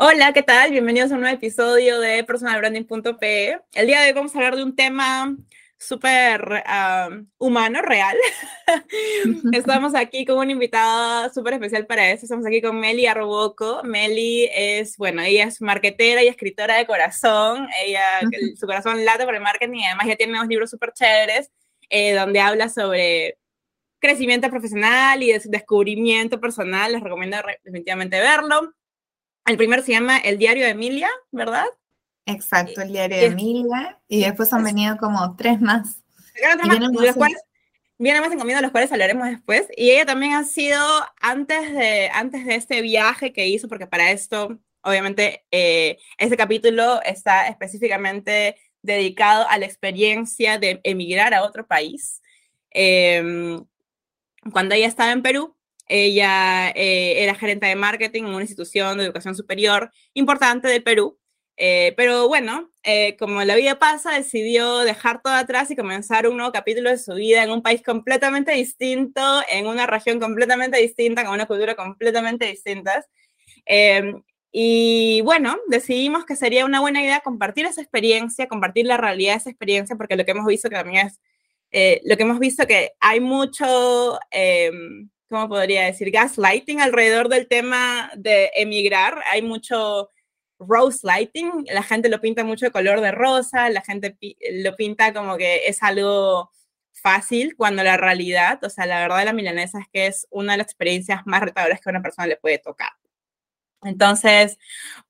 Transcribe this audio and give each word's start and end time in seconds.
Hola, 0.00 0.32
¿qué 0.32 0.44
tal? 0.44 0.70
Bienvenidos 0.70 1.10
a 1.10 1.16
un 1.16 1.22
nuevo 1.22 1.34
episodio 1.34 1.98
de 1.98 2.22
personalbranding.pe. 2.22 3.58
El 3.74 3.86
día 3.88 4.00
de 4.00 4.06
hoy 4.06 4.12
vamos 4.12 4.32
a 4.32 4.38
hablar 4.38 4.54
de 4.54 4.62
un 4.62 4.76
tema 4.76 5.36
súper 5.76 6.62
humano, 7.36 7.82
real. 7.82 8.16
Estamos 9.52 9.96
aquí 9.96 10.24
con 10.24 10.38
una 10.38 10.52
invitada 10.52 11.32
súper 11.34 11.54
especial 11.54 11.84
para 11.86 12.12
eso. 12.12 12.26
Estamos 12.26 12.46
aquí 12.46 12.62
con 12.62 12.78
Meli 12.78 13.06
Arroboco. 13.06 13.82
Meli 13.82 14.48
es, 14.54 14.96
bueno, 14.98 15.20
ella 15.22 15.46
es 15.46 15.60
marketera 15.60 16.22
y 16.22 16.28
escritora 16.28 16.76
de 16.76 16.86
corazón. 16.86 17.66
Ella, 17.84 18.20
su 18.54 18.66
corazón 18.66 19.04
late 19.04 19.24
por 19.24 19.34
el 19.34 19.42
marketing 19.42 19.80
y 19.80 19.84
además 19.84 20.06
ya 20.06 20.14
tiene 20.14 20.34
unos 20.34 20.46
libros 20.46 20.70
súper 20.70 20.92
chéveres 20.92 21.50
eh, 21.90 22.14
donde 22.14 22.38
habla 22.38 22.68
sobre 22.68 23.36
crecimiento 23.98 24.48
profesional 24.48 25.24
y 25.24 25.32
descubrimiento 25.32 26.38
personal. 26.38 26.92
Les 26.92 27.02
recomiendo 27.02 27.38
definitivamente 27.64 28.20
verlo. 28.20 28.77
El 29.48 29.56
primero 29.56 29.82
se 29.82 29.92
llama 29.92 30.18
El 30.18 30.36
Diario 30.36 30.64
de 30.64 30.72
Emilia, 30.72 31.08
¿verdad? 31.32 31.64
Exacto, 32.26 32.82
El 32.82 32.88
Diario 32.88 33.16
de 33.16 33.26
Emilia. 33.26 33.98
Y 34.06 34.20
después 34.20 34.52
han 34.52 34.62
venido 34.62 34.98
como 34.98 35.36
tres 35.36 35.58
más. 35.60 36.02
vienen 36.62 36.92
más, 36.92 37.16
cuales, 37.16 37.42
vienen 37.96 38.22
más 38.22 38.30
en 38.30 38.38
comida, 38.38 38.60
los 38.60 38.70
cuales 38.70 38.92
hablaremos 38.92 39.26
después. 39.26 39.66
Y 39.74 39.90
ella 39.90 40.04
también 40.04 40.34
ha 40.34 40.44
sido, 40.44 40.78
antes 41.20 41.72
de, 41.72 42.10
antes 42.12 42.44
de 42.44 42.56
este 42.56 42.82
viaje 42.82 43.32
que 43.32 43.48
hizo, 43.48 43.68
porque 43.68 43.86
para 43.86 44.10
esto, 44.10 44.58
obviamente, 44.82 45.46
eh, 45.50 45.98
este 46.18 46.36
capítulo 46.36 47.00
está 47.02 47.48
específicamente 47.48 48.56
dedicado 48.82 49.46
a 49.48 49.56
la 49.56 49.64
experiencia 49.64 50.58
de 50.58 50.80
emigrar 50.84 51.32
a 51.32 51.42
otro 51.42 51.66
país. 51.66 52.20
Em, 52.70 53.64
cuando 54.52 54.74
ella 54.74 54.86
estaba 54.86 55.10
en 55.12 55.22
Perú, 55.22 55.56
ella 55.88 56.70
eh, 56.70 57.22
era 57.22 57.34
gerente 57.34 57.66
de 57.66 57.76
marketing 57.76 58.24
en 58.24 58.34
una 58.34 58.42
institución 58.42 58.98
de 58.98 59.04
educación 59.04 59.34
superior 59.34 59.90
importante 60.14 60.68
de 60.68 60.80
Perú. 60.80 61.18
Eh, 61.56 61.92
pero 61.96 62.28
bueno, 62.28 62.70
eh, 62.84 63.16
como 63.16 63.42
la 63.42 63.56
vida 63.56 63.80
pasa, 63.80 64.12
decidió 64.12 64.78
dejar 64.78 65.22
todo 65.22 65.32
atrás 65.34 65.70
y 65.70 65.76
comenzar 65.76 66.28
un 66.28 66.36
nuevo 66.36 66.52
capítulo 66.52 66.90
de 66.90 66.98
su 66.98 67.14
vida 67.14 67.42
en 67.42 67.50
un 67.50 67.62
país 67.62 67.82
completamente 67.82 68.52
distinto, 68.52 69.20
en 69.50 69.66
una 69.66 69.86
región 69.86 70.20
completamente 70.20 70.78
distinta, 70.78 71.24
con 71.24 71.34
una 71.34 71.46
cultura 71.46 71.74
completamente 71.74 72.46
distinta. 72.46 73.04
Em, 73.66 74.22
y 74.52 75.20
bueno, 75.22 75.56
decidimos 75.68 76.24
que 76.24 76.36
sería 76.36 76.64
una 76.64 76.80
buena 76.80 77.02
idea 77.02 77.20
compartir 77.20 77.66
esa 77.66 77.80
experiencia, 77.82 78.48
compartir 78.48 78.86
la 78.86 78.96
realidad 78.96 79.32
de 79.32 79.38
esa 79.38 79.50
experiencia, 79.50 79.96
porque 79.96 80.16
lo 80.16 80.24
que 80.24 80.30
hemos 80.32 80.46
visto 80.46 80.68
que 80.68 80.76
también 80.76 81.08
es, 81.08 81.20
lo 82.04 82.16
que 82.16 82.22
hemos 82.22 82.38
visto 82.38 82.66
que 82.66 82.92
hay 83.00 83.20
mucho 83.20 84.18
em, 84.30 85.10
¿cómo 85.28 85.48
podría 85.48 85.84
decir? 85.84 86.10
Gaslighting 86.10 86.80
alrededor 86.80 87.28
del 87.28 87.48
tema 87.48 88.10
de 88.16 88.50
emigrar. 88.54 89.22
Hay 89.30 89.42
mucho 89.42 90.10
rose 90.58 91.06
lighting, 91.06 91.66
la 91.72 91.82
gente 91.82 92.08
lo 92.08 92.20
pinta 92.20 92.44
mucho 92.44 92.66
de 92.66 92.72
color 92.72 93.00
de 93.00 93.12
rosa, 93.12 93.68
la 93.70 93.82
gente 93.82 94.16
lo 94.52 94.74
pinta 94.76 95.12
como 95.12 95.36
que 95.36 95.68
es 95.68 95.82
algo 95.82 96.50
fácil 96.92 97.54
cuando 97.56 97.84
la 97.84 97.96
realidad, 97.96 98.58
o 98.64 98.70
sea, 98.70 98.86
la 98.86 99.00
verdad 99.00 99.18
de 99.20 99.24
la 99.26 99.32
milanesa 99.32 99.78
es 99.80 99.86
que 99.92 100.06
es 100.06 100.26
una 100.30 100.52
de 100.52 100.58
las 100.58 100.66
experiencias 100.66 101.22
más 101.26 101.42
retadoras 101.42 101.80
que 101.80 101.88
a 101.88 101.92
una 101.92 102.02
persona 102.02 102.26
le 102.26 102.36
puede 102.36 102.58
tocar. 102.58 102.90
Entonces, 103.82 104.58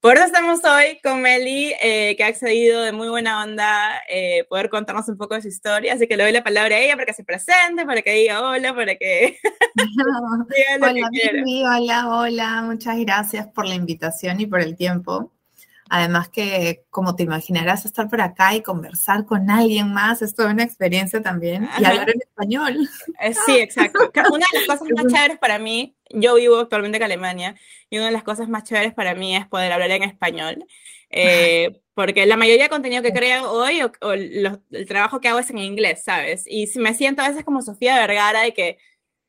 por 0.01 0.17
eso 0.17 0.27
estamos 0.27 0.61
hoy 0.65 1.01
con 1.03 1.23
Meli, 1.23 1.73
eh, 1.81 2.15
que 2.17 2.25
ha 2.25 2.27
accedido 2.27 2.83
de 2.83 2.93
muy 2.93 3.09
buena 3.09 3.43
onda 3.43 4.03
eh, 4.11 4.45
poder 4.49 4.69
contarnos 4.69 5.09
un 5.09 5.17
poco 5.17 5.35
de 5.35 5.43
su 5.43 5.49
historia. 5.49 5.95
Así 5.95 6.07
que 6.07 6.17
le 6.17 6.25
doy 6.25 6.33
la 6.33 6.45
palabra 6.45 6.77
a 6.77 6.79
ella 6.79 6.95
para 6.95 7.07
que 7.07 7.15
se 7.15 7.25
presente, 7.25 7.87
para 7.87 8.03
que 8.03 8.13
diga 8.13 8.43
hola, 8.43 8.75
para 8.75 8.97
que. 8.97 9.39
hola, 10.83 11.77
hola, 11.77 12.09
hola. 12.09 12.63
Muchas 12.63 12.99
gracias 12.99 13.47
por 13.49 13.67
la 13.67 13.75
invitación 13.75 14.41
y 14.41 14.47
por 14.47 14.61
el 14.61 14.77
tiempo. 14.77 15.33
Además 15.91 16.29
que, 16.29 16.85
como 16.91 17.17
te 17.17 17.23
imaginarás, 17.23 17.87
estar 17.87 18.09
por 18.09 18.21
acá 18.21 18.55
y 18.55 18.63
conversar 18.63 19.25
con 19.25 19.51
alguien 19.51 19.93
más 19.93 20.21
es 20.21 20.35
toda 20.35 20.51
una 20.51 20.63
experiencia 20.63 21.23
también. 21.23 21.69
Y 21.79 21.85
hablar 21.85 22.11
en 22.11 22.21
español. 22.21 22.89
Eh, 23.21 23.33
sí, 23.47 23.59
exacto. 23.59 23.99
Una 24.33 24.47
de 24.53 24.59
las 24.59 24.67
cosas 24.67 24.89
más 24.95 25.13
chéveres 25.13 25.39
para 25.39 25.59
mí, 25.59 25.97
yo 26.11 26.35
vivo 26.37 26.59
actualmente 26.59 26.99
en 26.99 27.05
Alemania, 27.05 27.55
y 27.91 27.97
una 27.97 28.07
de 28.07 28.13
las 28.13 28.25
cosas 28.25 28.49
más 28.49 28.65
chéveres 28.65 28.95
para 28.95 29.15
mí 29.15 29.37
es 29.37 29.47
poder 29.47 29.73
hablar 29.73 29.91
en 29.91 30.05
español. 30.05 30.65
Eh, 31.11 31.81
porque 31.95 32.27
la 32.27 32.37
mayoría 32.37 32.65
de 32.65 32.69
contenido 32.69 33.03
que 33.03 33.15
creo 33.15 33.51
hoy 33.51 33.81
o, 33.81 34.13
el 34.13 34.61
trabajo 34.87 35.21
que 35.21 35.29
hago 35.29 35.39
es 35.39 35.49
en 35.49 35.57
inglés, 35.57 36.05
¿sabes? 36.05 36.45
Y 36.47 36.67
si 36.67 36.79
me 36.81 36.93
siento 36.93 37.23
a 37.23 37.29
veces 37.31 37.47
como 37.47 37.63
Sofía 37.63 37.99
Vergara 37.99 38.43
de 38.43 38.53
que 38.53 38.77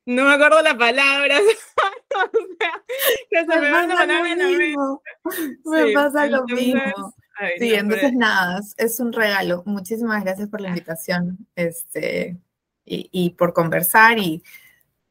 no 0.05 0.25
me 0.25 0.33
acuerdo 0.33 0.61
la 0.61 0.77
palabra. 0.77 1.39
o 2.15 2.29
sea, 2.59 2.83
que 3.29 3.39
se 3.39 3.59
me, 3.61 3.71
pasa 3.71 4.05
lo 4.05 4.49
mismo. 4.49 5.03
Me 5.65 5.93
pasa 5.93 6.25
lo 6.27 6.45
mismo. 6.45 7.13
sí, 7.59 7.73
entonces 7.73 8.13
nada, 8.13 8.59
es 8.77 8.99
un 8.99 9.13
regalo. 9.13 9.63
Muchísimas 9.65 10.23
gracias 10.23 10.49
por 10.49 10.61
la 10.61 10.69
invitación 10.69 11.37
este, 11.55 12.37
y, 12.85 13.09
y 13.11 13.29
por 13.31 13.53
conversar 13.53 14.17
y, 14.17 14.43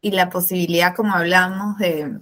y, 0.00 0.10
la 0.12 0.30
posibilidad, 0.30 0.94
como 0.94 1.14
hablamos, 1.14 1.78
de, 1.78 2.18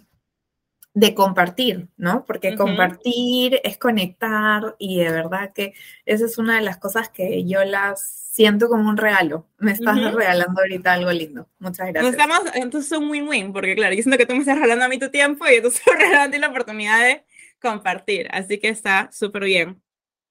de 0.95 1.15
compartir, 1.15 1.89
¿no? 1.97 2.25
Porque 2.25 2.57
compartir 2.57 3.61
es 3.65 3.79
conectar 3.79 4.77
y 4.79 4.99
de 4.99 5.11
verdad 5.11 5.53
que 5.53 5.75
esa 6.05 6.25
es 6.25 6.39
una 6.39 6.57
de 6.57 6.63
las 6.63 6.79
cosas 6.79 7.11
que 7.11 7.45
yo 7.45 7.65
las 7.65 8.27
siento 8.37 8.69
como 8.69 8.89
un 8.91 8.97
regalo. 8.99 9.49
Me 9.59 9.73
estás 9.73 9.97
regalando 10.13 10.61
ahorita 10.61 10.93
algo 10.93 11.11
lindo. 11.11 11.49
Muchas 11.59 11.89
gracias. 11.89 12.13
Estamos, 12.13 12.41
entonces 12.55 12.93
es 12.93 12.99
un 12.99 13.11
win-win, 13.11 13.53
porque 13.53 13.75
claro, 13.75 13.95
yo 13.95 14.03
siento 14.03 14.19
que 14.19 14.27
tú 14.27 14.35
me 14.35 14.41
estás 14.41 14.57
regalando 14.57 14.85
a 14.85 14.89
mí 14.89 14.99
tu 14.99 15.11
tiempo 15.11 15.47
y 15.47 15.63
tú 15.63 15.69
estás 15.75 15.95
regalando 15.99 16.39
la 16.39 16.49
oportunidad 16.49 17.03
de 17.03 17.25
compartir, 17.61 18.29
así 18.31 18.59
que 18.59 18.69
está 18.69 19.11
súper 19.11 19.45
bien. 19.45 19.83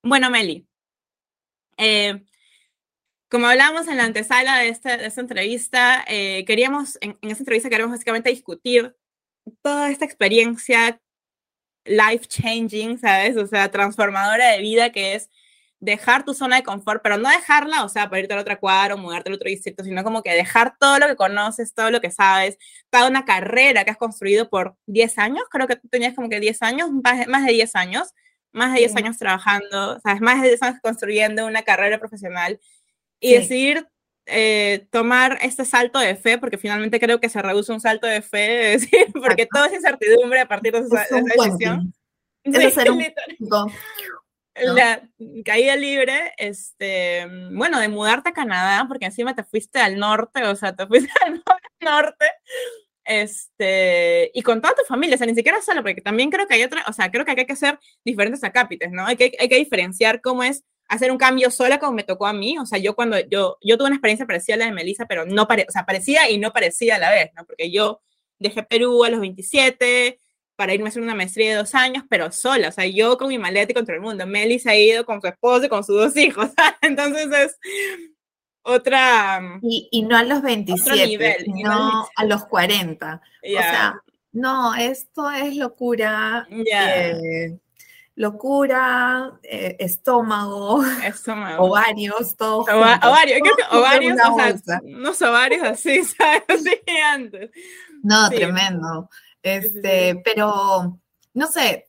Bueno, 0.03 0.29
Meli, 0.29 0.67
eh, 1.77 2.23
como 3.35 3.47
hablamos 3.47 3.89
en 3.89 3.97
la 3.97 4.05
antesala 4.05 4.59
de 4.59 4.69
esta, 4.69 4.95
de 4.95 5.07
esta 5.07 5.19
entrevista, 5.19 6.05
eh, 6.07 6.45
queríamos, 6.45 6.97
en, 7.01 7.17
en 7.21 7.31
esta 7.31 7.41
entrevista 7.41 7.69
queremos 7.69 7.91
básicamente 7.91 8.29
discutir 8.29 8.95
toda 9.61 9.91
esta 9.91 10.05
experiencia 10.05 11.01
life 11.83 12.27
changing, 12.27 12.97
¿sabes? 12.97 13.35
O 13.35 13.45
sea, 13.45 13.69
transformadora 13.69 14.51
de 14.51 14.61
vida 14.61 14.93
que 14.93 15.15
es 15.15 15.29
dejar 15.81 16.23
tu 16.23 16.33
zona 16.33 16.55
de 16.55 16.63
confort, 16.63 17.03
pero 17.03 17.17
no 17.17 17.27
dejarla, 17.27 17.83
o 17.83 17.89
sea, 17.89 18.09
para 18.09 18.21
irte 18.21 18.33
a 18.33 18.39
otra 18.39 18.57
cuadra 18.57 18.95
o 18.95 18.97
mudarte 18.97 19.27
al 19.27 19.35
otro 19.35 19.49
distrito, 19.49 19.83
sino 19.83 20.05
como 20.05 20.23
que 20.23 20.31
dejar 20.31 20.77
todo 20.79 20.97
lo 20.97 21.07
que 21.07 21.17
conoces, 21.17 21.73
todo 21.73 21.91
lo 21.91 21.99
que 21.99 22.11
sabes, 22.11 22.57
toda 22.89 23.09
una 23.09 23.25
carrera 23.25 23.83
que 23.83 23.91
has 23.91 23.97
construido 23.97 24.49
por 24.49 24.77
10 24.85 25.17
años, 25.17 25.43
creo 25.51 25.67
que 25.67 25.75
tú 25.75 25.89
tenías 25.89 26.15
como 26.15 26.29
que 26.29 26.39
10 26.39 26.61
años, 26.61 26.89
más 26.89 27.45
de 27.45 27.51
10 27.51 27.75
años, 27.75 28.13
más 28.53 28.71
de 28.71 28.79
10 28.79 28.95
años 28.95 29.17
trabajando, 29.17 29.99
¿sabes? 29.99 30.21
Más 30.21 30.41
de 30.41 30.47
10 30.47 30.61
años 30.63 30.79
construyendo 30.81 31.45
una 31.45 31.63
carrera 31.63 31.99
profesional 31.99 32.61
y 33.19 33.33
decidir 33.33 33.87
eh, 34.27 34.87
tomar 34.91 35.37
este 35.41 35.65
salto 35.65 35.99
de 35.99 36.15
fe, 36.15 36.39
porque 36.39 36.57
finalmente 36.57 36.99
creo 36.99 37.19
que 37.19 37.29
se 37.29 37.41
reduce 37.41 37.71
un 37.71 37.79
salto 37.79 38.07
de 38.07 38.21
fe, 38.21 38.73
es 38.73 38.81
decir, 38.81 39.07
porque 39.13 39.45
todo 39.45 39.65
es 39.65 39.73
incertidumbre 39.73 40.39
a 40.39 40.47
partir 40.47 40.73
de 40.73 40.79
esa, 40.79 41.05
decisión. 41.21 41.93
La 44.55 45.07
caída 45.43 45.75
libre, 45.75 46.33
este, 46.37 47.27
bueno, 47.51 47.79
de 47.79 47.89
mudarte 47.89 48.29
a 48.29 48.33
Canadá, 48.33 48.85
porque 48.87 49.05
encima 49.05 49.35
te 49.35 49.43
fuiste 49.43 49.79
al 49.79 49.99
norte, 49.99 50.43
o 50.43 50.55
sea, 50.55 50.75
te 50.75 50.87
fuiste 50.87 51.11
al 51.25 51.43
norte, 51.81 52.25
este, 53.03 54.31
y 54.33 54.41
con 54.41 54.61
toda 54.61 54.73
tu 54.73 54.83
familia, 54.87 55.15
o 55.15 55.17
sea, 55.17 55.27
ni 55.27 55.35
siquiera 55.35 55.61
solo, 55.61 55.83
porque 55.83 56.01
también 56.01 56.31
creo 56.31 56.47
que 56.47 56.55
hay 56.55 56.63
otra, 56.63 56.83
o 56.87 56.93
sea, 56.93 57.11
creo 57.11 57.25
que 57.25 57.31
hay 57.31 57.45
que 57.45 57.53
hacer 57.53 57.79
diferentes 58.03 58.43
acápites, 58.43 58.91
¿no? 58.91 59.05
Hay 59.05 59.17
que, 59.17 59.33
hay 59.39 59.47
que 59.47 59.57
diferenciar 59.57 60.21
cómo 60.21 60.41
es 60.41 60.63
hacer 60.87 61.11
un 61.11 61.17
cambio 61.17 61.51
sola 61.51 61.79
como 61.79 61.93
me 61.93 62.03
tocó 62.03 62.27
a 62.27 62.33
mí. 62.33 62.57
O 62.57 62.65
sea, 62.65 62.79
yo 62.79 62.95
cuando 62.95 63.19
yo, 63.19 63.57
yo 63.61 63.77
tuve 63.77 63.87
una 63.87 63.95
experiencia 63.95 64.25
parecida 64.25 64.55
a 64.55 64.57
la 64.59 64.65
de 64.65 64.71
Melissa, 64.71 65.05
pero 65.05 65.25
no 65.25 65.47
pare, 65.47 65.65
o 65.67 65.71
sea, 65.71 65.85
parecida 65.85 66.29
y 66.29 66.37
no 66.37 66.51
parecida 66.51 66.95
a 66.95 66.99
la 66.99 67.09
vez, 67.09 67.31
¿no? 67.35 67.45
Porque 67.45 67.71
yo 67.71 68.01
dejé 68.39 68.63
Perú 68.63 69.03
a 69.03 69.09
los 69.09 69.19
27 69.19 70.19
para 70.55 70.73
irme 70.73 70.85
a 70.85 70.89
hacer 70.89 71.01
una 71.01 71.15
maestría 71.15 71.49
de 71.51 71.57
dos 71.57 71.75
años, 71.75 72.03
pero 72.09 72.31
sola, 72.31 72.69
o 72.69 72.71
sea, 72.71 72.85
yo 72.85 73.17
con 73.17 73.27
mi 73.27 73.37
maleta 73.37 73.71
y 73.71 73.75
con 73.75 73.85
todo 73.85 73.95
el 73.95 74.01
mundo. 74.01 74.25
Melissa 74.25 74.71
ha 74.71 74.75
ido 74.75 75.05
con 75.05 75.19
su 75.19 75.27
esposo 75.27 75.65
y 75.65 75.69
con 75.69 75.83
sus 75.83 75.97
dos 75.97 76.17
hijos, 76.17 76.49
entonces 76.81 77.27
es 77.31 77.59
otra... 78.61 79.59
Y, 79.61 79.89
y 79.91 80.03
no 80.03 80.17
a 80.17 80.23
los 80.23 80.41
27, 80.41 81.07
nivel, 81.07 81.43
sino 81.43 82.07
a 82.15 82.25
los 82.25 82.45
40. 82.45 83.21
O 83.43 83.47
sea, 83.47 84.01
no, 84.31 84.73
esto 84.75 85.29
es 85.29 85.55
locura. 85.55 86.47
Eh, 86.49 87.57
locura, 88.15 89.37
eh, 89.43 89.75
estómago, 89.79 90.81
ovarios, 91.59 92.35
todo. 92.37 92.63
creo 92.63 93.55
que 93.55 93.77
ovarios, 93.77 94.17
o 94.29 94.37
sea, 94.37 94.81
unos 94.83 95.21
ovarios 95.21 95.63
así, 95.63 96.03
¿sabes? 96.17 96.43
Así 96.47 96.79
antes. 97.13 97.51
No, 98.01 98.29
tremendo. 98.29 99.09
Este, 99.43 100.21
pero 100.23 100.99
no 101.33 101.47
sé, 101.47 101.87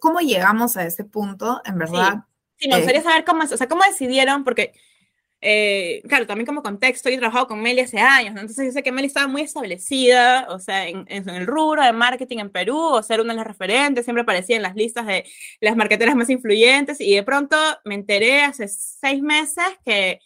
¿cómo 0.00 0.20
llegamos 0.20 0.76
a 0.76 0.86
ese 0.86 1.04
punto, 1.04 1.60
en 1.64 1.78
verdad? 1.78 2.24
Sí, 2.56 2.68
me 2.68 2.76
gustaría 2.76 3.02
saber 3.02 3.24
cómo, 3.24 3.42
o 3.42 3.46
sea, 3.46 3.68
cómo 3.68 3.82
decidieron, 3.82 4.44
porque 4.44 4.72
eh, 5.46 6.00
claro, 6.08 6.26
también 6.26 6.46
como 6.46 6.62
contexto, 6.62 7.10
yo 7.10 7.16
he 7.16 7.18
trabajado 7.18 7.46
con 7.46 7.60
Meli 7.60 7.80
hace 7.80 7.98
años, 7.98 8.32
¿no? 8.32 8.40
entonces 8.40 8.64
yo 8.64 8.72
sé 8.72 8.82
que 8.82 8.90
Meli 8.90 9.08
estaba 9.08 9.26
muy 9.26 9.42
establecida, 9.42 10.46
o 10.48 10.58
sea, 10.58 10.88
en, 10.88 11.04
en, 11.08 11.28
el 11.28 11.46
rubro 11.46 11.82
de 11.82 11.92
marketing 11.92 12.38
en 12.38 12.50
Perú, 12.50 12.78
o 12.78 13.02
ser 13.02 13.20
una 13.20 13.34
de 13.34 13.36
las 13.36 13.46
referentes, 13.46 14.06
siempre 14.06 14.22
aparecía 14.22 14.56
en 14.56 14.62
las 14.62 14.74
listas 14.74 15.06
de 15.06 15.26
las 15.60 15.76
marqueteras 15.76 16.16
más 16.16 16.30
influyentes, 16.30 16.98
y 16.98 17.14
de 17.14 17.22
pronto 17.22 17.58
me 17.84 17.94
enteré 17.94 18.40
hace 18.40 18.68
seis 18.68 19.20
meses 19.20 19.66
que, 19.84 20.18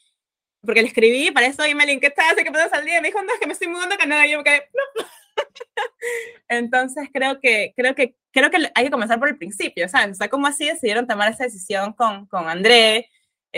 porque 0.60 0.82
le 0.82 0.88
escribí, 0.88 1.32
para 1.32 1.48
eso, 1.48 1.66
y 1.66 1.74
Meli, 1.74 1.98
¿qué 1.98 2.06
estás? 2.06 2.34
¿Qué 2.36 2.52
pasas 2.52 2.72
al 2.74 2.84
día? 2.84 3.00
Me 3.00 3.08
dijo, 3.08 3.20
no, 3.20 3.32
es 3.32 3.40
que 3.40 3.46
me 3.46 3.54
estoy 3.54 3.66
mudando 3.66 3.96
a 3.96 3.98
Canadá, 3.98 4.24
y 4.24 4.30
yo 4.30 4.38
me 4.38 4.44
quedé, 4.44 4.70
no. 4.72 5.04
Entonces 6.48 7.08
creo 7.12 7.40
que, 7.40 7.72
creo 7.76 7.96
que, 7.96 8.14
creo 8.30 8.52
que 8.52 8.70
hay 8.72 8.84
que 8.84 8.90
comenzar 8.90 9.18
por 9.18 9.28
el 9.28 9.36
principio. 9.36 9.86
O 9.86 9.88
sea, 9.88 10.08
¿cómo 10.30 10.46
así 10.46 10.66
decidieron 10.66 11.08
tomar 11.08 11.32
esa 11.32 11.42
decisión 11.42 11.92
con, 11.92 12.26
con 12.26 12.48
André 12.48 13.10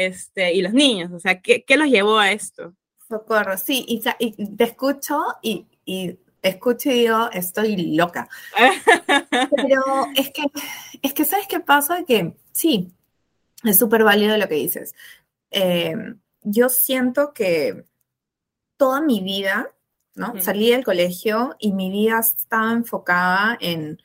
este, 0.06 0.52
y 0.54 0.62
los 0.62 0.72
niños? 0.72 1.12
O 1.12 1.18
sea, 1.18 1.40
¿qué, 1.40 1.64
qué 1.64 1.76
los 1.76 1.88
llevó 1.88 2.18
a 2.18 2.32
esto? 2.32 2.74
Socorro, 3.08 3.56
sí, 3.56 3.84
y, 3.88 4.00
te 4.56 4.64
escucho 4.64 5.20
y, 5.42 5.66
y 5.84 6.18
escucho 6.42 6.90
y 6.90 7.00
digo, 7.00 7.30
estoy 7.32 7.94
loca. 7.94 8.28
Pero 9.56 9.82
es 10.14 10.30
que, 10.30 10.44
es 11.02 11.12
que, 11.12 11.24
¿sabes 11.24 11.46
qué 11.48 11.60
pasa? 11.60 12.04
Que 12.04 12.34
sí, 12.52 12.92
es 13.64 13.78
súper 13.78 14.04
válido 14.04 14.36
lo 14.36 14.48
que 14.48 14.54
dices. 14.54 14.94
Eh, 15.50 15.94
yo 16.42 16.68
siento 16.68 17.32
que 17.32 17.84
toda 18.76 19.00
mi 19.00 19.20
vida 19.20 19.74
Salí 20.40 20.70
del 20.70 20.84
colegio 20.84 21.56
y 21.58 21.72
mi 21.72 21.90
vida 21.90 22.20
estaba 22.20 22.72
enfocada 22.72 23.56
en 23.60 23.98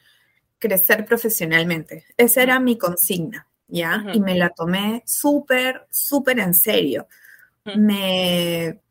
crecer 0.59 1.05
profesionalmente. 1.05 2.05
Esa 2.17 2.43
era 2.43 2.59
mi 2.59 2.77
consigna, 2.77 3.47
¿ya? 3.67 4.05
Y 4.13 4.19
me 4.19 4.35
la 4.35 4.49
tomé 4.49 5.03
súper, 5.05 5.87
súper 5.89 6.39
en 6.39 6.53
serio. 6.53 7.07
Me 7.75 8.81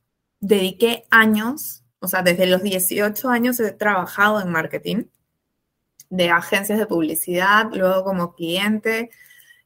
dediqué 0.41 1.05
años, 1.11 1.85
o 2.01 2.09
sea, 2.09 2.23
desde 2.23 2.47
los 2.47 2.63
18 2.63 3.29
años 3.29 3.61
he 3.61 3.73
trabajado 3.73 4.41
en 4.41 4.51
marketing 4.51 5.05
de 6.11 6.31
agencias 6.31 6.79
de 6.79 6.87
publicidad, 6.87 7.71
luego 7.73 8.05
como 8.05 8.35
cliente, 8.35 9.11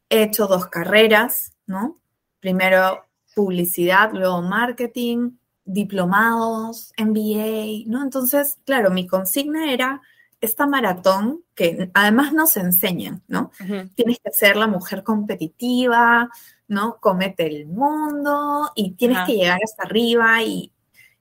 he 0.09 0.23
hecho 0.23 0.47
dos 0.47 0.67
carreras, 0.67 1.53
¿no? 1.67 2.01
Primero 2.41 3.05
publicidad, 3.35 4.13
luego 4.13 4.43
marketing, 4.43 5.33
diplomados, 5.65 6.93
MBA, 6.97 7.85
¿no? 7.87 8.03
Entonces, 8.03 8.59
claro, 8.65 8.91
mi 8.91 9.07
consigna 9.07 9.73
era 9.73 10.01
esta 10.40 10.67
maratón 10.67 11.43
que 11.55 11.90
además 11.94 12.32
nos 12.32 12.56
enseñan, 12.56 13.23
¿no? 13.26 13.50
Tienes 13.94 14.19
que 14.23 14.31
ser 14.31 14.56
la 14.56 14.67
mujer 14.67 15.02
competitiva, 15.02 16.31
¿no? 16.69 16.99
Comete 17.00 17.46
el 17.46 17.67
mundo 17.67 18.70
y 18.75 18.93
tienes 18.93 19.26
que 19.26 19.35
llegar 19.35 19.58
hasta 19.62 19.85
arriba 19.85 20.43
y, 20.43 20.73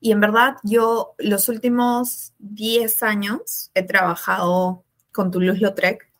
en 0.01 0.19
verdad 0.19 0.57
yo 0.63 1.15
los 1.17 1.49
últimos 1.49 2.33
10 2.37 3.03
años 3.03 3.71
he 3.73 3.83
trabajado 3.83 4.83
con 5.11 5.31
Toulouse-Lautrec, 5.31 6.11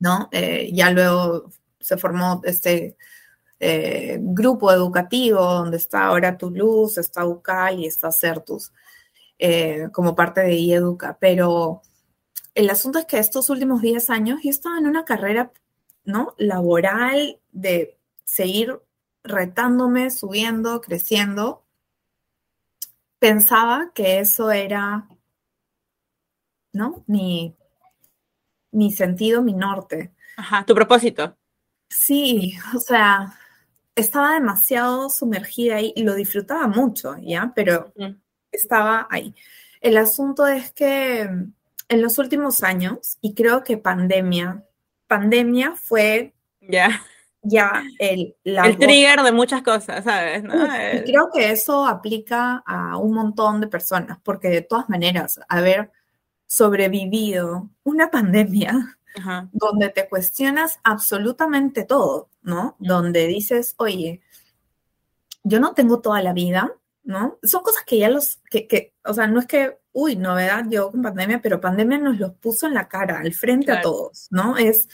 ¿no? 0.00 0.28
Eh, 0.32 0.70
ya 0.72 0.90
luego 0.90 1.50
se 1.78 1.96
formó 1.96 2.40
este 2.44 2.96
eh, 3.62 4.18
grupo 4.20 4.72
educativo 4.72 5.40
donde 5.40 5.76
está 5.76 6.06
ahora 6.06 6.36
Toulouse, 6.36 6.98
está 6.98 7.26
UCAL 7.26 7.80
y 7.80 7.86
está 7.86 8.10
Certus 8.10 8.72
eh, 9.38 9.88
como 9.92 10.14
parte 10.14 10.40
de 10.40 10.54
IEDUCA. 10.54 11.18
Pero 11.20 11.82
el 12.54 12.70
asunto 12.70 12.98
es 12.98 13.06
que 13.06 13.18
estos 13.18 13.50
últimos 13.50 13.82
10 13.82 14.10
años 14.10 14.40
yo 14.42 14.50
estaba 14.50 14.78
en 14.78 14.86
una 14.86 15.04
carrera 15.04 15.52
¿no? 16.04 16.34
laboral 16.38 17.40
de 17.52 17.98
seguir 18.24 18.80
retándome, 19.22 20.10
subiendo, 20.10 20.80
creciendo. 20.80 21.64
Pensaba 23.18 23.92
que 23.94 24.20
eso 24.20 24.50
era, 24.50 25.08
¿no? 26.72 27.04
Mi, 27.06 27.54
mi 28.72 28.92
sentido, 28.92 29.42
mi 29.42 29.52
norte. 29.52 30.14
Ajá, 30.36 30.64
tu 30.64 30.74
propósito. 30.74 31.36
Sí, 31.90 32.54
o 32.74 32.78
sea, 32.78 33.36
estaba 33.94 34.34
demasiado 34.34 35.10
sumergida 35.10 35.76
ahí 35.76 35.92
y 35.96 36.02
lo 36.02 36.14
disfrutaba 36.14 36.66
mucho, 36.66 37.16
¿ya? 37.18 37.52
Pero 37.54 37.92
estaba 38.50 39.06
ahí. 39.10 39.34
El 39.80 39.96
asunto 39.98 40.46
es 40.46 40.72
que 40.72 41.28
en 41.90 42.00
los 42.00 42.18
últimos 42.18 42.62
años, 42.62 43.18
y 43.20 43.34
creo 43.34 43.62
que 43.62 43.76
pandemia, 43.76 44.64
pandemia 45.06 45.74
fue 45.76 46.32
ya 46.60 47.02
ya 47.42 47.82
el, 47.98 48.36
el 48.44 48.78
trigger 48.78 49.22
de 49.22 49.32
muchas 49.32 49.62
cosas, 49.62 50.04
¿sabes? 50.04 50.44
Y 50.44 51.10
creo 51.10 51.30
que 51.32 51.50
eso 51.50 51.86
aplica 51.86 52.62
a 52.66 52.96
un 52.96 53.14
montón 53.14 53.60
de 53.60 53.66
personas, 53.66 54.18
porque 54.22 54.48
de 54.48 54.62
todas 54.62 54.88
maneras, 54.88 55.40
haber 55.48 55.90
sobrevivido 56.46 57.70
una 57.82 58.10
pandemia 58.10 58.98
donde 59.52 59.88
te 59.88 60.08
cuestionas 60.08 60.78
absolutamente 60.84 61.84
todo, 61.84 62.28
¿no? 62.42 62.76
Donde 62.78 63.26
dices, 63.26 63.74
oye, 63.78 64.20
yo 65.42 65.60
no 65.60 65.74
tengo 65.74 66.00
toda 66.00 66.22
la 66.22 66.32
vida, 66.32 66.72
¿no? 67.02 67.38
Son 67.42 67.62
cosas 67.62 67.84
que 67.84 67.98
ya 67.98 68.08
los, 68.08 68.38
que, 68.50 68.68
que 68.68 68.94
o 69.04 69.14
sea, 69.14 69.26
no 69.26 69.40
es 69.40 69.46
que, 69.46 69.78
uy, 69.92 70.16
novedad 70.16 70.64
yo 70.68 70.90
con 70.90 71.02
pandemia, 71.02 71.40
pero 71.42 71.60
pandemia 71.60 71.98
nos 71.98 72.18
los 72.18 72.32
puso 72.34 72.66
en 72.66 72.74
la 72.74 72.88
cara, 72.88 73.18
al 73.20 73.32
frente 73.34 73.72
a 73.72 73.80
todos, 73.80 74.28
¿no? 74.30 74.56
Es, 74.56 74.88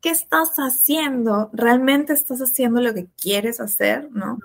¿qué 0.00 0.10
estás 0.10 0.56
haciendo? 0.56 1.50
¿Realmente 1.52 2.12
estás 2.12 2.40
haciendo 2.40 2.80
lo 2.80 2.94
que 2.94 3.06
quieres 3.20 3.60
hacer, 3.60 4.08
no? 4.12 4.38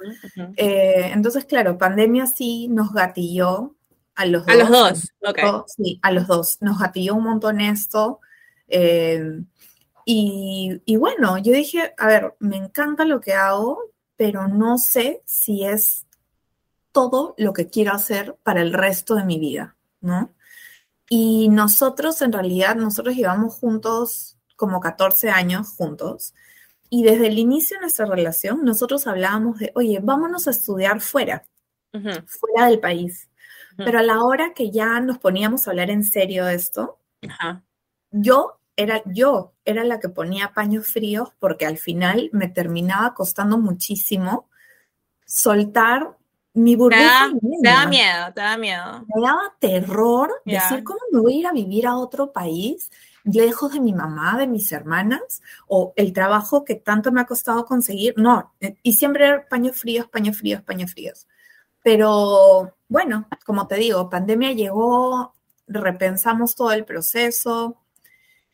Eh, 0.56 1.12
entonces, 1.14 1.46
claro, 1.46 1.78
pandemia 1.78 2.28
sí 2.28 2.68
nos 2.70 2.94
gatilló 2.94 3.76
a 4.16 4.26
los 4.26 4.46
dos. 4.46 4.56
A 4.56 4.58
los 4.58 4.70
dos, 4.70 5.14
ok. 5.22 5.66
Sí, 5.68 6.00
a 6.02 6.12
los 6.12 6.28
dos. 6.28 6.58
Nos 6.62 6.80
gatilló 6.80 7.16
un 7.16 7.24
montón 7.24 7.62
esto. 7.62 8.20
Eh, 8.68 9.42
y, 10.06 10.96
bueno, 10.98 11.38
yo 11.38 11.54
dije, 11.54 11.94
a 11.98 12.08
ver, 12.08 12.36
me 12.40 12.58
encanta 12.58 13.06
lo 13.06 13.22
que 13.22 13.34
hago, 13.34 13.80
pero 14.16 14.48
no 14.48 14.78
sé 14.78 15.22
si 15.26 15.66
es 15.66 16.03
todo 16.94 17.36
lo 17.38 17.52
que 17.52 17.68
quiero 17.68 17.92
hacer 17.92 18.38
para 18.44 18.62
el 18.62 18.72
resto 18.72 19.16
de 19.16 19.26
mi 19.26 19.40
vida, 19.40 19.76
¿no? 20.00 20.34
Y 21.10 21.50
nosotros, 21.50 22.22
en 22.22 22.32
realidad, 22.32 22.76
nosotros 22.76 23.16
llevamos 23.16 23.56
juntos 23.56 24.38
como 24.56 24.80
14 24.80 25.30
años 25.30 25.76
juntos. 25.76 26.34
Y 26.90 27.04
desde 27.04 27.28
el 27.28 27.40
inicio 27.40 27.78
de 27.78 27.82
nuestra 27.82 28.06
relación, 28.06 28.64
nosotros 28.64 29.08
hablábamos 29.08 29.60
de, 29.60 29.72
oye, 29.76 30.00
vámonos 30.02 30.48
a 30.48 30.52
estudiar 30.52 31.02
fuera, 31.02 31.44
fuera 31.92 32.68
del 32.68 32.80
país. 32.80 33.30
Pero 33.76 34.00
a 34.00 34.04
la 34.04 34.24
hora 34.24 34.54
que 34.54 34.72
ya 34.72 35.00
nos 35.00 35.18
poníamos 35.18 35.68
a 35.68 35.72
hablar 35.72 35.90
en 35.90 36.04
serio 36.04 36.46
de 36.46 36.56
esto, 36.56 37.00
yo 38.12 38.60
era 38.76 39.02
yo, 39.06 39.54
era 39.66 39.84
la 39.84 40.00
que 40.00 40.10
ponía 40.10 40.54
paños 40.54 40.88
fríos 40.88 41.30
porque 41.40 41.66
al 41.66 41.78
final 41.78 42.30
me 42.34 42.48
terminaba 42.48 43.14
costando 43.14 43.58
muchísimo 43.58 44.50
soltar 45.26 46.18
mi 46.54 46.76
burbuja. 46.76 47.32
Te 47.62 47.70
da, 47.70 47.88
miedo, 47.88 48.34
te 48.34 48.42
da 48.42 48.58
miedo. 48.58 49.06
Me 49.14 49.22
daba 49.22 49.56
terror 49.60 50.32
decir 50.46 50.84
cómo 50.84 51.00
me 51.12 51.20
voy 51.20 51.34
a 51.34 51.40
ir 51.40 51.48
a 51.48 51.52
vivir 51.52 51.88
a 51.88 51.98
otro 51.98 52.32
país 52.32 52.92
lejos 53.24 53.74
de 53.74 53.80
mi 53.80 53.94
mamá, 53.94 54.38
de 54.38 54.48
mis 54.48 54.72
hermanas, 54.72 55.42
o 55.68 55.94
el 55.96 56.14
trabajo 56.14 56.66
que 56.66 56.76
tanto 56.76 57.12
me 57.12 57.22
ha 57.22 57.26
costado 57.26 57.66
conseguir. 57.66 58.14
No, 58.18 58.54
eh, 58.60 58.76
y 58.84 58.94
siempre 58.94 59.40
paños 59.50 59.78
fríos, 59.78 60.08
paños 60.08 60.38
fríos, 60.38 60.62
paños 60.62 60.92
fríos. 60.92 61.28
Pero 61.82 62.76
bueno, 62.88 63.28
como 63.46 63.68
te 63.68 63.76
digo, 63.76 64.10
pandemia 64.10 64.52
llegó, 64.52 65.34
repensamos 65.68 66.56
todo 66.56 66.72
el 66.72 66.86
proceso, 66.86 67.78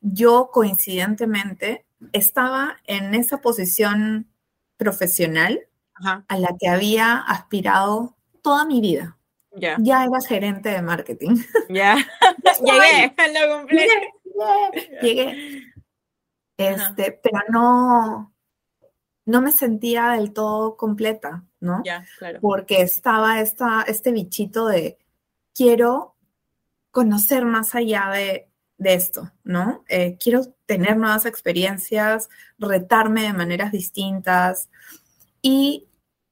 yo 0.02 0.50
coincidentemente 0.52 1.86
estaba 2.14 2.78
en 2.86 3.14
esa 3.14 3.42
posición 3.42 4.28
profesional 4.78 5.69
a 6.28 6.38
la 6.38 6.56
que 6.60 6.68
había 6.68 7.18
aspirado 7.18 8.16
toda 8.42 8.66
mi 8.66 8.82
vida. 8.82 9.18
Ya 9.52 10.04
era 10.04 10.22
gerente 10.28 10.70
de 10.70 10.82
marketing. 10.82 11.38
Ya. 11.70 11.98
Llegué, 12.64 13.14
lo 13.48 13.58
cumplí. 13.58 13.88
Llegué. 15.02 15.64
Este, 16.58 17.20
pero 17.24 17.40
no, 17.50 18.34
no 19.26 19.42
me 19.42 19.52
sentía 19.52 20.10
del 20.10 20.34
todo 20.34 20.76
completa, 20.76 21.46
¿no? 21.60 21.82
Ya, 21.84 22.06
claro. 22.18 22.40
Porque 22.42 22.82
estaba 22.82 23.40
esta, 23.40 23.84
este 23.88 24.12
bichito 24.12 24.68
de 24.68 24.98
quiero 25.54 26.16
conocer 26.92 27.46
más 27.46 27.76
allá 27.76 28.10
de 28.10 28.50
de 28.80 28.94
esto, 28.94 29.32
¿no? 29.44 29.84
Eh, 29.90 30.18
quiero 30.20 30.42
tener 30.66 30.98
nuevas 30.98 31.26
experiencias, 31.26 32.30
retarme 32.58 33.24
de 33.24 33.34
maneras 33.34 33.72
distintas. 33.72 34.70
Y 35.42 35.89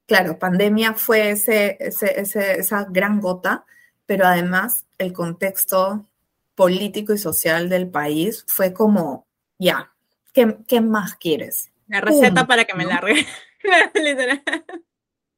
claro, 0.07 0.39
pandemia 0.39 0.93
fue 0.93 1.31
ese, 1.31 1.77
esa 1.79 2.87
gran 2.89 3.19
gota, 3.21 3.65
pero 4.07 4.25
además 4.25 4.85
el 4.97 5.13
contexto 5.13 6.07
político 6.55 7.13
y 7.13 7.19
social 7.19 7.69
del 7.69 7.87
país 7.87 8.43
fue 8.47 8.73
como, 8.73 9.27
ya, 9.59 9.93
¿qué, 10.33 10.81
más 10.81 11.15
quieres? 11.15 11.71
La 11.87 12.01
receta 12.01 12.47
para 12.47 12.65
que 12.65 12.73
me 12.73 12.85
largue. 12.85 13.25
Literal. 13.93 14.41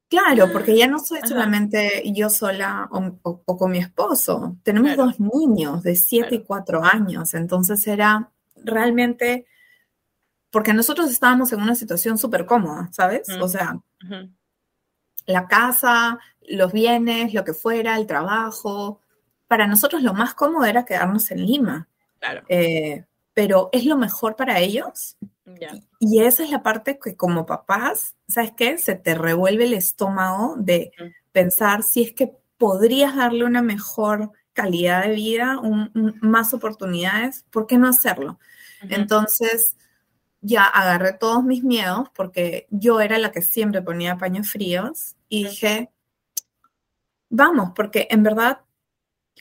Claro, 0.08 0.50
porque 0.52 0.76
ya 0.76 0.88
no 0.88 0.98
soy 0.98 1.20
solamente 1.24 2.02
yo 2.12 2.30
sola 2.30 2.88
o, 2.90 3.56
con 3.56 3.70
mi 3.70 3.78
esposo. 3.78 4.56
Tenemos 4.64 4.96
dos 4.96 5.20
niños 5.20 5.84
de 5.84 5.94
7 5.94 6.34
y 6.34 6.42
4 6.42 6.82
años. 6.82 7.34
Entonces 7.34 7.86
era 7.86 8.32
realmente, 8.56 9.46
porque 10.50 10.72
nosotros 10.72 11.10
estábamos 11.10 11.52
en 11.52 11.60
una 11.60 11.76
situación 11.76 12.18
súper 12.18 12.44
cómoda, 12.44 12.88
¿sabes? 12.92 13.28
O 13.40 13.46
sea, 13.46 13.78
la 15.26 15.46
casa, 15.46 16.18
los 16.48 16.72
bienes, 16.72 17.34
lo 17.34 17.44
que 17.44 17.54
fuera, 17.54 17.96
el 17.96 18.06
trabajo. 18.06 19.00
Para 19.48 19.66
nosotros 19.66 20.02
lo 20.02 20.14
más 20.14 20.34
cómodo 20.34 20.64
era 20.64 20.84
quedarnos 20.84 21.30
en 21.30 21.46
Lima. 21.46 21.88
Claro. 22.18 22.42
Eh, 22.48 23.04
pero 23.34 23.68
es 23.72 23.84
lo 23.84 23.96
mejor 23.96 24.36
para 24.36 24.58
ellos. 24.58 25.16
Y 25.98 26.22
esa 26.22 26.44
es 26.44 26.50
la 26.50 26.62
parte 26.62 26.98
que 26.98 27.16
como 27.16 27.46
papás, 27.46 28.14
¿sabes 28.28 28.52
qué? 28.56 28.78
Se 28.78 28.94
te 28.94 29.14
revuelve 29.14 29.64
el 29.64 29.74
estómago 29.74 30.54
de 30.56 30.92
pensar 31.32 31.82
si 31.82 32.02
es 32.02 32.12
que 32.12 32.32
podrías 32.58 33.16
darle 33.16 33.44
una 33.44 33.62
mejor 33.62 34.32
calidad 34.52 35.04
de 35.04 35.14
vida, 35.14 35.58
más 36.20 36.52
oportunidades, 36.54 37.44
¿por 37.50 37.66
qué 37.66 37.78
no 37.78 37.88
hacerlo? 37.88 38.38
Entonces, 38.82 39.76
ya 40.40 40.64
agarré 40.64 41.12
todos 41.12 41.44
mis 41.44 41.62
miedos 41.62 42.08
porque 42.14 42.66
yo 42.70 43.00
era 43.00 43.18
la 43.18 43.32
que 43.32 43.42
siempre 43.42 43.82
ponía 43.82 44.18
paños 44.18 44.50
fríos 44.50 45.16
y 45.28 45.44
dije, 45.44 45.90
vamos, 47.28 47.72
porque 47.74 48.08
en 48.10 48.22
verdad, 48.22 48.60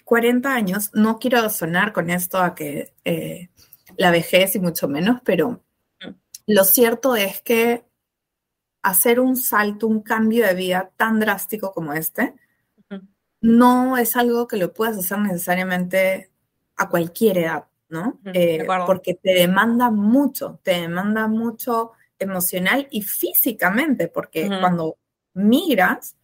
40 0.03 0.53
años, 0.53 0.91
no 0.93 1.19
quiero 1.19 1.49
sonar 1.49 1.93
con 1.93 2.09
esto 2.09 2.39
a 2.39 2.55
que 2.55 2.93
eh, 3.05 3.49
la 3.97 4.11
vejez 4.11 4.55
y 4.55 4.59
mucho 4.59 4.87
menos, 4.87 5.21
pero 5.23 5.63
lo 6.47 6.63
cierto 6.63 7.15
es 7.15 7.41
que 7.41 7.85
hacer 8.81 9.19
un 9.19 9.35
salto, 9.35 9.87
un 9.87 10.01
cambio 10.01 10.45
de 10.47 10.53
vida 10.53 10.91
tan 10.95 11.19
drástico 11.19 11.73
como 11.73 11.93
este, 11.93 12.33
no 13.41 13.97
es 13.97 14.15
algo 14.15 14.47
que 14.47 14.57
lo 14.57 14.73
puedas 14.73 14.97
hacer 14.97 15.19
necesariamente 15.19 16.31
a 16.75 16.89
cualquier 16.89 17.37
edad, 17.39 17.68
¿no? 17.89 18.19
Eh, 18.33 18.65
porque 18.85 19.15
te 19.15 19.33
demanda 19.33 19.89
mucho, 19.89 20.59
te 20.63 20.81
demanda 20.81 21.27
mucho 21.27 21.91
emocional 22.19 22.87
y 22.91 23.01
físicamente, 23.01 24.07
porque 24.07 24.47
cuando 24.47 24.97
migras, 25.33 26.15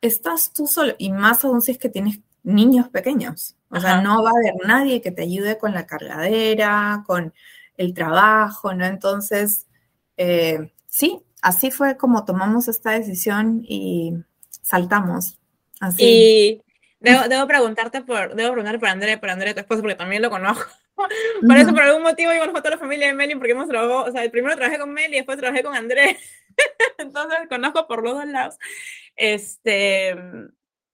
estás 0.00 0.52
tú 0.52 0.66
solo, 0.66 0.94
y 0.98 1.12
más 1.12 1.44
aún 1.44 1.60
si 1.62 1.72
es 1.72 1.78
que 1.78 1.88
tienes 1.88 2.20
niños 2.42 2.88
pequeños. 2.88 3.56
O 3.68 3.80
sea, 3.80 4.02
no 4.02 4.22
va 4.22 4.30
a 4.30 4.38
haber 4.38 4.54
nadie 4.66 5.00
que 5.00 5.10
te 5.10 5.22
ayude 5.22 5.56
con 5.56 5.72
la 5.72 5.86
cargadera, 5.86 7.04
con 7.06 7.32
el 7.76 7.94
trabajo, 7.94 8.74
¿no? 8.74 8.84
Entonces, 8.84 9.66
eh, 10.18 10.72
sí, 10.86 11.22
así 11.40 11.70
fue 11.70 11.96
como 11.96 12.24
tomamos 12.24 12.68
esta 12.68 12.90
decisión 12.90 13.64
y 13.66 14.14
saltamos. 14.60 15.38
Así. 15.80 16.04
Y 16.04 16.62
debo, 17.00 17.46
preguntarte 17.46 18.02
por, 18.02 18.34
debo 18.34 18.52
preguntar 18.52 18.78
por 18.78 18.88
André, 18.88 19.16
por 19.16 19.30
André, 19.30 19.54
tu 19.54 19.60
esposo, 19.60 19.80
porque 19.80 19.96
también 19.96 20.20
lo 20.20 20.30
conozco. 20.30 20.70
por 21.46 21.56
eso, 21.56 21.72
por 21.72 21.82
algún 21.82 22.02
motivo, 22.02 22.32
yo 22.32 22.40
conozco 22.40 22.66
a 22.66 22.70
la 22.70 22.78
familia 22.78 23.08
de 23.08 23.14
Meli, 23.14 23.34
porque 23.34 23.52
hemos 23.52 23.68
trabajado, 23.68 24.04
o 24.04 24.12
sea, 24.12 24.30
primero 24.30 24.56
trabajé 24.56 24.78
con 24.78 24.92
Meli 24.92 25.14
y 25.14 25.16
después 25.18 25.38
trabajé 25.38 25.62
con 25.62 25.74
André. 25.74 26.18
Entonces, 26.98 27.38
conozco 27.48 27.86
por 27.86 28.02
los 28.02 28.14
dos 28.14 28.26
lados. 28.26 28.56
Este, 29.16 30.14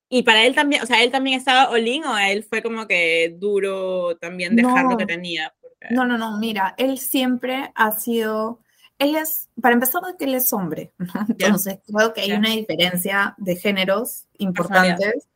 y 0.09 0.23
para 0.23 0.45
él 0.45 0.55
también, 0.55 0.83
o 0.83 0.87
sea, 0.87 1.03
él 1.03 1.11
también 1.11 1.39
estaba 1.39 1.71
olín 1.71 2.05
o 2.05 2.15
a 2.15 2.31
él 2.31 2.43
fue 2.43 2.63
como 2.63 2.87
que 2.87 3.37
duro 3.39 4.17
también 4.17 4.57
dejar 4.57 4.87
lo 4.87 4.97
que 4.97 5.07
tenía. 5.07 5.55
No, 5.91 6.05
no, 6.05 6.19
no, 6.19 6.39
mira, 6.39 6.75
él 6.77 6.99
siempre 6.99 7.71
ha 7.75 7.93
sido, 7.93 8.61
él 8.99 9.15
es, 9.17 9.49
para 9.61 9.75
empezar, 9.75 10.03
que 10.19 10.25
él 10.25 10.35
es 10.35 10.53
hombre, 10.53 10.93
entonces 11.29 11.79
creo 11.87 12.13
que 12.13 12.23
hay 12.23 12.33
una 12.33 12.51
diferencia 12.51 13.35
de 13.39 13.57
géneros 13.57 14.27
importantes. 14.39 15.29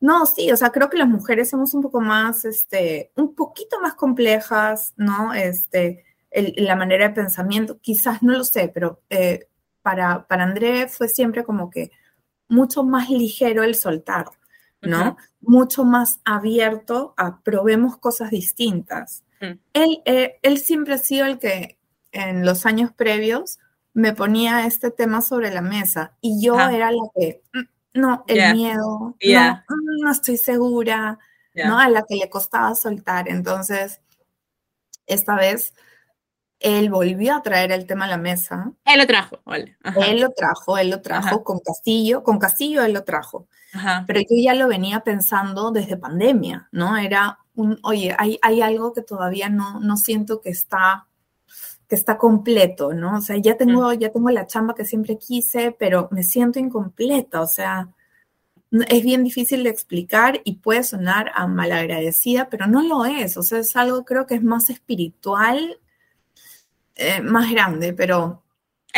No, 0.00 0.26
sí, 0.26 0.50
o 0.52 0.56
sea, 0.56 0.70
creo 0.70 0.90
que 0.90 0.98
las 0.98 1.08
mujeres 1.08 1.50
somos 1.50 1.74
un 1.74 1.82
poco 1.82 2.00
más, 2.00 2.44
este, 2.44 3.10
un 3.16 3.34
poquito 3.34 3.80
más 3.80 3.94
complejas, 3.94 4.94
¿no? 4.96 5.34
Este, 5.34 6.04
la 6.30 6.76
manera 6.76 7.08
de 7.08 7.14
pensamiento, 7.14 7.80
quizás 7.80 8.22
no 8.22 8.32
lo 8.32 8.44
sé, 8.44 8.70
pero 8.72 9.02
eh, 9.10 9.48
para, 9.82 10.26
para 10.28 10.44
André 10.44 10.88
fue 10.88 11.08
siempre 11.08 11.44
como 11.44 11.70
que 11.70 11.90
mucho 12.48 12.84
más 12.84 13.10
ligero 13.10 13.62
el 13.62 13.74
soltar, 13.74 14.26
¿no? 14.82 15.16
Mucho 15.40 15.84
más 15.84 16.20
abierto 16.24 17.14
a 17.16 17.40
probemos 17.40 17.96
cosas 17.96 18.30
distintas. 18.30 19.24
Mm. 19.40 19.58
Él, 19.72 20.02
eh, 20.04 20.38
él 20.42 20.58
siempre 20.58 20.94
ha 20.94 20.98
sido 20.98 21.26
el 21.26 21.38
que 21.38 21.78
en 22.12 22.44
los 22.44 22.66
años 22.66 22.92
previos 22.92 23.58
me 23.92 24.12
ponía 24.12 24.64
este 24.66 24.90
tema 24.90 25.20
sobre 25.22 25.50
la 25.50 25.60
mesa 25.60 26.16
y 26.20 26.40
yo 26.42 26.54
era 26.54 26.90
la 26.92 27.02
que, 27.14 27.42
mm, 27.52 27.62
no, 27.94 28.24
el 28.26 28.54
miedo, 28.54 29.16
no, 29.20 29.64
mm, 29.68 30.02
no, 30.02 30.10
estoy 30.10 30.36
segura, 30.36 31.18
¿no? 31.54 31.78
A 31.78 31.88
la 31.88 32.04
que 32.08 32.16
le 32.16 32.30
costaba 32.30 32.74
soltar. 32.74 33.28
Entonces, 33.28 34.00
esta 35.06 35.34
vez 35.36 35.74
él 36.60 36.90
volvió 36.90 37.36
a 37.36 37.42
traer 37.42 37.72
el 37.72 37.86
tema 37.86 38.04
a 38.04 38.08
la 38.08 38.16
mesa. 38.16 38.72
Él 38.84 38.98
lo 38.98 39.06
trajo, 39.06 39.40
vale. 39.44 39.76
Él 40.06 40.20
lo 40.20 40.30
trajo, 40.30 40.78
él 40.78 40.90
lo 40.90 41.00
trajo 41.00 41.44
con 41.44 41.60
Castillo, 41.60 42.22
con 42.22 42.38
Castillo 42.38 42.84
él 42.84 42.92
lo 42.92 43.04
trajo. 43.04 43.48
Pero 44.06 44.20
yo 44.20 44.36
ya 44.42 44.54
lo 44.54 44.66
venía 44.66 45.00
pensando 45.00 45.70
desde 45.70 45.96
pandemia, 45.96 46.68
¿no? 46.72 46.96
Era 46.96 47.38
un, 47.54 47.78
oye, 47.82 48.14
hay, 48.18 48.38
hay 48.42 48.62
algo 48.62 48.92
que 48.92 49.02
todavía 49.02 49.48
no, 49.48 49.80
no 49.80 49.96
siento 49.96 50.40
que 50.40 50.50
está, 50.50 51.07
que 51.88 51.94
está 51.96 52.18
completo, 52.18 52.92
¿no? 52.92 53.18
O 53.18 53.20
sea, 53.20 53.36
ya 53.38 53.56
tengo, 53.56 53.92
ya 53.94 54.10
tengo 54.10 54.30
la 54.30 54.46
chamba 54.46 54.74
que 54.74 54.84
siempre 54.84 55.18
quise, 55.18 55.72
pero 55.78 56.08
me 56.10 56.22
siento 56.22 56.58
incompleta, 56.58 57.40
o 57.40 57.46
sea, 57.46 57.88
es 58.70 59.02
bien 59.02 59.24
difícil 59.24 59.64
de 59.64 59.70
explicar 59.70 60.40
y 60.44 60.56
puede 60.56 60.84
sonar 60.84 61.32
a 61.34 61.46
malagradecida, 61.46 62.50
pero 62.50 62.66
no 62.66 62.82
lo 62.82 63.06
es, 63.06 63.36
o 63.38 63.42
sea, 63.42 63.60
es 63.60 63.74
algo 63.76 64.04
creo 64.04 64.26
que 64.26 64.34
es 64.34 64.42
más 64.42 64.70
espiritual 64.70 65.78
eh, 66.98 67.22
más 67.22 67.50
grande, 67.50 67.92
pero... 67.92 68.42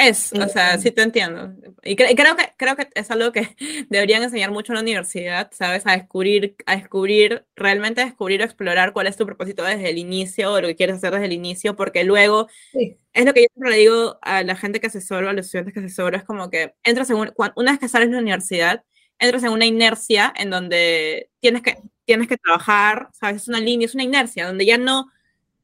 Es, 0.02 0.32
o 0.32 0.48
sea, 0.48 0.78
sí 0.78 0.90
te 0.90 1.02
entiendo. 1.02 1.52
Y 1.82 1.94
creo, 1.94 2.36
que, 2.36 2.52
creo 2.56 2.74
que 2.74 2.88
es 2.94 3.10
algo 3.10 3.32
que 3.32 3.54
deberían 3.90 4.22
enseñar 4.22 4.50
mucho 4.50 4.72
en 4.72 4.76
la 4.76 4.82
universidad, 4.82 5.50
¿sabes? 5.52 5.86
A 5.86 5.92
descubrir, 5.92 6.56
a 6.64 6.76
descubrir, 6.76 7.44
realmente 7.54 8.02
descubrir 8.02 8.40
o 8.40 8.44
explorar 8.44 8.94
cuál 8.94 9.08
es 9.08 9.16
tu 9.16 9.26
propósito 9.26 9.62
desde 9.62 9.90
el 9.90 9.98
inicio 9.98 10.52
o 10.52 10.60
lo 10.60 10.68
que 10.68 10.76
quieres 10.76 10.96
hacer 10.96 11.12
desde 11.12 11.26
el 11.26 11.32
inicio, 11.32 11.76
porque 11.76 12.04
luego 12.04 12.48
es 13.12 13.24
lo 13.26 13.34
que 13.34 13.42
yo 13.42 13.46
siempre 13.52 13.70
le 13.70 13.76
digo 13.76 14.18
a 14.22 14.42
la 14.42 14.56
gente 14.56 14.80
que 14.80 14.86
asesoro, 14.86 15.28
a 15.28 15.32
los 15.34 15.46
estudiantes 15.46 15.74
que 15.74 15.80
asesoro, 15.80 16.16
es 16.16 16.24
como 16.24 16.48
que 16.48 16.74
entras 16.82 17.10
en 17.10 17.16
una 17.16 17.72
vez 17.72 17.78
que 17.78 17.88
sales 17.88 18.08
de 18.08 18.14
la 18.14 18.22
universidad, 18.22 18.84
entras 19.18 19.44
en 19.44 19.50
una 19.50 19.66
inercia 19.66 20.32
en 20.34 20.48
donde 20.48 21.30
tienes 21.40 21.60
que, 21.60 21.76
tienes 22.06 22.26
que 22.26 22.38
trabajar, 22.38 23.10
¿sabes? 23.12 23.42
Es 23.42 23.48
una 23.48 23.60
línea, 23.60 23.84
es 23.84 23.94
una 23.94 24.04
inercia, 24.04 24.46
donde 24.46 24.64
ya 24.64 24.78
no, 24.78 25.10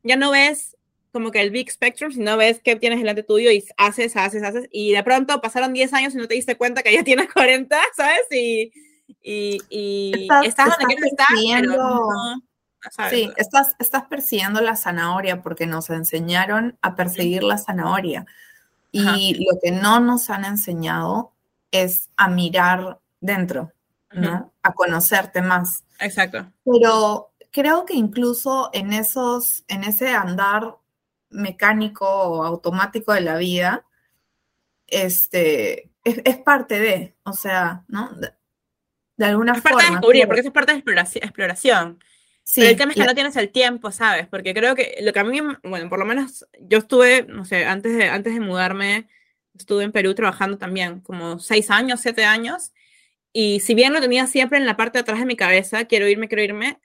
ya 0.02 0.16
no 0.16 0.30
ves 0.30 0.75
como 1.16 1.30
que 1.30 1.40
el 1.40 1.50
big 1.50 1.70
spectrum, 1.70 2.12
si 2.12 2.20
no 2.20 2.36
ves 2.36 2.60
que 2.60 2.76
tienes 2.76 2.98
delante 2.98 3.22
tuyo 3.22 3.50
y 3.50 3.64
haces, 3.78 4.14
haces, 4.18 4.42
haces, 4.42 4.68
y 4.70 4.92
de 4.92 5.02
pronto 5.02 5.40
pasaron 5.40 5.72
10 5.72 5.94
años 5.94 6.14
y 6.14 6.18
no 6.18 6.28
te 6.28 6.34
diste 6.34 6.58
cuenta 6.58 6.82
que 6.82 6.92
ya 6.92 7.02
tienes 7.04 7.32
40, 7.32 7.74
¿sabes? 7.96 8.20
Y, 8.30 8.70
y, 9.22 9.58
y 9.70 10.28
estás, 10.44 10.68
donde 10.68 10.84
quieres 10.84 11.06
estar, 11.06 11.26
Sí, 13.08 13.30
estás, 13.38 13.74
estás 13.78 14.04
persiguiendo 14.08 14.60
la 14.60 14.76
zanahoria 14.76 15.40
porque 15.40 15.66
nos 15.66 15.88
enseñaron 15.88 16.76
a 16.82 16.94
perseguir 16.94 17.42
la 17.42 17.56
zanahoria. 17.56 18.26
Y 18.92 19.42
lo 19.42 19.58
que 19.62 19.70
no 19.70 19.98
nos 20.00 20.28
han 20.28 20.44
enseñado 20.44 21.32
es 21.70 22.10
a 22.18 22.28
mirar 22.28 23.00
dentro, 23.20 23.72
¿no? 24.12 24.52
A 24.62 24.74
conocerte 24.74 25.40
más. 25.40 25.82
Exacto. 25.98 26.52
Pero 26.62 27.30
creo 27.52 27.86
que 27.86 27.94
incluso 27.94 28.68
en 28.74 28.92
esos, 28.92 29.64
en 29.68 29.82
ese 29.84 30.10
andar 30.10 30.76
mecánico 31.36 32.06
o 32.06 32.44
automático 32.44 33.12
de 33.12 33.20
la 33.20 33.36
vida, 33.36 33.84
este, 34.86 35.90
es, 36.04 36.38
parte 36.38 36.80
de, 36.80 37.14
o 37.24 37.32
sea, 37.32 37.84
¿no? 37.88 38.10
De, 39.16 39.24
alguna 39.24 39.52
es 39.52 39.62
forma. 39.62 39.76
Parte 39.76 39.90
de 39.90 39.96
descubrir, 39.96 40.26
porque 40.26 40.40
es 40.40 40.50
parte 40.50 40.72
de 40.72 40.78
exploración. 40.78 42.02
Sí, 42.42 42.60
Pero 42.60 42.70
el 42.70 42.76
tema 42.76 42.92
es 42.92 42.96
que 42.96 43.06
no 43.06 43.14
tienes 43.14 43.36
el 43.36 43.50
tiempo, 43.50 43.90
¿sabes? 43.90 44.28
Porque 44.28 44.54
creo 44.54 44.76
que 44.76 44.98
lo 45.02 45.12
que 45.12 45.18
a 45.18 45.24
mí, 45.24 45.40
bueno, 45.64 45.88
por 45.88 45.98
lo 45.98 46.04
menos 46.04 46.46
yo 46.60 46.78
estuve, 46.78 47.24
no 47.28 47.44
sé, 47.44 47.64
antes 47.64 47.96
de, 47.96 48.08
antes 48.08 48.34
de 48.34 48.40
mudarme, 48.40 49.08
estuve 49.58 49.82
en 49.82 49.90
Perú 49.90 50.14
trabajando 50.14 50.56
también 50.56 51.00
como 51.00 51.40
seis 51.40 51.70
años, 51.70 52.00
siete 52.00 52.24
años, 52.24 52.72
y 53.32 53.60
si 53.60 53.74
bien 53.74 53.92
lo 53.92 54.00
tenía 54.00 54.26
siempre 54.28 54.58
en 54.58 54.66
la 54.66 54.76
parte 54.76 54.98
de 54.98 55.02
atrás 55.02 55.18
de 55.18 55.26
mi 55.26 55.34
cabeza, 55.34 55.86
quiero 55.86 56.08
irme, 56.08 56.28
quiero 56.28 56.42
irme, 56.42 56.78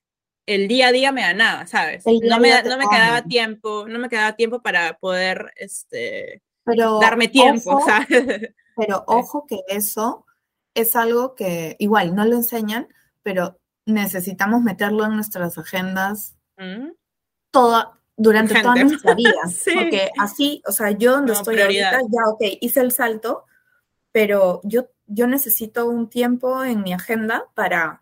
el 0.45 0.67
día 0.67 0.87
a 0.87 0.91
día 0.91 1.11
me 1.11 1.21
ganaba, 1.21 1.67
¿sabes? 1.67 2.03
No 2.05 2.39
me, 2.39 2.63
no 2.63 2.77
me 2.77 2.85
quedaba 2.89 3.23
tiempo, 3.23 3.85
no 3.87 3.99
me 3.99 4.09
quedaba 4.09 4.35
tiempo 4.35 4.61
para 4.61 4.97
poder 4.97 5.51
este, 5.55 6.41
darme 6.65 7.27
tiempo, 7.27 7.81
¿sabes? 7.85 8.07
Pero 8.77 9.03
ojo 9.07 9.45
que 9.47 9.59
eso 9.67 10.25
es 10.73 10.95
algo 10.95 11.35
que 11.35 11.75
igual 11.79 12.15
no 12.15 12.25
lo 12.25 12.37
enseñan, 12.37 12.87
pero 13.21 13.59
necesitamos 13.85 14.61
meterlo 14.61 15.05
en 15.05 15.15
nuestras 15.15 15.57
agendas 15.57 16.37
mm. 16.57 16.91
toda, 17.51 17.99
durante 18.15 18.59
toda 18.61 18.75
nuestra 18.75 19.13
vida. 19.13 19.33
Porque 19.75 20.09
así, 20.17 20.63
o 20.65 20.71
sea, 20.71 20.91
yo 20.91 21.11
donde 21.11 21.33
estoy 21.33 21.59
ahorita, 21.59 21.99
ya, 22.09 22.29
ok, 22.29 22.41
hice 22.61 22.79
el 22.79 22.93
salto, 22.93 23.43
pero 24.13 24.61
yo 24.63 24.87
yo 25.13 25.27
necesito 25.27 25.87
un 25.87 26.09
tiempo 26.09 26.63
en 26.63 26.83
mi 26.83 26.93
agenda 26.93 27.45
para 27.53 28.00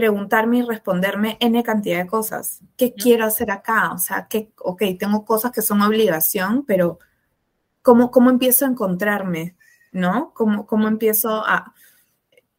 preguntarme 0.00 0.56
y 0.56 0.62
responderme 0.62 1.36
N 1.40 1.62
cantidad 1.62 1.98
de 1.98 2.06
cosas. 2.06 2.60
¿Qué 2.78 2.94
quiero 2.94 3.26
hacer 3.26 3.50
acá? 3.50 3.92
O 3.92 3.98
sea, 3.98 4.28
que, 4.28 4.50
ok, 4.56 4.82
tengo 4.98 5.26
cosas 5.26 5.52
que 5.52 5.60
son 5.60 5.82
obligación, 5.82 6.64
pero 6.64 6.98
¿cómo, 7.82 8.10
cómo 8.10 8.30
empiezo 8.30 8.64
a 8.64 8.68
encontrarme? 8.68 9.56
¿No? 9.92 10.32
¿Cómo, 10.34 10.66
cómo 10.66 10.88
empiezo 10.88 11.44
a... 11.46 11.74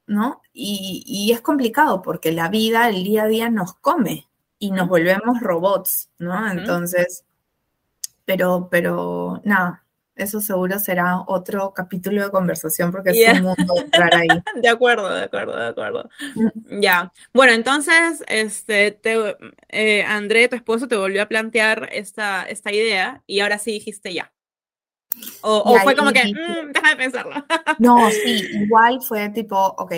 ¿No? 0.05 0.43
Y, 0.53 1.03
y, 1.07 1.31
es 1.31 1.41
complicado 1.41 2.03
porque 2.03 2.31
la 2.31 2.47
vida, 2.47 2.89
el 2.89 3.03
día 3.03 3.23
a 3.23 3.27
día 3.27 3.49
nos 3.49 3.73
come 3.73 4.27
y 4.59 4.69
nos 4.69 4.87
volvemos 4.87 5.39
robots, 5.39 6.11
¿no? 6.19 6.47
Entonces, 6.51 7.25
pero, 8.23 8.67
pero, 8.69 9.41
nada, 9.45 9.83
eso 10.15 10.41
seguro 10.41 10.77
será 10.79 11.21
otro 11.27 11.73
capítulo 11.73 12.23
de 12.23 12.31
conversación 12.31 12.91
porque 12.91 13.11
es 13.11 13.39
un 13.39 13.43
mundo 13.43 13.73
entrar 13.77 14.13
ahí. 14.13 14.27
de 14.61 14.69
acuerdo, 14.69 15.09
de 15.13 15.23
acuerdo, 15.23 15.57
de 15.57 15.67
acuerdo. 15.67 16.09
Mm. 16.35 16.81
Ya. 16.81 17.11
Bueno, 17.33 17.53
entonces, 17.53 18.23
este, 18.27 18.91
te, 18.91 19.37
eh, 19.69 20.03
André, 20.03 20.47
tu 20.47 20.55
esposo, 20.55 20.87
te 20.87 20.95
volvió 20.95 21.23
a 21.23 21.27
plantear 21.27 21.89
esta, 21.91 22.43
esta 22.43 22.71
idea 22.71 23.23
y 23.25 23.39
ahora 23.39 23.57
sí 23.57 23.71
dijiste 23.71 24.13
ya. 24.13 24.31
O, 25.41 25.77
fue 25.79 25.95
como 25.95 26.11
que, 26.11 26.23
mm, 26.23 26.71
deja 26.71 26.89
de 26.89 26.95
pensarlo. 26.95 27.35
no, 27.79 28.09
sí, 28.11 28.47
igual 28.53 29.01
fue 29.01 29.29
tipo, 29.29 29.57
ok, 29.57 29.93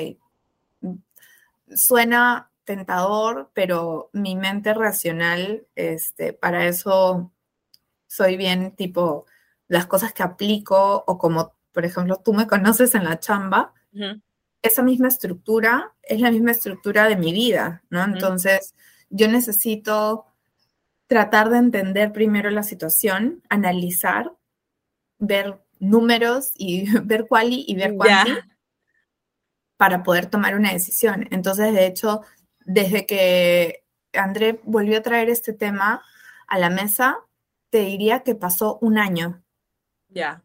suena 1.75 2.49
tentador, 2.63 3.49
pero 3.53 4.09
mi 4.13 4.35
mente 4.35 4.73
racional, 4.73 5.65
este, 5.75 6.33
para 6.33 6.67
eso 6.67 7.31
soy 8.07 8.37
bien 8.37 8.75
tipo, 8.75 9.25
las 9.67 9.87
cosas 9.87 10.13
que 10.13 10.23
aplico 10.23 11.03
o 11.07 11.17
como, 11.17 11.53
por 11.71 11.85
ejemplo, 11.85 12.17
tú 12.23 12.33
me 12.33 12.47
conoces 12.47 12.95
en 12.95 13.03
la 13.03 13.19
chamba, 13.19 13.73
esa 14.61 14.81
misma 14.81 15.07
estructura 15.07 15.93
es 16.01 16.19
la 16.19 16.31
misma 16.31 16.51
estructura 16.51 17.07
de 17.07 17.15
mi 17.15 17.31
vida, 17.31 17.83
¿no? 17.89 18.03
Entonces, 18.03 18.75
yo 19.09 19.27
necesito 19.27 20.25
tratar 21.07 21.49
de 21.49 21.57
entender 21.57 22.11
primero 22.11 22.49
la 22.49 22.63
situación, 22.63 23.43
analizar, 23.49 24.33
ver 25.19 25.61
números 25.79 26.53
y 26.55 26.85
ver 27.05 27.27
quali 27.27 27.65
y 27.67 27.75
ver 27.75 27.95
cuánti 27.95 28.31
para 29.77 30.01
poder 30.01 30.27
tomar 30.27 30.55
una 30.55 30.71
decisión. 30.71 31.27
Entonces, 31.29 31.73
de 31.73 31.85
hecho, 31.85 32.21
desde 32.65 33.05
que 33.05 33.83
André 34.13 34.61
volvió 34.63 34.97
a 34.97 35.01
traer 35.01 35.29
este 35.29 35.53
tema 35.53 36.01
a 36.47 36.57
la 36.57 36.69
mesa, 36.69 37.17
te 37.69 37.79
diría 37.79 38.21
que 38.21 38.33
pasó 38.33 38.77
un 38.81 38.97
año 38.97 39.42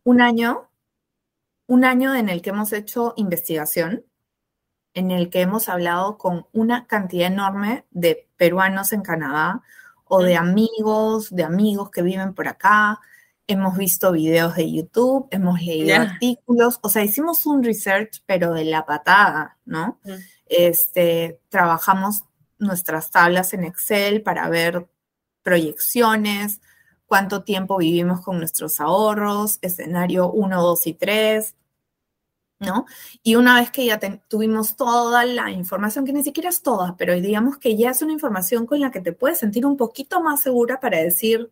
un 0.04 0.20
año, 0.20 0.68
un 1.66 1.84
año 1.84 2.14
en 2.14 2.28
el 2.28 2.42
que 2.42 2.50
hemos 2.50 2.72
hecho 2.72 3.14
investigación, 3.16 4.04
en 4.94 5.10
el 5.10 5.30
que 5.30 5.42
hemos 5.42 5.68
hablado 5.68 6.18
con 6.18 6.46
una 6.52 6.86
cantidad 6.86 7.28
enorme 7.28 7.84
de 7.90 8.28
peruanos 8.36 8.92
en 8.92 9.02
Canadá 9.02 9.62
o 10.04 10.22
de 10.22 10.36
amigos, 10.36 11.30
de 11.30 11.44
amigos 11.44 11.90
que 11.90 12.02
viven 12.02 12.34
por 12.34 12.48
acá. 12.48 13.00
Hemos 13.46 13.76
visto 13.76 14.12
videos 14.12 14.56
de 14.56 14.70
YouTube, 14.70 15.28
hemos 15.30 15.60
leído 15.60 15.94
artículos, 15.96 16.78
o 16.82 16.88
sea, 16.88 17.04
hicimos 17.04 17.46
un 17.46 17.62
research, 17.62 18.22
pero 18.26 18.52
de 18.52 18.64
la 18.64 18.84
patada, 18.84 19.58
¿no? 19.64 20.00
Este, 20.46 21.40
trabajamos 21.48 22.24
nuestras 22.58 23.10
tablas 23.10 23.54
en 23.54 23.64
Excel 23.64 24.22
para 24.22 24.48
ver 24.48 24.86
proyecciones, 25.42 26.60
cuánto 27.08 27.42
tiempo 27.42 27.78
vivimos 27.78 28.20
con 28.20 28.38
nuestros 28.38 28.80
ahorros, 28.80 29.58
escenario 29.62 30.30
1, 30.30 30.62
2 30.62 30.86
y 30.86 30.94
3, 30.94 31.56
¿no? 32.60 32.86
Y 33.22 33.36
una 33.36 33.60
vez 33.60 33.70
que 33.70 33.86
ya 33.86 33.98
tuvimos 34.28 34.76
toda 34.76 35.24
la 35.24 35.50
información, 35.50 36.04
que 36.04 36.12
ni 36.12 36.22
siquiera 36.22 36.50
es 36.50 36.62
toda, 36.62 36.96
pero 36.96 37.14
digamos 37.14 37.56
que 37.58 37.76
ya 37.76 37.90
es 37.90 38.02
una 38.02 38.12
información 38.12 38.66
con 38.66 38.80
la 38.80 38.90
que 38.90 39.00
te 39.00 39.12
puedes 39.12 39.38
sentir 39.38 39.64
un 39.64 39.76
poquito 39.76 40.20
más 40.20 40.42
segura 40.42 40.80
para 40.80 40.98
decir, 40.98 41.50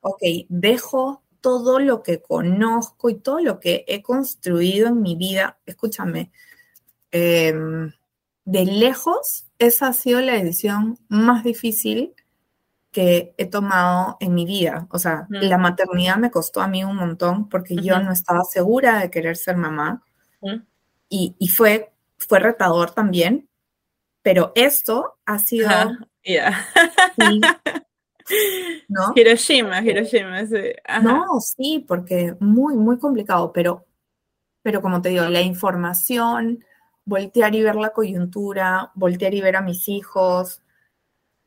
ok, 0.00 0.22
dejo 0.48 1.22
todo 1.40 1.80
lo 1.80 2.02
que 2.04 2.22
conozco 2.22 3.10
y 3.10 3.16
todo 3.16 3.40
lo 3.40 3.58
que 3.58 3.84
he 3.88 4.02
construido 4.02 4.88
en 4.88 5.02
mi 5.02 5.16
vida, 5.16 5.58
escúchame, 5.66 6.30
em, 7.10 7.92
de 8.44 8.64
lejos, 8.66 9.46
esa 9.58 9.88
ha 9.88 9.92
sido 9.92 10.20
la 10.20 10.34
decisión 10.34 10.98
más 11.08 11.44
difícil 11.44 12.14
que 12.92 13.34
he 13.38 13.46
tomado 13.46 14.18
en 14.20 14.34
mi 14.34 14.44
vida. 14.44 14.86
O 14.90 14.98
sea, 14.98 15.26
la 15.30 15.56
maternidad 15.56 16.18
me 16.18 16.30
costó 16.30 16.60
a 16.60 16.68
mí 16.68 16.84
un 16.84 16.96
montón 16.96 17.48
porque 17.48 17.74
yo 17.76 17.98
no 18.00 18.12
estaba 18.12 18.44
segura 18.44 19.00
de 19.00 19.10
querer 19.10 19.36
ser 19.36 19.56
mamá. 19.56 20.04
y, 21.08 21.48
fue, 21.48 21.92
fue 22.18 22.38
retador 22.38 22.92
también. 22.92 23.48
Pero 24.22 24.52
esto 24.54 25.16
ha 25.24 25.38
sido... 25.38 25.70
¿no? 28.88 29.12
Hiroshima, 29.16 29.82
Hiroshima, 29.82 30.46
sí. 30.46 30.72
No, 31.02 31.40
sí, 31.40 31.84
porque 31.86 32.36
muy, 32.40 32.76
muy 32.76 32.98
complicado, 32.98 33.52
pero, 33.52 33.86
pero 34.62 34.80
como 34.80 35.02
te 35.02 35.08
digo, 35.08 35.24
la 35.24 35.40
información, 35.40 36.64
voltear 37.04 37.54
y 37.54 37.62
ver 37.62 37.76
la 37.76 37.90
coyuntura, 37.90 38.92
voltear 38.94 39.34
y 39.34 39.40
ver 39.40 39.56
a 39.56 39.62
mis 39.62 39.88
hijos, 39.88 40.61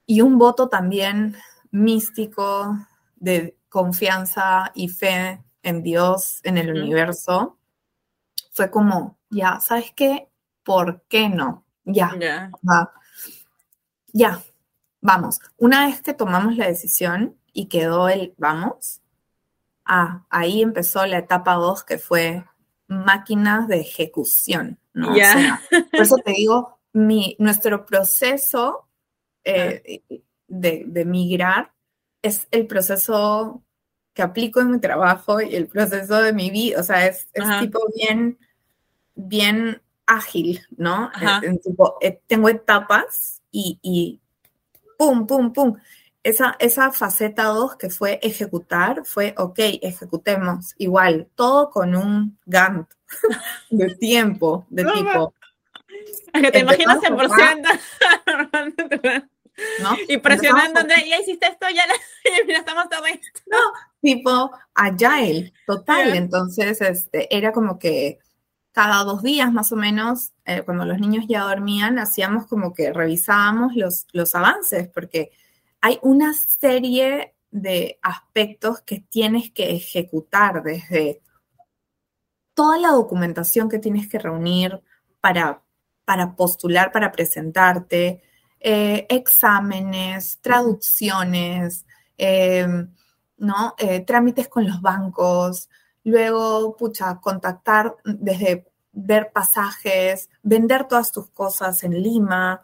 y 0.06 0.22
un 0.22 0.38
voto 0.38 0.70
también 0.70 1.36
místico 1.72 2.78
de 3.16 3.58
confianza 3.70 4.72
y 4.76 4.88
fe 4.90 5.44
en 5.64 5.84
Dios, 5.84 6.40
en 6.44 6.58
el 6.58 6.72
universo, 6.72 7.58
fue 8.52 8.70
como, 8.70 9.18
ya, 9.30 9.60
¿sabes 9.60 9.92
qué? 9.96 10.30
¿Por 10.64 11.04
qué 11.10 11.28
no? 11.28 11.66
Ya, 11.84 12.16
ya, 14.14 14.42
vamos. 15.02 15.40
Una 15.58 15.88
vez 15.88 16.02
que 16.02 16.14
tomamos 16.14 16.56
la 16.56 16.68
decisión 16.68 17.38
y 17.52 17.66
quedó 17.66 18.10
el 18.10 18.34
vamos, 18.38 19.02
ah, 19.84 20.26
ahí 20.30 20.62
empezó 20.62 21.06
la 21.06 21.20
etapa 21.20 21.56
2 21.56 21.84
que 21.84 21.98
fue 21.98 22.46
máquinas 22.88 23.68
de 23.68 23.82
ejecución, 23.82 24.80
¿no? 24.94 25.14
por 25.92 26.02
eso 26.02 26.16
te 26.24 26.32
digo, 26.32 26.80
mi, 26.94 27.36
nuestro 27.40 27.86
proceso 27.86 28.85
eh, 29.46 30.02
de, 30.48 31.06
migrar 31.06 31.72
es 32.22 32.48
el 32.52 32.68
proceso 32.68 33.64
que 34.14 34.22
aplico 34.22 34.62
en 34.62 34.72
mi 34.72 34.80
trabajo 34.80 35.42
y 35.42 35.56
el 35.56 35.68
proceso 35.68 36.22
de 36.22 36.34
mi 36.34 36.50
vida, 36.50 36.80
o 36.80 36.84
sea, 36.84 37.06
es, 37.06 37.28
tipo 37.60 37.80
bien, 37.96 38.38
bien 39.14 39.82
ágil, 40.06 40.62
¿no? 40.78 41.12
Eh, 42.02 42.22
tengo 42.28 42.50
etapas 42.50 43.42
y, 43.52 43.80
y, 43.82 44.20
pum, 44.98 45.28
pum, 45.28 45.54
pum. 45.54 45.78
Esa, 46.24 46.56
esa 46.58 46.92
faceta 46.92 47.44
2 47.44 47.76
que 47.76 47.92
fue 47.92 48.20
ejecutar, 48.24 49.06
fue, 49.06 49.36
ok, 49.38 49.60
ejecutemos 49.82 50.74
igual, 50.80 51.28
todo 51.36 51.70
con 51.70 51.96
un 51.96 52.40
Gantt 52.46 52.90
de 53.70 53.94
tiempo, 53.96 54.66
de 54.70 54.86
tipo. 54.86 55.34
que 56.34 56.52
te 56.52 56.60
imaginas 56.60 57.04
en 57.04 57.16
por 57.16 57.30
Y 60.08 60.18
presionando, 60.18 60.82
André, 60.82 61.08
ya 61.10 61.20
hiciste 61.20 61.48
esto, 61.48 61.68
ya, 61.74 61.84
estamos 62.58 62.90
todo 62.90 63.06
esto. 63.06 63.42
No, 63.46 63.58
tipo 64.02 64.52
agile, 64.74 65.54
total. 65.66 66.16
Entonces, 66.16 66.82
este, 66.82 67.34
era 67.36 67.52
como 67.52 67.80
que 67.80 68.20
cada 68.72 69.04
dos 69.04 69.24
días 69.24 69.54
más 69.54 69.72
o 69.72 69.78
menos, 69.78 70.34
eh, 70.46 70.64
cuando 70.64 70.86
los 70.86 71.00
niños 71.00 71.26
ya 71.30 71.44
dormían, 71.44 71.98
hacíamos 71.98 72.48
como 72.48 72.74
que 72.74 72.92
revisábamos 72.92 73.76
los, 73.76 74.08
los 74.12 74.36
avances, 74.36 74.90
porque 74.90 75.32
hay 75.80 76.00
una 76.02 76.34
serie 76.34 77.36
de 77.52 78.00
aspectos 78.02 78.82
que 78.82 79.00
tienes 79.00 79.52
que 79.52 79.72
ejecutar 79.72 80.62
desde 80.62 81.22
toda 82.54 82.78
la 82.78 82.90
documentación 82.90 83.70
que 83.70 83.80
tienes 83.80 84.10
que 84.10 84.20
reunir 84.20 84.82
para, 85.22 85.62
para 86.04 86.36
postular, 86.36 86.92
para 86.92 87.12
presentarte, 87.14 88.24
eh, 88.68 89.06
exámenes, 89.10 90.40
traducciones, 90.42 91.86
em, 92.18 92.92
¿no? 93.38 93.76
Eh, 93.78 94.00
trámites 94.00 94.48
con 94.48 94.66
los 94.66 94.82
bancos, 94.82 95.70
luego, 96.04 96.76
pucha, 96.76 97.20
contactar 97.22 97.96
desde 98.04 98.66
ver 98.92 99.32
pasajes, 99.32 100.32
vender 100.42 100.88
todas 100.88 101.12
tus 101.12 101.30
cosas 101.30 101.84
en 101.84 102.02
Lima, 102.02 102.64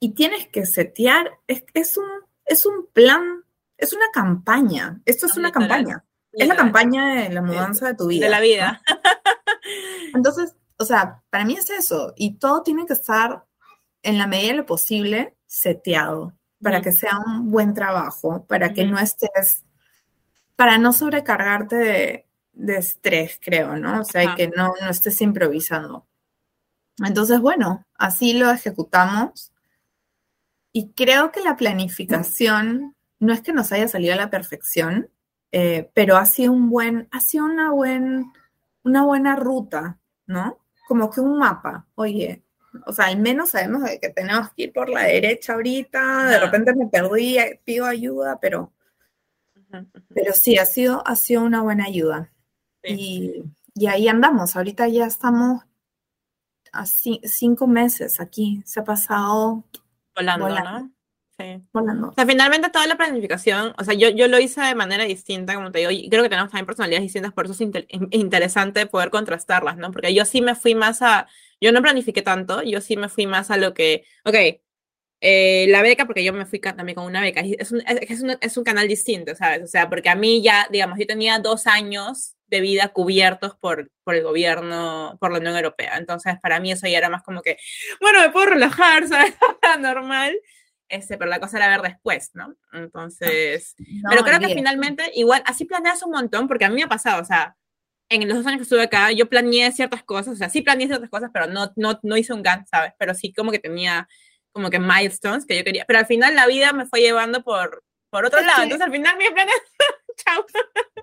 y 0.00 0.14
tienes 0.14 0.48
que 0.48 0.64
setear, 0.64 1.30
es, 1.46 1.98
un, 1.98 2.08
es 2.46 2.64
un 2.64 2.86
plan, 2.94 3.44
es 3.76 3.92
una 3.92 4.06
campaña, 4.14 5.02
esto 5.04 5.26
es 5.26 5.36
una 5.36 5.52
campaña, 5.52 6.06
es 6.32 6.48
la 6.48 6.56
campaña 6.56 7.16
de 7.16 7.28
la 7.28 7.42
mudanza 7.42 7.88
de 7.88 7.94
tu 7.96 8.06
vida. 8.06 8.24
De 8.24 8.30
la 8.30 8.40
vida. 8.40 8.80
Entonces, 10.14 10.56
o 10.78 10.86
sea, 10.86 11.22
para 11.28 11.44
mí 11.44 11.52
es 11.52 11.68
eso, 11.68 12.14
y 12.16 12.38
todo 12.38 12.62
tiene 12.62 12.86
que 12.86 12.94
estar 12.94 13.44
en 14.04 14.18
la 14.18 14.26
medida 14.26 14.52
de 14.52 14.58
lo 14.58 14.66
posible, 14.66 15.34
seteado, 15.46 16.34
para 16.62 16.80
que 16.80 16.92
sea 16.92 17.18
un 17.18 17.50
buen 17.50 17.74
trabajo, 17.74 18.46
para 18.46 18.72
que 18.72 18.84
no 18.84 18.98
estés, 18.98 19.64
para 20.56 20.78
no 20.78 20.92
sobrecargarte 20.92 21.76
de, 22.52 22.76
estrés, 22.76 23.40
creo, 23.42 23.76
¿no? 23.76 24.00
O 24.00 24.04
sea, 24.04 24.36
que 24.36 24.48
no, 24.48 24.74
no 24.80 24.88
estés 24.88 25.20
improvisando. 25.20 26.06
Entonces, 27.04 27.40
bueno, 27.40 27.84
así 27.96 28.34
lo 28.34 28.50
ejecutamos. 28.50 29.52
Y 30.72 30.90
creo 30.92 31.32
que 31.32 31.40
la 31.40 31.56
planificación 31.56 32.94
no 33.18 33.32
es 33.32 33.40
que 33.40 33.52
nos 33.52 33.72
haya 33.72 33.88
salido 33.88 34.14
a 34.14 34.18
la 34.18 34.30
perfección, 34.30 35.08
eh, 35.50 35.90
pero 35.94 36.16
ha 36.16 36.26
sido 36.26 36.52
un 36.52 36.68
buen, 36.68 37.08
ha 37.10 37.20
sido 37.20 37.46
una, 37.46 37.70
buen, 37.70 38.32
una 38.82 39.04
buena 39.04 39.36
ruta, 39.36 39.98
¿no? 40.26 40.58
Como 40.86 41.10
que 41.10 41.20
un 41.20 41.38
mapa. 41.38 41.86
Oye, 41.94 42.43
o 42.86 42.92
sea, 42.92 43.06
al 43.06 43.18
menos 43.18 43.50
sabemos 43.50 43.88
que 44.00 44.08
tenemos 44.10 44.50
que 44.52 44.64
ir 44.64 44.72
por 44.72 44.88
la 44.88 45.02
derecha 45.02 45.54
ahorita, 45.54 46.28
de 46.28 46.40
repente 46.40 46.74
me 46.74 46.86
perdí, 46.86 47.36
pido 47.64 47.86
ayuda, 47.86 48.38
pero, 48.40 48.72
pero 50.08 50.32
sí, 50.32 50.58
ha 50.58 50.66
sido, 50.66 51.06
ha 51.06 51.16
sido 51.16 51.42
una 51.42 51.62
buena 51.62 51.84
ayuda. 51.84 52.30
Y, 52.82 53.44
ahí 53.88 54.08
andamos, 54.08 54.56
ahorita 54.56 54.88
ya 54.88 55.06
estamos 55.06 55.62
a 56.72 56.86
cinco 56.86 57.66
meses 57.66 58.20
aquí, 58.20 58.62
se 58.64 58.80
ha 58.80 58.84
pasado 58.84 59.64
volando, 60.14 60.48
¿no? 60.48 60.90
Sí. 61.36 61.60
Volando. 61.72 62.10
O 62.10 62.12
sea, 62.12 62.26
finalmente 62.26 62.70
toda 62.70 62.86
la 62.86 62.96
planificación, 62.96 63.74
o 63.76 63.84
sea, 63.84 63.94
yo, 63.94 64.08
yo 64.10 64.28
lo 64.28 64.38
hice 64.38 64.60
de 64.60 64.74
manera 64.76 65.04
distinta, 65.04 65.54
como 65.54 65.72
te 65.72 65.80
digo, 65.80 65.90
y 65.90 66.08
creo 66.08 66.22
que 66.22 66.28
tenemos 66.28 66.50
también 66.50 66.66
personalidades 66.66 67.02
distintas, 67.02 67.32
por 67.32 67.46
eso 67.46 67.54
es 67.54 67.88
interesante 68.12 68.86
poder 68.86 69.10
contrastarlas, 69.10 69.76
¿no? 69.76 69.90
Porque 69.90 70.14
yo 70.14 70.24
sí 70.24 70.40
me 70.42 70.54
fui 70.54 70.76
más 70.76 71.02
a, 71.02 71.26
yo 71.64 71.72
no 71.72 71.80
planifiqué 71.80 72.20
tanto, 72.20 72.62
yo 72.62 72.82
sí 72.82 72.96
me 72.98 73.08
fui 73.08 73.26
más 73.26 73.50
a 73.50 73.56
lo 73.56 73.72
que, 73.72 74.04
ok, 74.24 74.34
eh, 75.22 75.64
la 75.70 75.80
beca, 75.80 76.04
porque 76.04 76.22
yo 76.22 76.34
me 76.34 76.44
fui 76.44 76.60
también 76.60 76.94
con 76.94 77.06
una 77.06 77.22
beca, 77.22 77.40
es 77.40 77.72
un, 77.72 77.82
es, 77.86 78.20
un, 78.20 78.36
es 78.38 78.56
un 78.58 78.64
canal 78.64 78.86
distinto, 78.86 79.34
¿sabes? 79.34 79.62
O 79.62 79.66
sea, 79.66 79.88
porque 79.88 80.10
a 80.10 80.14
mí 80.14 80.42
ya, 80.42 80.68
digamos, 80.70 80.98
yo 80.98 81.06
tenía 81.06 81.38
dos 81.38 81.66
años 81.66 82.34
de 82.48 82.60
vida 82.60 82.88
cubiertos 82.88 83.56
por, 83.56 83.90
por 84.04 84.14
el 84.14 84.22
gobierno, 84.22 85.16
por 85.18 85.32
la 85.32 85.38
Unión 85.38 85.56
Europea. 85.56 85.96
Entonces, 85.96 86.34
para 86.42 86.60
mí 86.60 86.70
eso 86.70 86.86
ya 86.86 86.98
era 86.98 87.08
más 87.08 87.22
como 87.22 87.40
que, 87.40 87.56
bueno, 87.98 88.20
me 88.20 88.28
puedo 88.28 88.44
relajar, 88.44 89.08
¿sabes? 89.08 89.34
Normal. 89.80 90.38
Este, 90.90 91.16
pero 91.16 91.30
la 91.30 91.40
cosa 91.40 91.56
era 91.56 91.68
ver 91.68 91.80
después, 91.80 92.32
¿no? 92.34 92.54
Entonces, 92.74 93.74
pero 94.10 94.22
creo 94.22 94.38
que 94.38 94.54
finalmente, 94.54 95.10
igual, 95.14 95.42
así 95.46 95.64
planeas 95.64 96.02
un 96.02 96.10
montón, 96.10 96.46
porque 96.46 96.66
a 96.66 96.68
mí 96.68 96.74
me 96.74 96.82
ha 96.82 96.88
pasado, 96.88 97.22
o 97.22 97.24
sea, 97.24 97.56
en 98.08 98.28
los 98.28 98.38
dos 98.38 98.46
años 98.46 98.58
que 98.58 98.62
estuve 98.64 98.82
acá, 98.82 99.12
yo 99.12 99.28
planeé 99.28 99.72
ciertas 99.72 100.02
cosas, 100.02 100.34
o 100.34 100.36
sea, 100.36 100.48
sí 100.48 100.62
planeé 100.62 100.86
ciertas 100.86 101.10
cosas, 101.10 101.30
pero 101.32 101.46
no, 101.46 101.72
no, 101.76 101.98
no 102.02 102.16
hice 102.16 102.32
un 102.32 102.42
GAN, 102.42 102.66
¿sabes? 102.66 102.92
Pero 102.98 103.14
sí 103.14 103.32
como 103.32 103.50
que 103.50 103.58
tenía 103.58 104.08
como 104.52 104.70
que 104.70 104.78
milestones 104.78 105.46
que 105.46 105.56
yo 105.56 105.64
quería, 105.64 105.84
pero 105.86 105.98
al 105.98 106.06
final 106.06 106.34
la 106.34 106.46
vida 106.46 106.72
me 106.72 106.86
fue 106.86 107.00
llevando 107.00 107.42
por, 107.42 107.82
por 108.10 108.24
otro 108.24 108.40
lado, 108.40 108.62
entonces 108.62 108.86
al 108.86 108.92
final 108.92 109.16
mi 109.16 109.24
planes, 109.30 109.54
chao. 110.16 110.46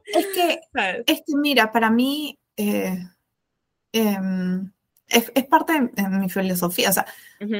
Es 0.05 0.27
que, 0.27 0.61
es 1.05 1.23
que 1.25 1.35
mira, 1.35 1.71
para 1.71 1.89
mí 1.89 2.39
eh, 2.55 2.97
em, 3.91 4.71
es, 5.07 5.31
es, 5.35 5.45
parte 5.47 5.73
de, 5.73 6.07
mi 6.07 6.29
filosofía, 6.29 6.89
o 6.89 6.93
sea, 6.93 7.05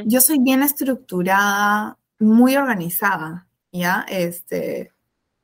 yo 0.06 0.22
soy 0.22 0.40
bien 0.40 0.64
estructurada, 0.64 1.98
muy 2.20 2.56
organizada, 2.56 3.48
¿ya? 3.72 4.06
Este, 4.08 4.94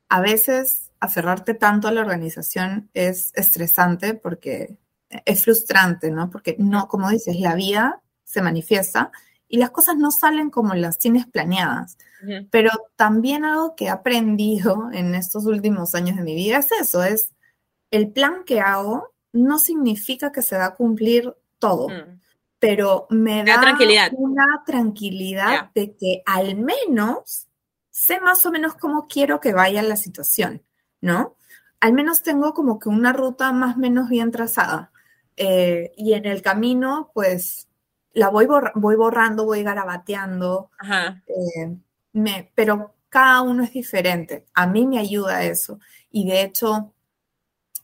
a 0.08 0.20
veces 0.20 0.87
aferrarte 1.00 1.54
tanto 1.54 1.88
a 1.88 1.92
la 1.92 2.00
organización 2.00 2.90
es 2.94 3.32
estresante 3.34 4.14
porque 4.14 4.78
es 5.24 5.44
frustrante, 5.44 6.10
¿no? 6.10 6.30
Porque 6.30 6.56
no, 6.58 6.88
como 6.88 7.10
dices, 7.10 7.38
la 7.40 7.54
vida 7.54 8.02
se 8.24 8.42
manifiesta 8.42 9.10
y 9.48 9.58
las 9.58 9.70
cosas 9.70 9.96
no 9.96 10.10
salen 10.10 10.50
como 10.50 10.74
las 10.74 10.98
tienes 10.98 11.26
planeadas. 11.26 11.96
Pero 12.50 12.70
también 12.96 13.44
algo 13.44 13.76
que 13.76 13.86
he 13.86 13.90
aprendido 13.90 14.90
en 14.92 15.14
estos 15.14 15.46
últimos 15.46 15.94
años 15.94 16.16
de 16.16 16.22
mi 16.22 16.34
vida 16.34 16.58
es 16.58 16.72
eso, 16.72 17.04
es 17.04 17.32
el 17.90 18.10
plan 18.10 18.42
que 18.44 18.60
hago 18.60 19.14
no 19.32 19.58
significa 19.58 20.32
que 20.32 20.42
se 20.42 20.56
va 20.56 20.66
a 20.66 20.74
cumplir 20.74 21.34
todo, 21.58 21.88
mm. 21.88 22.20
pero 22.58 23.06
me 23.10 23.44
da 23.44 23.60
tranquilidad. 23.60 24.10
una 24.16 24.62
tranquilidad 24.66 25.70
de 25.74 25.94
que 25.96 26.22
al 26.26 26.56
menos 26.56 27.46
sé 27.90 28.20
más 28.20 28.44
o 28.46 28.50
menos 28.50 28.74
cómo 28.74 29.06
quiero 29.06 29.40
que 29.40 29.52
vaya 29.52 29.82
la 29.82 29.96
situación. 29.96 30.62
¿No? 31.00 31.36
Al 31.80 31.92
menos 31.92 32.22
tengo 32.22 32.54
como 32.54 32.78
que 32.78 32.88
una 32.88 33.12
ruta 33.12 33.52
más 33.52 33.76
o 33.76 33.78
menos 33.78 34.08
bien 34.08 34.30
trazada. 34.30 34.92
Eh, 35.36 35.92
y 35.96 36.14
en 36.14 36.26
el 36.26 36.42
camino, 36.42 37.10
pues, 37.14 37.68
la 38.12 38.28
voy, 38.28 38.46
voy 38.74 38.96
borrando, 38.96 39.44
voy 39.44 39.62
garabateando, 39.62 40.70
eh, 41.26 41.76
me, 42.12 42.50
pero 42.54 42.94
cada 43.08 43.42
uno 43.42 43.62
es 43.62 43.72
diferente. 43.72 44.46
A 44.54 44.66
mí 44.66 44.86
me 44.86 44.98
ayuda 44.98 45.44
eso. 45.44 45.78
Y 46.10 46.26
de 46.28 46.42
hecho, 46.42 46.92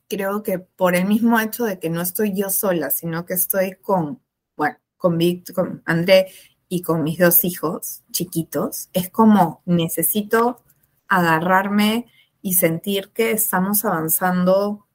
creo 0.09 0.43
que 0.43 0.59
por 0.59 0.95
el 0.95 1.07
mismo 1.07 1.39
hecho 1.41 1.65
de 1.65 1.79
que 1.79 1.91
no 1.91 2.01
estoy 2.01 2.35
yo 2.35 2.51
sola, 2.51 2.91
sino 2.91 3.25
que 3.27 3.35
estoy 3.35 3.77
con, 3.77 4.21
bueno, 4.57 4.77
con 4.97 5.19
Víctor, 5.19 5.55
con 5.55 5.83
André 5.87 6.29
y 6.69 6.83
con 6.83 7.03
mis 7.03 7.19
dos 7.19 7.45
hijos 7.45 8.03
chiquitos, 8.11 8.89
es 8.93 9.11
como 9.11 9.63
necesito 9.67 10.63
agarrarme 11.09 12.07
y 12.45 12.53
sentir 12.53 13.09
que 13.09 13.31
estamos 13.31 13.87
avanzando, 13.87 14.87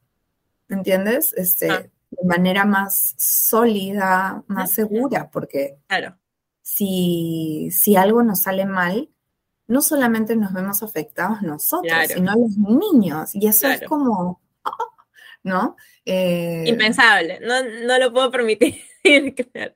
¿me 0.67 0.75
entiendes? 0.77 1.33
Este, 1.33 1.71
ah. 1.71 1.83
De 2.12 2.23
manera 2.23 2.63
más 2.63 3.15
sólida, 3.17 4.43
más 4.45 4.71
segura, 4.71 5.31
porque 5.31 5.79
claro. 5.88 6.15
si, 6.62 7.69
si 7.71 7.95
algo 7.95 8.21
nos 8.21 8.43
sale 8.43 8.67
mal, 8.67 9.09
no 9.65 9.81
solamente 9.81 10.35
nos 10.35 10.53
vemos 10.53 10.83
afectados 10.83 11.41
nosotros, 11.41 11.91
sino 12.13 12.33
los 12.35 12.55
niños. 12.55 13.33
Y 13.33 13.47
eso 13.47 13.67
es 13.67 13.81
como, 13.81 14.39
¿no? 15.41 15.75
Eh, 16.05 16.65
Impensable, 16.67 17.39
no, 17.39 17.63
no 17.63 17.97
lo 17.97 18.13
puedo 18.13 18.29
permitir. 18.29 18.75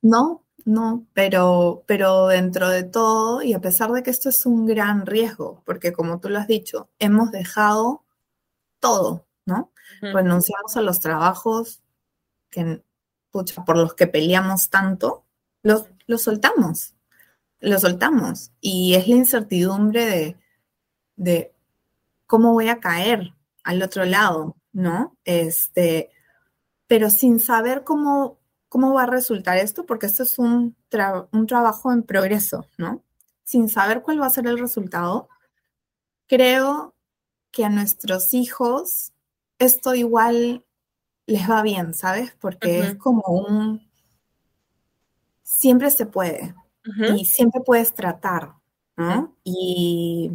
no, 0.00 0.43
no, 0.64 1.06
pero, 1.12 1.84
pero 1.86 2.28
dentro 2.28 2.68
de 2.68 2.84
todo, 2.84 3.42
y 3.42 3.52
a 3.52 3.60
pesar 3.60 3.90
de 3.92 4.02
que 4.02 4.10
esto 4.10 4.30
es 4.30 4.46
un 4.46 4.66
gran 4.66 5.04
riesgo, 5.04 5.62
porque 5.66 5.92
como 5.92 6.20
tú 6.20 6.30
lo 6.30 6.38
has 6.38 6.46
dicho, 6.46 6.88
hemos 6.98 7.30
dejado 7.30 8.04
todo, 8.80 9.26
¿no? 9.44 9.72
Renunciamos 10.00 10.76
a 10.76 10.82
los 10.82 11.00
trabajos 11.00 11.82
que, 12.50 12.82
por 13.30 13.76
los 13.76 13.94
que 13.94 14.06
peleamos 14.06 14.70
tanto, 14.70 15.24
los, 15.62 15.86
los 16.06 16.22
soltamos, 16.22 16.94
los 17.60 17.82
soltamos. 17.82 18.52
Y 18.60 18.94
es 18.94 19.06
la 19.08 19.16
incertidumbre 19.16 20.06
de, 20.06 20.36
de 21.16 21.54
cómo 22.26 22.52
voy 22.52 22.68
a 22.68 22.80
caer 22.80 23.34
al 23.64 23.82
otro 23.82 24.04
lado, 24.04 24.56
¿no? 24.72 25.16
Este, 25.24 26.10
pero 26.86 27.10
sin 27.10 27.40
saber 27.40 27.84
cómo 27.84 28.38
cómo 28.74 28.92
va 28.92 29.04
a 29.04 29.06
resultar 29.06 29.56
esto, 29.56 29.86
porque 29.86 30.06
esto 30.06 30.24
es 30.24 30.36
un, 30.36 30.74
un 31.30 31.46
trabajo 31.46 31.92
en 31.92 32.02
progreso, 32.02 32.66
¿no? 32.76 33.04
Sin 33.44 33.68
saber 33.68 34.02
cuál 34.02 34.20
va 34.20 34.26
a 34.26 34.30
ser 34.30 34.48
el 34.48 34.58
resultado, 34.58 35.28
creo 36.26 36.92
que 37.52 37.64
a 37.64 37.68
nuestros 37.68 38.34
hijos 38.34 39.12
esto 39.60 39.94
igual 39.94 40.64
les 41.24 41.48
va 41.48 41.62
bien, 41.62 41.94
¿sabes? 41.94 42.36
Porque 42.40 42.80
es 42.80 42.96
como 42.96 43.22
un... 43.28 43.88
Siempre 45.44 45.88
se 45.92 46.06
puede 46.06 46.56
y 47.16 47.26
siempre 47.26 47.60
puedes 47.64 47.94
tratar, 47.94 48.54
¿no? 48.96 49.36
Y, 49.44 50.32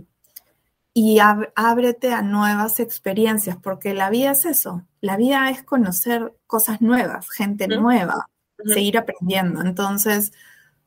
y 0.94 1.20
ábrete 1.20 2.14
a 2.14 2.22
nuevas 2.22 2.80
experiencias, 2.80 3.58
porque 3.58 3.94
la 3.94 4.10
vida 4.10 4.32
es 4.32 4.46
eso, 4.46 4.86
la 5.02 5.18
vida 5.18 5.50
es 5.50 5.64
conocer 5.64 6.34
cosas 6.48 6.82
nuevas, 6.82 7.30
gente 7.30 7.68
nueva, 7.68 8.30
seguir 8.66 8.98
aprendiendo. 8.98 9.62
Entonces, 9.62 10.34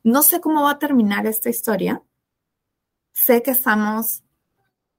no 0.03 0.21
sé 0.21 0.41
cómo 0.41 0.63
va 0.63 0.71
a 0.71 0.79
terminar 0.79 1.25
esta 1.25 1.49
historia. 1.49 2.03
Sé 3.13 3.41
que 3.41 3.51
estamos 3.51 4.23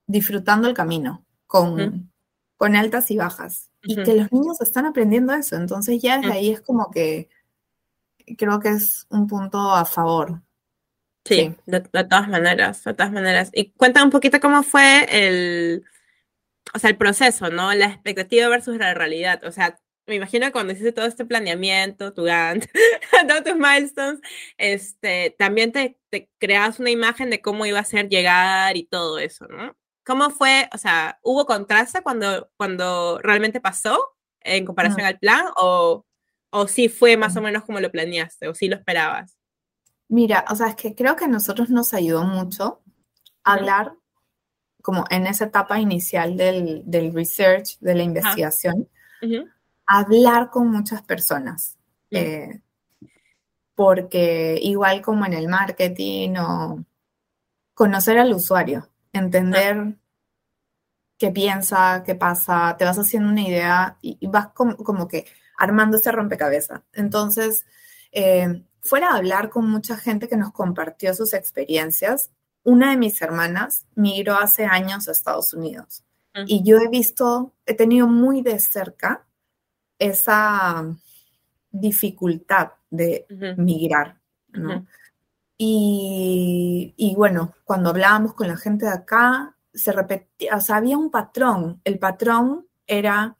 disfrutando 0.06 0.68
el 0.68 0.74
camino 0.74 1.24
con, 1.46 2.10
con 2.56 2.76
altas 2.76 3.10
y 3.10 3.16
bajas 3.16 3.70
y 3.82 4.02
que 4.02 4.14
los 4.14 4.32
niños 4.32 4.60
están 4.60 4.86
aprendiendo 4.86 5.34
eso. 5.34 5.56
Entonces, 5.56 6.00
ya 6.00 6.18
desde 6.18 6.32
ahí 6.32 6.50
es 6.50 6.60
como 6.62 6.90
que 6.90 7.28
creo 8.38 8.58
que 8.60 8.70
es 8.70 9.06
un 9.10 9.26
punto 9.26 9.58
a 9.58 9.84
favor. 9.84 10.42
Sí, 11.24 11.54
De, 11.66 11.80
todas 11.80 12.28
maneras, 12.28 12.84
de 12.84 12.92
todas 12.94 13.12
maneras. 13.12 13.50
Y 13.54 13.70
cuéntame 13.72 14.04
un 14.04 14.10
poquito 14.10 14.40
cómo 14.40 14.62
fue 14.62 15.06
el, 15.10 15.84
o 16.74 16.78
sea, 16.78 16.90
el 16.90 16.96
proceso, 16.96 17.48
¿no? 17.50 17.72
La 17.72 17.86
expectativa 17.86 18.48
versus 18.48 18.76
la 18.76 18.92
realidad. 18.92 19.42
O 19.44 19.52
sea, 19.52 19.78
me 20.06 20.16
imagino 20.16 20.46
que 20.46 20.52
cuando 20.52 20.72
hiciste 20.74 20.92
todo 20.92 21.06
este 21.06 21.24
planeamiento, 21.24 22.12
tu 22.12 22.24
Gantt, 22.24 22.66
todos 23.28 23.44
tus 23.44 23.56
milestones, 23.56 24.20
este, 24.58 25.34
también 25.38 25.72
te, 25.72 25.98
te 26.10 26.28
creabas 26.38 26.78
una 26.78 26.90
imagen 26.90 27.30
de 27.30 27.40
cómo 27.40 27.64
iba 27.64 27.78
a 27.78 27.84
ser 27.84 28.08
llegar 28.08 28.76
y 28.76 28.84
todo 28.84 29.18
eso, 29.18 29.46
¿no? 29.48 29.74
¿Cómo 30.04 30.28
fue, 30.30 30.68
o 30.74 30.78
sea, 30.78 31.18
hubo 31.22 31.46
contraste 31.46 32.02
cuando, 32.02 32.50
cuando 32.58 33.18
realmente 33.22 33.60
pasó 33.62 33.98
en 34.40 34.66
comparación 34.66 35.06
al 35.06 35.18
plan 35.18 35.46
o, 35.56 36.04
o 36.50 36.68
sí 36.68 36.90
fue 36.90 37.16
más 37.16 37.34
o 37.38 37.40
menos 37.40 37.64
como 37.64 37.80
lo 37.80 37.90
planeaste 37.90 38.48
o 38.48 38.54
sí 38.54 38.68
lo 38.68 38.76
esperabas? 38.76 39.38
Mira, 40.08 40.44
o 40.50 40.56
sea, 40.56 40.68
es 40.68 40.76
que 40.76 40.94
creo 40.94 41.16
que 41.16 41.24
a 41.24 41.28
nosotros 41.28 41.70
nos 41.70 41.94
ayudó 41.94 42.24
mucho 42.24 42.82
hablar 43.42 43.94
como 44.82 45.04
en 45.10 45.26
esa 45.26 45.46
etapa 45.46 45.80
inicial 45.80 46.36
del, 46.36 46.82
del 46.84 47.14
research, 47.14 47.78
de 47.80 47.94
la 47.94 48.02
investigación, 48.02 48.88
hablar 49.86 50.50
con 50.50 50.70
muchas 50.70 51.02
personas. 51.02 51.78
Eh, 52.10 52.60
porque 53.74 54.58
igual 54.62 55.02
como 55.02 55.26
en 55.26 55.32
el 55.32 55.48
marketing 55.48 56.36
o 56.36 56.84
conocer 57.74 58.18
al 58.18 58.32
usuario, 58.32 58.88
entender 59.12 59.96
qué 61.18 61.30
piensa, 61.30 62.02
qué 62.04 62.14
pasa, 62.14 62.76
te 62.78 62.84
vas 62.84 62.98
haciendo 62.98 63.30
una 63.30 63.42
idea 63.42 63.96
y, 64.00 64.26
vas 64.26 64.48
como, 64.48 65.08
que 65.08 65.26
armando 65.58 65.96
ese 65.96 66.12
rompecabezas. 66.12 66.82
Entonces, 66.92 67.64
eh, 68.12 68.62
fuera 68.84 69.08
a 69.08 69.16
hablar 69.16 69.50
con 69.50 69.68
mucha 69.68 69.96
gente 69.96 70.28
que 70.28 70.36
nos 70.36 70.52
compartió 70.52 71.14
sus 71.14 71.34
experiencias, 71.34 72.30
una 72.62 72.90
de 72.90 72.96
mis 72.96 73.20
hermanas 73.20 73.86
migró 73.94 74.36
hace 74.36 74.64
años 74.64 75.08
a 75.08 75.12
Estados 75.12 75.52
Unidos 75.52 76.04
y 76.46 76.62
yo 76.64 76.78
he 76.78 76.88
visto, 76.88 77.52
he 77.64 77.74
tenido 77.74 78.08
muy 78.08 78.42
de 78.42 78.58
cerca 78.58 79.24
esa 79.98 80.84
dificultad 81.70 82.72
de 82.90 83.26
migrar, 83.56 84.18
¿no? 84.48 84.86
y, 85.56 87.14
bueno, 87.16 87.54
cuando 87.64 87.90
hablábamos 87.90 88.34
con 88.34 88.48
la 88.48 88.56
gente 88.56 88.86
de 88.86 88.92
acá, 88.92 89.56
se 89.72 89.92
repetía, 89.92 90.56
o 90.56 90.60
sea, 90.60 90.76
había 90.76 90.98
un 90.98 91.10
patrón. 91.10 91.80
El 91.84 91.98
patrón 91.98 92.66
era 92.86 93.36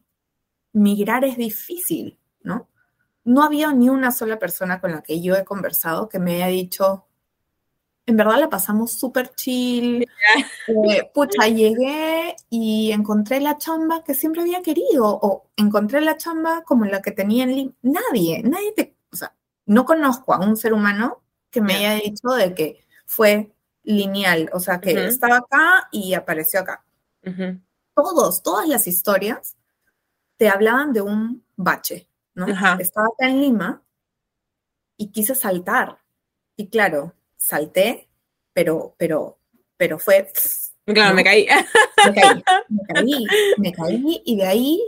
migrar 0.73 1.25
es 1.25 1.37
difícil, 1.37 2.19
¿no? 2.43 2.69
No 3.25 3.43
había 3.43 3.73
ni 3.73 3.89
una 3.89 4.13
sola 4.13 4.39
persona 4.39 4.81
con 4.81 4.93
la 4.93 5.03
que 5.03 5.21
yo 5.21 5.35
he 5.35 5.45
conversado 5.45 6.09
que 6.09 6.19
me 6.19 6.37
haya 6.37 6.49
dicho, 6.49 7.07
en 8.07 8.17
verdad 8.17 8.39
la 8.39 8.51
pasamos 8.51 8.93
súper 8.93 9.35
chill. 9.35 10.07
Eh, 10.69 11.11
pucha, 11.13 11.49
llegué 11.49 12.37
y 12.51 12.93
encontré 12.93 13.41
la 13.41 13.57
chamba 13.59 14.05
que 14.05 14.15
siempre 14.15 14.43
había 14.43 14.63
querido, 14.63 15.07
o 15.07 15.49
encontré 15.57 16.01
la 16.01 16.17
chamba 16.17 16.63
como 16.65 16.85
la 16.85 17.01
que 17.01 17.13
tenía 17.13 17.45
en 17.45 17.55
LinkedIn. 17.55 17.77
Nadie, 17.83 18.43
nadie 18.43 18.73
te, 18.73 18.97
o 19.11 19.17
sea, 19.17 19.35
no 19.67 19.85
conozco 19.85 20.35
a 20.35 20.41
un 20.41 20.57
ser 20.57 20.75
humano 20.75 21.23
que 21.51 21.61
me 21.61 21.75
haya 21.75 21.95
dicho 21.95 22.29
de 22.31 22.55
que 22.55 22.85
fue 23.07 23.53
lineal, 23.85 24.51
o 24.53 24.61
sea, 24.61 24.81
que 24.81 25.07
estaba 25.07 25.39
acá 25.39 25.89
y 25.93 26.15
apareció 26.15 26.61
acá. 26.61 26.85
Todos, 27.95 28.43
todas 28.43 28.69
las 28.69 28.87
historias 28.87 29.57
te 30.37 30.49
hablaban 30.49 30.93
de 30.93 31.01
un 31.01 31.45
bache, 31.57 32.09
¿no? 32.35 32.47
Estaba 32.79 33.07
acá 33.07 33.29
en 33.29 33.41
Lima 33.41 33.83
y 34.97 35.11
quise 35.11 35.35
saltar. 35.35 35.99
Y 36.57 36.69
claro, 36.69 37.15
salté, 37.37 38.09
pero, 38.53 38.95
pero, 38.99 39.39
pero 39.77 39.99
fue... 39.99 40.31
Claro, 40.87 41.15
me 41.15 41.25
caí. 41.25 41.47
Me 42.07 42.15
caí, 42.15 42.45
me 42.69 42.83
caí, 42.95 43.27
me 43.59 43.73
caí 43.73 44.23
y 44.25 44.37
de 44.37 44.47
ahí 44.47 44.81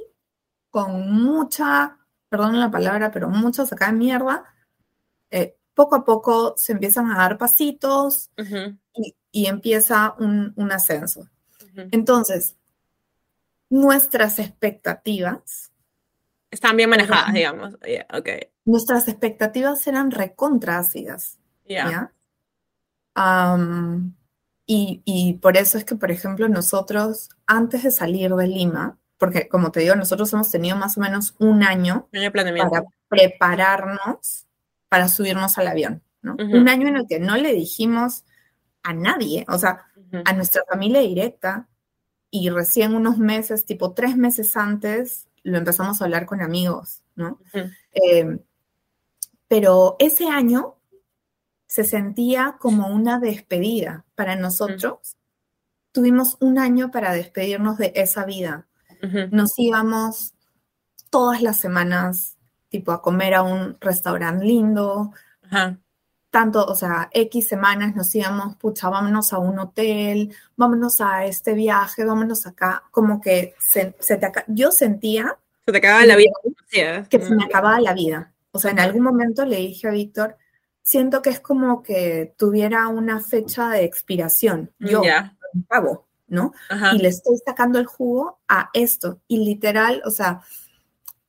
con 0.71 1.11
mucha, 1.11 1.99
perdón 2.29 2.61
la 2.61 2.71
palabra, 2.71 3.11
pero 3.11 3.31
mucha 3.31 3.65
sacada 3.65 3.93
de 3.93 3.99
mierda, 3.99 4.45
eh, 5.31 5.57
poco 5.75 5.97
a 5.97 6.05
poco 6.05 6.55
se 6.57 6.73
empiezan 6.73 7.11
a 7.11 7.19
dar 7.19 7.39
pasitos 7.39 8.31
y, 9.33 9.47
empieza 9.47 10.15
un, 10.19 10.71
ascenso. 10.71 11.29
Entonces, 11.93 12.57
nuestras 13.71 14.39
expectativas... 14.39 15.73
Están 16.51 16.77
bien 16.77 16.91
manejadas, 16.91 17.33
digamos. 17.33 17.75
okay. 18.13 18.49
Nuestras 18.65 19.09
expectativas 19.09 19.87
eran 19.87 20.11
recontrácidas. 20.11 21.39
¿ya? 21.69 22.13
y, 24.67 25.39
por 25.41 25.57
eso 25.57 25.79
es 25.79 25.85
que, 25.85 25.97
por 25.97 26.11
ejemplo, 26.11 26.49
nosotros, 26.49 27.31
antes 27.47 27.83
de 27.83 27.91
salir 27.91 28.35
de 28.35 28.47
Lima, 28.47 28.99
porque 29.19 29.49
como 29.49 29.73
te 29.73 29.81
digo, 29.81 29.95
nosotros 29.95 30.33
hemos 30.33 30.51
tenido 30.51 30.77
más 30.77 30.99
o 30.99 31.01
menos 31.01 31.35
un 31.39 31.63
año, 31.63 32.09
para 32.13 32.85
prepararnos 33.09 34.47
para 34.89 35.09
subirnos 35.09 35.59
al 35.59 35.69
avión, 35.69 36.03
¿no? 36.23 36.37
Un 36.39 36.69
año 36.69 36.89
en 36.89 36.97
el 36.97 37.07
que 37.09 37.19
no 37.19 37.37
le 37.37 37.53
dijimos 37.53 38.25
a 38.83 38.93
nadie, 38.93 39.45
o 39.49 39.59
sea, 39.59 39.87
a 40.25 40.33
nuestra 40.33 40.63
familia 40.69 41.01
directa, 41.01 41.69
y 42.31 42.51
recién 42.51 42.95
unos 42.95 43.19
meses, 43.19 43.65
tipo 43.65 43.93
tres 43.95 44.17
meses 44.17 44.57
antes, 44.57 45.27
lo 45.47 45.59
empezamos 45.59 46.01
a 46.01 46.05
hablar 46.05 46.27
con 46.27 46.43
amigos, 46.43 47.03
¿no? 47.15 47.39
Em, 47.93 48.41
pero 49.47 49.95
ese 50.01 50.29
año 50.29 50.75
se 51.67 51.85
sentía 51.85 52.57
como 52.59 52.89
una 52.89 53.21
despedida 53.21 54.05
para 54.17 54.35
nosotros. 54.35 55.17
Tuvimos 55.93 56.37
un 56.41 56.59
año 56.59 56.91
para 56.91 57.13
despedirnos 57.13 57.79
de 57.79 57.93
esa 57.95 58.25
vida. 58.25 58.67
Nos 59.31 59.57
íbamos 59.57 60.35
todas 61.11 61.43
las 61.43 61.61
semanas, 61.61 62.37
tipo, 62.69 62.91
a 62.91 63.01
comer 63.01 63.35
a 63.35 63.43
un 63.43 63.77
restaurante 63.81 64.45
lindo. 64.45 65.13
Tanto, 66.37 66.67
o 66.67 66.75
sea, 66.75 67.09
X 67.15 67.49
semanas 67.49 67.97
nos 67.97 68.15
íbamos, 68.15 68.57
pucha, 68.57 68.91
vámonos 68.91 69.33
a 69.33 69.39
un 69.39 69.59
hotel, 69.59 70.37
vámonos 70.55 71.01
a 71.01 71.25
este 71.25 71.55
viaje, 71.55 72.05
vámonos 72.05 72.47
acá. 72.47 72.83
Como 72.91 73.23
que 73.23 73.55
se, 73.59 73.87
te 73.87 74.33
yo 74.49 74.71
sentía... 74.71 75.39
Se 75.65 75.73
te 75.73 75.79
acababa 75.79 76.05
la 76.05 76.15
vida. 76.17 76.33
Que 77.09 77.21
se 77.21 77.35
me 77.35 77.45
acababa 77.45 77.81
la 77.81 77.95
vida. 77.95 78.35
O 78.51 78.59
sea, 78.59 78.71
en 78.71 78.81
algún 78.81 79.03
momento 79.03 79.47
le 79.47 79.57
dije 79.57 79.89
a 79.89 79.93
Víctor, 79.93 80.37
siento 80.83 81.23
que 81.23 81.31
es 81.31 81.41
como 81.41 81.83
que 81.83 82.35
tuviera 82.37 82.87
una 82.89 83.21
fecha 83.21 83.71
de 83.71 83.85
expiración. 83.85 84.71
Yo 84.79 85.01
pago, 85.69 86.07
¿no? 86.27 86.53
Y 86.93 86.99
le 86.99 87.09
estoy 87.09 87.39
sacando 87.47 87.79
el 87.79 87.87
jugo 87.87 88.41
a 88.47 88.69
esto. 88.75 89.23
Y 89.27 89.43
literal, 89.43 90.03
o 90.05 90.11
sea, 90.11 90.43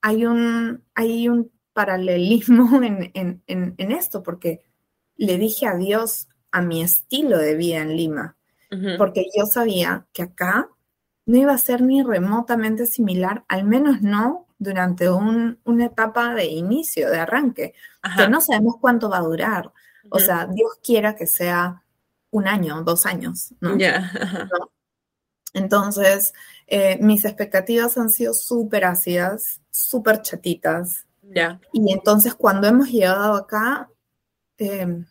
hay 0.01 0.25
un, 0.25 0.83
hay 0.95 1.29
un 1.29 1.49
paralelismo 1.71 2.81
en, 2.83 3.75
esto, 3.77 4.21
porque 4.21 4.66
le 5.17 5.37
dije 5.37 5.67
adiós 5.67 6.27
a 6.51 6.61
mi 6.61 6.81
estilo 6.81 7.37
de 7.37 7.55
vida 7.55 7.79
en 7.79 7.95
Lima, 7.95 8.37
porque 8.97 9.25
yo 9.35 9.45
sabía 9.45 10.07
que 10.13 10.23
acá 10.23 10.69
no 11.25 11.37
iba 11.37 11.53
a 11.53 11.57
ser 11.57 11.81
ni 11.81 12.03
remotamente 12.03 12.85
similar, 12.85 13.43
al 13.47 13.63
menos 13.65 14.01
no 14.01 14.47
durante 14.59 15.09
una 15.09 15.85
etapa 15.85 16.33
de 16.33 16.45
inicio, 16.45 17.09
de 17.09 17.19
arranque, 17.19 17.73
que 18.15 18.27
no 18.27 18.41
sabemos 18.41 18.75
cuánto 18.79 19.09
va 19.09 19.17
a 19.17 19.21
durar. 19.21 19.71
O 20.09 20.19
sea, 20.19 20.47
Dios 20.47 20.71
quiera 20.83 21.15
que 21.15 21.27
sea 21.27 21.83
un 22.31 22.47
año, 22.47 22.81
dos 22.83 23.05
años, 23.05 23.53
¿no? 23.59 23.75
Entonces, 25.53 26.33
eh, 26.67 26.97
mis 27.01 27.25
expectativas 27.25 27.97
han 27.97 28.09
sido 28.09 28.33
súper 28.33 28.85
ácidas, 28.85 29.61
súper 29.71 30.21
chatitas. 30.21 31.05
Y 31.73 31.91
entonces 31.91 32.33
cuando 32.35 32.67
hemos 32.67 32.89
llegado 32.89 33.35
acá, 33.35 33.89
em, 34.57 35.05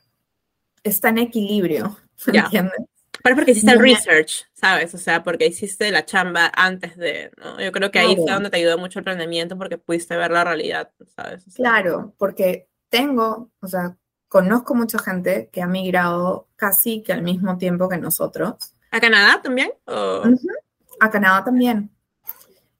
está 0.82 1.08
en 1.10 1.18
equilibrio, 1.18 1.96
¿entiendes? 2.26 2.80
Pero 3.22 3.34
porque 3.34 3.52
hiciste 3.52 3.72
el 3.72 3.80
research, 3.80 4.46
¿sabes? 4.52 4.94
O 4.94 4.98
sea, 4.98 5.24
porque 5.24 5.46
hiciste 5.46 5.90
la 5.90 6.04
chamba 6.04 6.52
antes 6.54 6.96
de, 6.96 7.32
¿no? 7.38 7.60
Yo 7.60 7.72
creo 7.72 7.90
que 7.90 7.98
ahí 7.98 8.14
fue 8.14 8.30
donde 8.30 8.50
te 8.50 8.58
ayudó 8.58 8.78
mucho 8.78 9.00
el 9.00 9.04
rendimiento 9.04 9.58
porque 9.58 9.78
pudiste 9.78 10.16
ver 10.16 10.30
la 10.30 10.44
realidad, 10.44 10.92
¿sabes? 11.16 11.44
claro, 11.54 12.14
porque 12.18 12.68
tengo, 12.88 13.50
o 13.60 13.66
sea, 13.66 13.96
conozco 14.28 14.74
mucha 14.74 14.98
gente 14.98 15.48
que 15.52 15.62
ha 15.62 15.66
migrado 15.66 16.48
casi 16.56 17.02
que 17.02 17.12
al 17.12 17.22
mismo 17.22 17.58
tiempo 17.58 17.88
que 17.88 17.98
nosotros. 17.98 18.54
¿A 18.90 19.00
Canadá 19.00 19.42
también? 19.42 19.72
A 19.86 21.10
Canadá 21.10 21.44
también. 21.44 21.90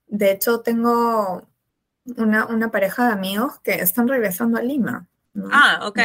De 0.07 0.31
hecho, 0.31 0.61
tengo 0.61 1.43
una, 2.17 2.71
pareja 2.71 3.07
de 3.09 3.13
amigos 3.15 3.59
que 3.61 3.75
están 3.75 4.07
regresando 4.07 4.59
a 4.59 4.63
Lima. 4.63 5.09
Ah, 5.51 5.81
ok. 5.89 5.99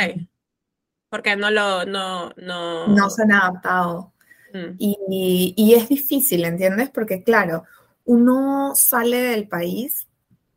Porque 1.12 1.36
no 1.36 1.52
lo, 1.52 1.86
no, 1.86 2.32
no... 2.38 2.88
No 2.88 3.10
se 3.10 3.24
han 3.24 3.34
adaptado. 3.34 4.14
Mm. 4.54 4.76
Y, 4.78 5.74
es 5.76 5.90
difícil, 5.90 6.46
¿entiendes? 6.46 6.90
Porque 6.90 7.22
claro, 7.22 7.66
uno 8.06 8.72
sale 8.76 9.18
del 9.18 9.50
país 9.50 10.08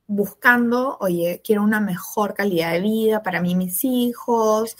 buscando, 0.07 0.97
oye, 1.01 1.43
quiero 1.45 1.65
una 1.65 1.81
mejor 1.81 2.35
calidad 2.35 2.71
de 2.71 2.81
vida 2.81 3.23
para 3.25 3.41
mí 3.41 3.51
y 3.51 3.57
mis 3.57 3.83
hijos, 3.83 4.77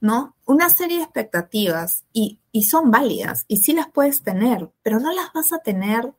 ¿no? 0.00 0.34
Una 0.46 0.70
serie 0.70 0.96
de 0.96 1.02
expectativas 1.02 2.06
y, 2.12 2.40
son 2.62 2.90
válidas 2.90 3.44
y 3.48 3.58
sí 3.58 3.74
las 3.74 3.90
puedes 3.90 4.22
tener, 4.22 4.70
pero 4.82 4.98
no 4.98 5.12
las 5.12 5.30
vas 5.34 5.52
a 5.52 5.58
tener 5.58 6.12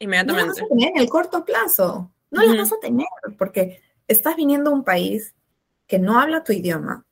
inmediatamente. 0.00 0.42
No 0.42 0.48
las 0.48 0.48
vas 0.48 0.66
a 0.66 0.68
tener 0.68 0.88
en 0.90 0.98
el 0.98 1.08
corto 1.08 1.44
plazo, 1.44 2.10
no 2.32 2.42
las 2.42 2.56
vas 2.56 2.72
a 2.72 2.80
tener 2.80 3.06
porque 3.38 3.80
estás 4.08 4.34
viniendo 4.34 4.70
a 4.70 4.74
un 4.74 4.82
país 4.82 5.34
que 5.86 6.00
no 6.00 6.18
habla 6.18 6.44
tu 6.44 6.52
idioma, 6.52 7.06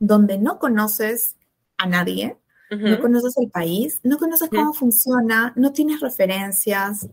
donde 0.00 0.38
no 0.38 0.58
conoces 0.58 1.36
a 1.76 1.86
nadie, 1.86 2.36
no 2.70 3.00
conoces 3.00 3.36
el 3.36 3.50
país, 3.50 4.00
no 4.04 4.16
conoces 4.16 4.48
cómo 4.48 4.72
funciona, 4.72 5.52
no 5.56 5.72
tienes 5.72 6.00
referencias, 6.00 7.08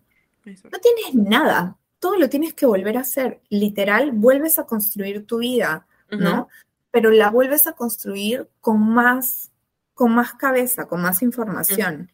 no 0.45 0.79
tienes 0.79 1.13
nada. 1.13 1.77
Todo 1.99 2.17
lo 2.17 2.29
tienes 2.29 2.53
que 2.53 2.67
volver 2.67 2.95
a 2.97 3.01
hacer. 3.01 3.41
Literal, 3.49 4.11
vuelves 4.11 4.59
a 4.59 4.65
construir 4.65 5.25
tu 5.25 5.39
vida, 5.39 5.87
¿no? 6.11 6.47
Pero 6.91 7.11
la 7.11 7.29
vuelves 7.29 7.67
a 7.67 7.73
construir 7.73 8.47
con 8.61 8.79
más, 8.79 9.51
con 9.93 10.13
más 10.13 10.33
cabeza, 10.35 10.87
con 10.87 11.01
más 11.01 11.21
información 11.21 12.11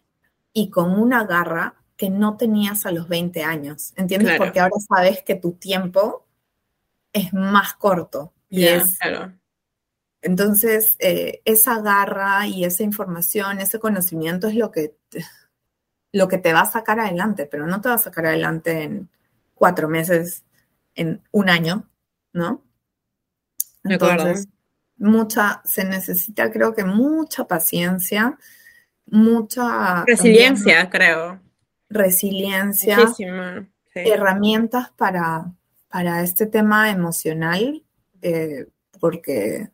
y 0.53 0.69
con 0.69 0.97
una 0.99 1.25
garra 1.25 1.75
que 1.97 2.09
no 2.09 2.37
tenías 2.37 2.85
a 2.85 2.91
los 2.91 3.07
20 3.09 3.43
años. 3.43 3.93
¿Entiendes? 3.97 4.37
Porque 4.37 4.59
ahora 4.61 4.75
sabes 4.87 5.21
que 5.23 5.35
tu 5.35 5.51
tiempo 5.51 6.25
es 7.11 7.33
más 7.33 7.73
corto 7.73 8.33
y 8.49 8.65
es 8.65 8.97
Entonces, 10.23 10.95
eh, 10.99 11.41
esa 11.43 11.81
garra 11.81 12.47
y 12.47 12.63
esa 12.63 12.83
información, 12.83 13.59
ese 13.59 13.77
conocimiento 13.77 14.47
es 14.47 14.55
lo 14.55 14.71
que, 14.71 14.95
lo 16.13 16.29
que 16.29 16.37
te 16.37 16.53
va 16.53 16.61
a 16.61 16.71
sacar 16.71 17.01
adelante, 17.01 17.45
pero 17.45 17.67
no 17.67 17.81
te 17.81 17.89
va 17.89 17.95
a 17.95 17.99
sacar 17.99 18.27
adelante 18.27 18.83
en 18.83 19.09
cuatro 19.53 19.89
meses, 19.89 20.45
en 20.95 21.21
un 21.31 21.49
año, 21.49 21.89
¿no? 22.31 22.63
Entonces, 23.83 24.47
mucha, 24.95 25.61
se 25.65 25.83
necesita, 25.83 26.49
creo 26.51 26.73
que 26.73 26.85
mucha 26.85 27.45
paciencia, 27.45 28.37
mucha... 29.05 30.05
Resiliencia, 30.05 30.89
creo. 30.89 31.41
Resiliencia. 31.89 32.97
Herramientas 33.93 34.89
para, 34.91 35.51
para 35.89 36.21
este 36.21 36.45
tema 36.45 36.91
emocional, 36.91 37.83
eh, 38.21 38.67
porque 39.01 39.72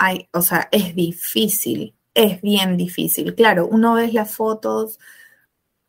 hay, 0.00 0.28
o 0.32 0.40
sea, 0.40 0.68
es 0.72 0.94
difícil, 0.94 1.94
es 2.14 2.40
bien 2.40 2.78
difícil. 2.78 3.34
Claro, 3.34 3.66
uno 3.66 3.92
ve 3.94 4.10
las 4.10 4.34
fotos 4.34 4.98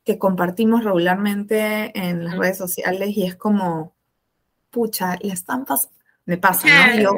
que 0.04 0.19
compartimos 0.19 0.84
regularmente 0.84 1.97
en 1.97 2.26
las 2.26 2.38
redes 2.38 2.58
sociales 2.58 3.15
y 3.15 3.24
es 3.24 3.36
como, 3.36 3.95
pucha, 4.69 5.17
las 5.21 5.39
estampas 5.39 5.89
me 6.26 6.38
pasa, 6.38 6.67
¿no? 6.97 7.02
Yo, 7.02 7.13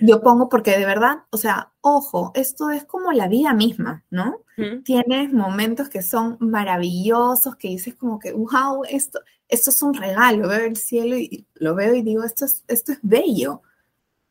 yo 0.00 0.22
pongo 0.22 0.48
porque 0.48 0.78
de 0.78 0.86
verdad, 0.86 1.24
o 1.30 1.36
sea, 1.36 1.72
ojo, 1.82 2.32
esto 2.34 2.70
es 2.70 2.84
como 2.84 3.12
la 3.12 3.28
vida 3.28 3.52
misma, 3.52 4.04
¿no? 4.10 4.40
Tienes 4.84 5.32
momentos 5.32 5.88
que 5.88 6.02
son 6.02 6.36
maravillosos, 6.40 7.56
que 7.56 7.68
dices 7.68 7.94
como 7.94 8.18
que, 8.18 8.32
wow, 8.32 8.82
esto, 8.88 9.20
esto 9.48 9.70
es 9.70 9.82
un 9.82 9.94
regalo, 9.94 10.48
veo 10.48 10.64
el 10.64 10.76
cielo 10.76 11.16
y 11.16 11.46
lo 11.54 11.74
veo 11.74 11.94
y 11.94 12.02
digo, 12.02 12.24
esto 12.24 12.46
es, 12.46 12.64
esto 12.68 12.92
es 12.92 12.98
bello. 13.02 13.62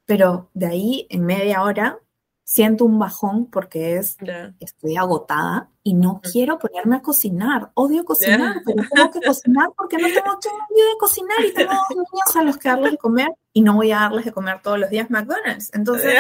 Pero 0.07 0.49
de 0.53 0.65
ahí, 0.65 1.07
en 1.09 1.25
media 1.25 1.61
hora, 1.61 1.99
siento 2.47 2.85
un 2.85 2.97
bajón 2.97 3.47
porque 3.51 3.97
es, 3.97 4.17
estoy 4.61 4.95
agotada 4.95 5.69
y 5.83 5.93
no 5.93 6.21
quiero 6.21 6.57
ponerme 6.57 6.95
a 6.95 7.01
cocinar. 7.01 7.71
Odio 7.73 8.05
cocinar, 8.05 8.61
pero 8.65 8.83
tengo 8.89 9.11
que 9.11 9.21
cocinar 9.21 9.67
porque 9.75 9.97
no 9.97 10.07
tengo 10.07 10.39
tiempo 10.39 10.57
de 10.73 10.97
cocinar 10.97 11.45
y 11.45 11.53
tengo 11.53 11.73
dos 11.73 11.89
niños 11.89 12.35
a 12.35 12.43
los 12.43 12.57
que 12.57 12.69
darles 12.69 12.91
de 12.93 12.97
comer 12.97 13.27
y 13.51 13.61
no 13.61 13.75
voy 13.75 13.91
a 13.91 13.99
darles 13.99 14.23
de 14.23 14.31
comer 14.31 14.61
todos 14.61 14.79
los 14.79 14.89
días 14.89 15.09
McDonald's. 15.09 15.71
Entonces, 15.73 16.13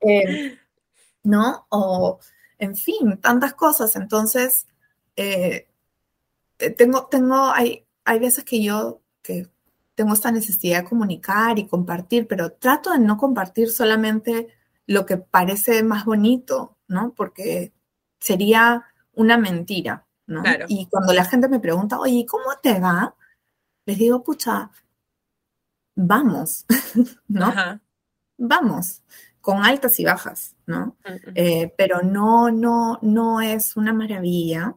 eh, 0.00 0.58
¿no? 1.22 1.66
O, 1.68 2.18
en 2.58 2.74
fin, 2.74 3.20
tantas 3.20 3.54
cosas. 3.54 3.94
Entonces, 3.94 4.66
eh, 5.14 5.68
tengo, 6.76 7.06
tengo, 7.06 7.52
hay, 7.52 7.86
hay 8.04 8.18
veces 8.18 8.42
que 8.42 8.60
yo, 8.60 9.02
que 9.22 9.46
tengo 9.98 10.14
esta 10.14 10.30
necesidad 10.30 10.84
de 10.84 10.88
comunicar 10.88 11.58
y 11.58 11.66
compartir, 11.66 12.28
pero 12.28 12.52
trato 12.52 12.92
de 12.92 13.00
no 13.00 13.16
compartir 13.16 13.68
solamente 13.68 14.46
lo 14.86 15.04
que 15.04 15.16
parece 15.16 15.82
más 15.82 16.04
bonito, 16.04 16.76
¿no? 16.86 17.12
Porque 17.16 17.72
sería 18.20 18.84
una 19.14 19.38
mentira, 19.38 20.06
¿no? 20.28 20.44
Y 20.68 20.86
cuando 20.86 21.12
la 21.12 21.24
gente 21.24 21.48
me 21.48 21.58
pregunta, 21.58 21.98
oye, 21.98 22.24
¿cómo 22.26 22.44
te 22.62 22.78
va? 22.78 23.16
Les 23.86 23.98
digo, 23.98 24.22
pucha, 24.22 24.70
vamos, 25.96 26.64
¿no? 27.26 27.52
Vamos, 28.36 29.02
con 29.40 29.64
altas 29.64 29.98
y 29.98 30.04
bajas, 30.04 30.54
¿no? 30.64 30.96
Eh, 31.34 31.74
pero 31.76 32.02
no, 32.02 32.52
no, 32.52 33.00
no 33.02 33.40
es 33.40 33.76
una 33.76 33.92
maravilla. 33.92 34.76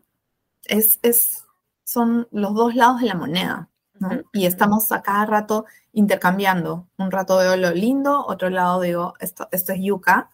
Es, 0.65 0.97
es, 1.03 1.45
son 1.83 2.27
los 2.31 2.55
dos 2.55 2.73
lados 2.73 3.01
de 3.01 3.07
la 3.07 3.13
moneda, 3.13 3.70
¿no? 4.01 4.23
Y 4.33 4.45
estamos 4.45 4.91
a 4.91 5.01
cada 5.01 5.25
rato 5.25 5.65
intercambiando. 5.93 6.89
Un 6.97 7.11
rato 7.11 7.37
veo 7.37 7.55
lo 7.55 7.71
lindo, 7.71 8.25
otro 8.25 8.49
lado 8.49 8.81
digo, 8.81 9.13
esto, 9.19 9.47
esto 9.51 9.71
es 9.71 9.79
yuca, 9.81 10.29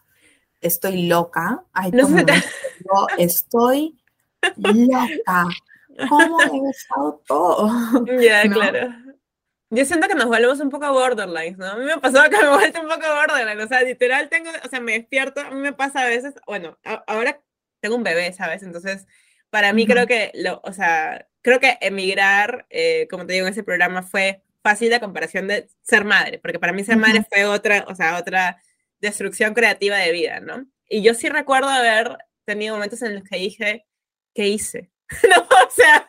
estoy 0.62 1.08
loca. 1.08 1.64
Ay, 1.74 1.92
no 1.92 2.08
estoy 3.18 3.98
loca. 4.42 5.48
¿Cómo 6.10 6.42
he 6.42 6.62
usado 6.62 7.22
todo? 7.26 7.72
Ya, 8.22 8.42
claro. 8.50 8.90
Yo 9.70 9.84
siento 9.84 10.08
que 10.08 10.16
nos 10.16 10.28
volvemos 10.28 10.60
un 10.62 10.70
poco 10.70 10.92
borderlines, 10.94 11.58
¿no? 11.58 11.66
A 11.66 11.76
mí 11.76 11.84
me 11.84 11.98
pasó 11.98 12.24
que 12.30 12.38
me 12.42 12.50
vuelto 12.50 12.80
un 12.80 12.88
poco 12.88 13.02
borderline, 13.02 13.60
o 13.60 13.68
sea, 13.68 13.82
literal 13.82 14.30
tengo, 14.30 14.50
o 14.64 14.70
sea, 14.70 14.80
me 14.80 14.94
despierto, 14.94 15.42
a 15.42 15.50
mí 15.50 15.60
me 15.60 15.74
pasa 15.74 16.04
a 16.04 16.06
veces, 16.06 16.36
bueno, 16.46 16.78
ahora 17.06 17.42
tengo 17.82 17.98
un 17.98 18.04
bebé, 18.04 18.32
¿sabes? 18.32 18.64
Entonces, 18.64 19.08
para 19.58 19.74
mí 19.74 19.88
creo 19.88 20.06
que, 20.06 20.30
lo, 20.36 20.62
o 20.64 20.72
sea, 20.72 21.28
creo 21.42 21.60
que 21.60 21.80
emigrar, 21.82 22.68
eh, 22.70 23.08
como 23.10 23.26
te 23.26 23.34
digo 23.34 23.48
en 23.48 23.54
ese 23.54 23.64
programa, 23.64 24.04
fue 24.04 24.44
fácil 24.62 24.92
la 24.92 25.00
comparación 25.00 25.48
de 25.48 25.68
ser 25.82 26.06
madre, 26.06 26.38
porque 26.38 26.60
para 26.60 26.74
mí 26.74 26.84
ser 26.84 26.98
madre 26.98 27.26
fue 27.28 27.44
otra, 27.46 27.84
o 27.88 27.96
sea, 27.96 28.20
otra 28.20 28.62
destrucción 29.00 29.56
creativa 29.56 29.98
de 29.98 30.12
vida, 30.12 30.42
¿no? 30.42 30.68
Y 30.88 31.02
yo 31.02 31.16
sí 31.16 31.28
recuerdo 31.28 31.70
haber 31.70 32.20
tenido 32.46 32.76
momentos 32.76 33.02
en 33.02 33.16
los 33.16 33.24
que 33.24 33.38
dije, 33.38 33.88
¿qué 34.36 34.48
hice? 34.48 34.92
no, 35.28 35.42
o 35.42 35.72
sea, 35.72 36.06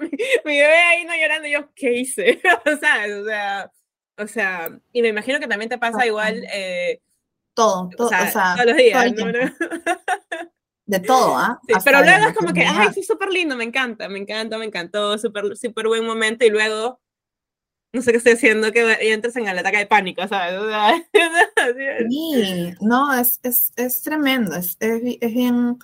mi, 0.46 0.58
bebé 0.58 0.74
ahí 0.74 1.04
no 1.04 1.14
llorando, 1.14 1.48
yo, 1.48 1.70
¿qué 1.74 1.92
hice? 1.92 2.40
o 2.64 2.76
sea, 2.78 3.04
o 3.20 3.24
sea, 3.26 3.72
o 4.16 4.26
sea, 4.26 4.80
y 4.90 5.02
me 5.02 5.08
imagino 5.08 5.38
que 5.38 5.48
también 5.48 5.68
te 5.68 5.76
pasa 5.76 6.06
igual. 6.06 6.46
Eh, 6.50 7.02
todo, 7.52 7.90
todo, 7.94 8.06
o 8.06 8.10
sea, 8.10 8.54
todos 8.54 8.68
los 8.68 8.76
días, 8.78 9.12
¿no? 9.12 9.26
De 10.92 11.00
todo, 11.00 11.36
¿ah? 11.38 11.58
Sí, 11.66 11.74
pero 11.84 12.02
luego 12.02 12.28
es 12.28 12.36
como 12.36 12.52
que, 12.52 12.64
ay, 12.66 12.88
sí, 12.92 13.02
súper 13.02 13.30
lindo, 13.30 13.56
me 13.56 13.64
encanta, 13.64 14.10
me 14.10 14.18
encanta, 14.18 14.58
me 14.58 14.66
encantó, 14.66 15.16
súper, 15.16 15.56
súper 15.56 15.86
buen 15.88 16.04
momento, 16.04 16.44
y 16.44 16.50
luego 16.50 17.00
no 17.94 18.02
sé 18.02 18.10
qué 18.10 18.18
estoy 18.18 18.32
haciendo, 18.32 18.72
que 18.72 19.12
entres 19.12 19.36
en 19.36 19.48
el 19.48 19.58
ataque 19.58 19.78
de 19.78 19.86
pánico, 19.86 20.26
¿sabes? 20.28 20.60
sí, 22.10 22.74
no, 22.80 23.18
es, 23.18 23.40
es, 23.42 23.72
es 23.76 24.02
tremendo, 24.02 24.54
es, 24.54 24.76
es, 24.80 25.32
bien 25.32 25.78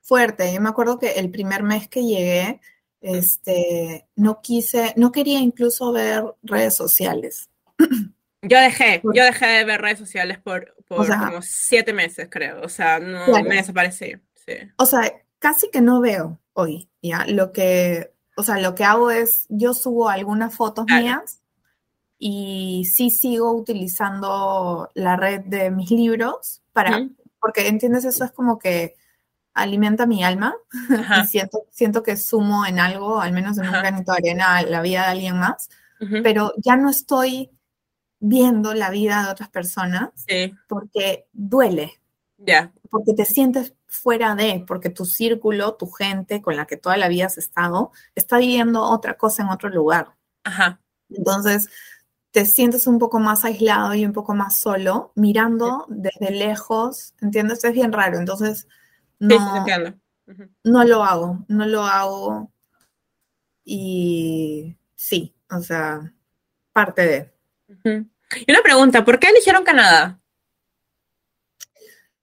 fuerte. 0.00 0.52
Yo 0.54 0.62
me 0.62 0.70
acuerdo 0.70 0.98
que 0.98 1.12
el 1.12 1.30
primer 1.30 1.62
mes 1.62 1.88
que 1.88 2.02
llegué, 2.02 2.60
este, 3.02 4.06
no 4.16 4.40
quise, 4.40 4.94
no 4.96 5.12
quería 5.12 5.40
incluso 5.40 5.92
ver 5.92 6.24
redes 6.42 6.74
sociales. 6.74 7.50
Yo 8.46 8.60
dejé, 8.60 9.00
yo 9.02 9.24
dejé 9.24 9.46
de 9.46 9.64
ver 9.64 9.80
redes 9.80 9.98
sociales 9.98 10.38
por, 10.38 10.74
por 10.86 11.08
como 11.08 11.40
siete 11.40 11.94
meses, 11.94 12.28
creo. 12.30 12.60
O 12.60 12.68
sea, 12.68 13.00
no 13.00 13.26
me 13.42 13.56
desaparecí. 13.56 14.16
Sí. 14.46 14.54
O 14.76 14.86
sea, 14.86 15.12
casi 15.38 15.70
que 15.70 15.80
no 15.80 16.00
veo 16.00 16.40
hoy, 16.54 16.88
¿ya? 17.02 17.24
Lo 17.26 17.52
que, 17.52 18.14
o 18.36 18.42
sea, 18.42 18.58
lo 18.58 18.74
que 18.74 18.84
hago 18.84 19.10
es, 19.10 19.46
yo 19.48 19.74
subo 19.74 20.08
algunas 20.08 20.54
fotos 20.54 20.86
mías 20.86 21.40
y 22.18 22.84
sí 22.90 23.10
sigo 23.10 23.52
utilizando 23.52 24.90
la 24.94 25.16
red 25.16 25.42
de 25.42 25.70
mis 25.70 25.90
libros 25.90 26.62
para, 26.72 27.08
porque 27.40 27.68
entiendes, 27.68 28.04
eso 28.04 28.24
es 28.24 28.32
como 28.32 28.58
que 28.58 28.94
alimenta 29.52 30.06
mi 30.06 30.24
alma 30.24 30.56
y 31.22 31.26
siento, 31.26 31.66
siento 31.70 32.02
que 32.02 32.16
sumo 32.16 32.66
en 32.66 32.80
algo, 32.80 33.20
al 33.20 33.32
menos 33.32 33.58
en 33.58 33.66
un 33.66 33.72
granito 33.72 34.12
de 34.12 34.30
arena, 34.30 34.62
la 34.62 34.80
vida 34.80 35.02
de 35.02 35.08
alguien 35.08 35.38
más, 35.38 35.68
pero 36.22 36.52
ya 36.56 36.76
no 36.76 36.90
estoy 36.90 37.50
viendo 38.20 38.74
la 38.74 38.90
vida 38.90 39.24
de 39.24 39.30
otras 39.30 39.48
personas 39.48 40.10
porque 40.68 41.26
duele. 41.32 41.92
Ya. 42.38 42.72
Porque 42.90 43.14
te 43.14 43.24
sientes 43.24 43.74
fuera 43.94 44.34
de, 44.34 44.64
porque 44.66 44.90
tu 44.90 45.04
círculo, 45.04 45.74
tu 45.74 45.88
gente 45.90 46.42
con 46.42 46.56
la 46.56 46.66
que 46.66 46.76
toda 46.76 46.96
la 46.96 47.08
vida 47.08 47.26
has 47.26 47.38
estado, 47.38 47.92
está 48.14 48.38
viviendo 48.38 48.82
otra 48.82 49.16
cosa 49.16 49.42
en 49.42 49.48
otro 49.48 49.68
lugar. 49.68 50.14
Ajá. 50.42 50.80
Entonces, 51.08 51.68
te 52.30 52.44
sientes 52.46 52.86
un 52.86 52.98
poco 52.98 53.20
más 53.20 53.44
aislado 53.44 53.94
y 53.94 54.04
un 54.04 54.12
poco 54.12 54.34
más 54.34 54.58
solo, 54.58 55.12
mirando 55.14 55.86
desde 55.88 56.32
lejos, 56.32 57.14
¿entiendes? 57.20 57.62
Es 57.62 57.72
bien 57.72 57.92
raro, 57.92 58.18
entonces 58.18 58.66
no, 59.20 59.64
no 60.64 60.84
lo 60.84 61.04
hago, 61.04 61.44
no 61.48 61.66
lo 61.66 61.84
hago 61.84 62.50
y 63.64 64.76
sí, 64.96 65.34
o 65.50 65.60
sea, 65.60 66.12
parte 66.72 67.06
de. 67.06 67.34
Y 67.84 68.50
una 68.50 68.62
pregunta, 68.62 69.04
¿por 69.04 69.18
qué 69.20 69.28
eligieron 69.28 69.62
Canadá? 69.62 70.20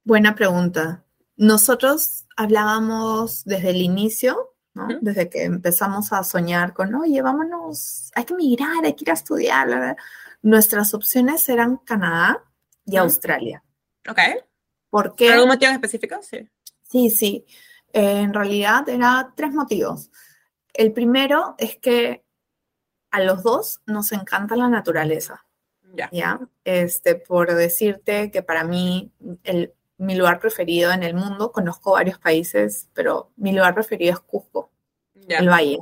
Buena 0.04 0.34
pregunta. 0.34 1.04
Nosotros 1.42 2.24
hablábamos 2.36 3.42
desde 3.44 3.70
el 3.70 3.82
inicio 3.82 4.54
desde 5.00 5.28
que 5.28 5.42
empezamos 5.42 6.12
a 6.12 6.22
soñar 6.22 6.72
con, 6.72 6.94
oye, 6.94 7.20
vámonos, 7.20 8.12
hay 8.14 8.24
que 8.24 8.34
migrar, 8.34 8.84
hay 8.84 8.94
que 8.94 9.02
ir 9.02 9.10
a 9.10 9.14
estudiar. 9.14 9.96
Nuestras 10.40 10.94
opciones 10.94 11.48
eran 11.48 11.78
Canadá 11.78 12.44
y 12.86 12.96
Australia. 12.96 13.64
Ok. 14.08 14.18
¿Por 14.88 15.16
qué? 15.16 15.32
¿Algún 15.32 15.48
motivo 15.48 15.72
específico? 15.72 16.20
Sí. 16.22 16.48
Sí, 16.84 17.10
sí. 17.10 17.44
en 17.92 18.32
realidad 18.32 18.88
eran 18.88 19.34
tres 19.34 19.52
motivos. 19.52 20.12
El 20.72 20.92
primero 20.92 21.56
es 21.58 21.76
que 21.76 22.24
a 23.10 23.20
los 23.20 23.42
dos 23.42 23.82
nos 23.84 24.12
encanta 24.12 24.54
la 24.54 24.68
naturaleza. 24.68 25.44
Ya. 25.92 26.08
¿Ya? 26.12 26.38
Este, 26.62 27.16
por 27.16 27.52
decirte 27.52 28.30
que 28.30 28.44
para 28.44 28.62
mí 28.62 29.12
el 29.42 29.74
mi 30.02 30.16
lugar 30.16 30.40
preferido 30.40 30.92
en 30.92 31.02
el 31.02 31.14
mundo. 31.14 31.52
Conozco 31.52 31.92
varios 31.92 32.18
países, 32.18 32.88
pero 32.92 33.30
mi 33.36 33.52
lugar 33.52 33.74
preferido 33.74 34.12
es 34.12 34.20
Cusco, 34.20 34.70
el 35.28 35.48
valle. 35.48 35.78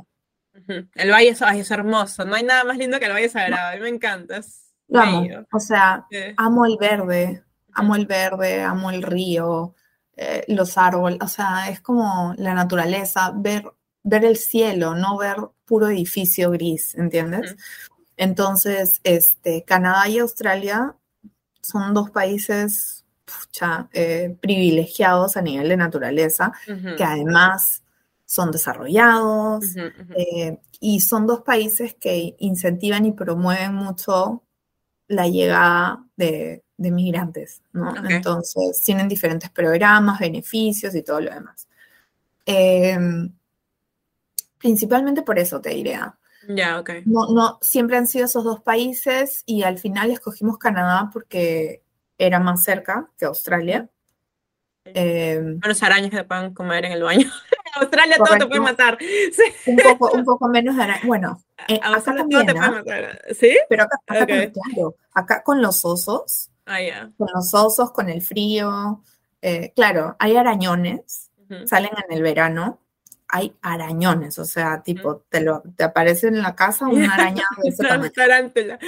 El 0.95 1.11
valle 1.11 1.29
es, 1.29 1.71
hermoso, 1.71 2.23
no 2.25 2.35
hay 2.35 2.43
nada 2.43 2.63
más 2.63 2.77
lindo 2.77 2.99
que 2.99 3.05
el 3.05 3.13
Valle 3.13 3.29
Sagrado, 3.29 3.71
a 3.71 3.75
mí 3.75 3.81
me 3.81 3.89
encanta. 3.89 4.41
Lo 4.87 4.99
amo. 4.99 5.27
O 5.51 5.59
sea, 5.59 6.05
amo 6.37 6.65
el 6.65 6.77
verde, 6.79 7.43
amo 7.73 7.95
el 7.95 8.05
verde, 8.05 8.61
amo 8.61 8.91
el 8.91 9.01
río, 9.01 9.73
eh, 10.15 10.43
los 10.49 10.77
árboles, 10.77 11.19
o 11.21 11.27
sea, 11.27 11.69
es 11.69 11.81
como 11.81 12.35
la 12.37 12.53
naturaleza, 12.53 13.31
ver, 13.35 13.63
ver 14.03 14.25
el 14.25 14.37
cielo, 14.37 14.93
no 14.93 15.17
ver 15.17 15.37
puro 15.65 15.87
edificio 15.87 16.51
gris, 16.51 16.95
¿entiendes? 16.95 17.55
Entonces, 18.17 18.99
este, 19.03 19.63
Canadá 19.63 20.07
y 20.09 20.19
Australia 20.19 20.95
son 21.61 21.93
dos 21.93 22.11
países 22.11 23.00
eh, 23.93 24.35
privilegiados 24.41 25.37
a 25.37 25.41
nivel 25.41 25.69
de 25.69 25.77
naturaleza, 25.77 26.51
que 26.97 27.03
además 27.03 27.83
son 28.25 28.51
desarrollados 28.51 29.75
eh, 30.15 30.57
y 30.79 31.01
son 31.01 31.27
dos 31.27 31.41
países 31.41 31.95
que 31.95 32.35
incentivan 32.39 33.05
y 33.05 33.11
promueven 33.11 33.73
mucho 33.73 34.43
la 35.07 35.27
llegada 35.27 36.05
de, 36.15 36.63
migrantes, 36.77 37.61
¿no? 37.73 37.93
Entonces, 38.09 38.81
tienen 38.83 39.07
diferentes 39.07 39.49
programas, 39.49 40.19
beneficios 40.19 40.95
y 40.95 41.03
todo 41.03 41.19
lo 41.19 41.31
demás. 41.31 41.67
Em, 42.45 43.31
principalmente 44.57 45.21
por 45.21 45.37
eso 45.37 45.61
te 45.61 45.71
diría. 45.71 46.17
Ya, 46.47 46.79
ok. 46.79 46.89
No, 47.05 47.27
no, 47.31 47.59
siempre 47.61 47.97
han 47.97 48.07
sido 48.07 48.25
esos 48.25 48.43
dos 48.43 48.61
países 48.61 49.43
y 49.45 49.63
al 49.63 49.77
final 49.77 50.09
escogimos 50.09 50.57
Canadá 50.57 51.09
porque 51.11 51.83
era 52.25 52.39
más 52.39 52.63
cerca 52.63 53.09
que 53.17 53.25
Australia. 53.25 53.89
Eh, 54.85 55.39
los 55.63 55.83
arañas 55.83 56.09
que 56.09 56.17
te 56.17 56.23
pueden 56.23 56.53
comer 56.53 56.85
en 56.85 56.93
el 56.93 57.03
baño. 57.03 57.27
en 57.27 57.81
Australia 57.81 58.17
todo 58.17 58.37
te 58.37 58.47
puede 58.47 58.61
matar. 58.61 58.97
Un, 59.65 59.77
poco, 59.77 60.11
un 60.11 60.25
poco 60.25 60.47
menos 60.47 60.75
de 60.75 60.83
arañas. 60.83 61.05
Bueno, 61.05 61.41
eh, 61.67 61.79
acá 61.81 62.01
también, 62.01 62.45
te 62.45 62.53
puede 62.53 62.71
matar. 62.71 63.21
¿Sí? 63.39 63.57
Pero 63.69 63.83
acá, 63.83 63.97
con, 64.07 64.93
acá 65.13 65.43
con 65.43 65.61
los 65.61 65.85
osos. 65.85 66.49
Ah, 66.65 66.79
Con 67.17 67.27
los 67.33 67.53
osos, 67.53 67.91
con 67.91 68.09
el 68.09 68.21
frío. 68.21 69.03
Eh, 69.41 69.73
claro, 69.75 70.15
hay 70.19 70.37
arañones, 70.37 71.31
salen 71.65 71.91
en 72.07 72.15
el 72.15 72.21
verano, 72.21 72.79
hay 73.27 73.55
arañones, 73.61 74.37
o 74.37 74.45
sea, 74.45 74.83
tipo, 74.83 75.23
te, 75.29 75.41
lo, 75.41 75.63
te 75.75 75.83
aparece 75.83 76.27
en 76.27 76.41
la 76.41 76.55
casa 76.55 76.87
una 76.87 77.13
araña 77.13 77.43
de 77.63 77.69
ese 77.69 78.79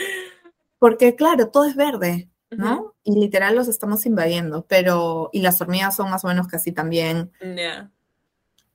Porque, 0.77 1.15
claro, 1.15 1.49
todo 1.49 1.65
es 1.65 1.75
verde, 1.75 2.29
¿no? 2.57 2.93
Y 3.03 3.19
literal 3.19 3.55
los 3.55 3.67
estamos 3.67 4.05
invadiendo, 4.05 4.65
pero, 4.67 5.29
y 5.33 5.41
las 5.41 5.59
hormigas 5.61 5.95
son 5.95 6.09
más 6.09 6.23
o 6.23 6.27
menos 6.27 6.47
casi 6.47 6.71
también. 6.71 7.31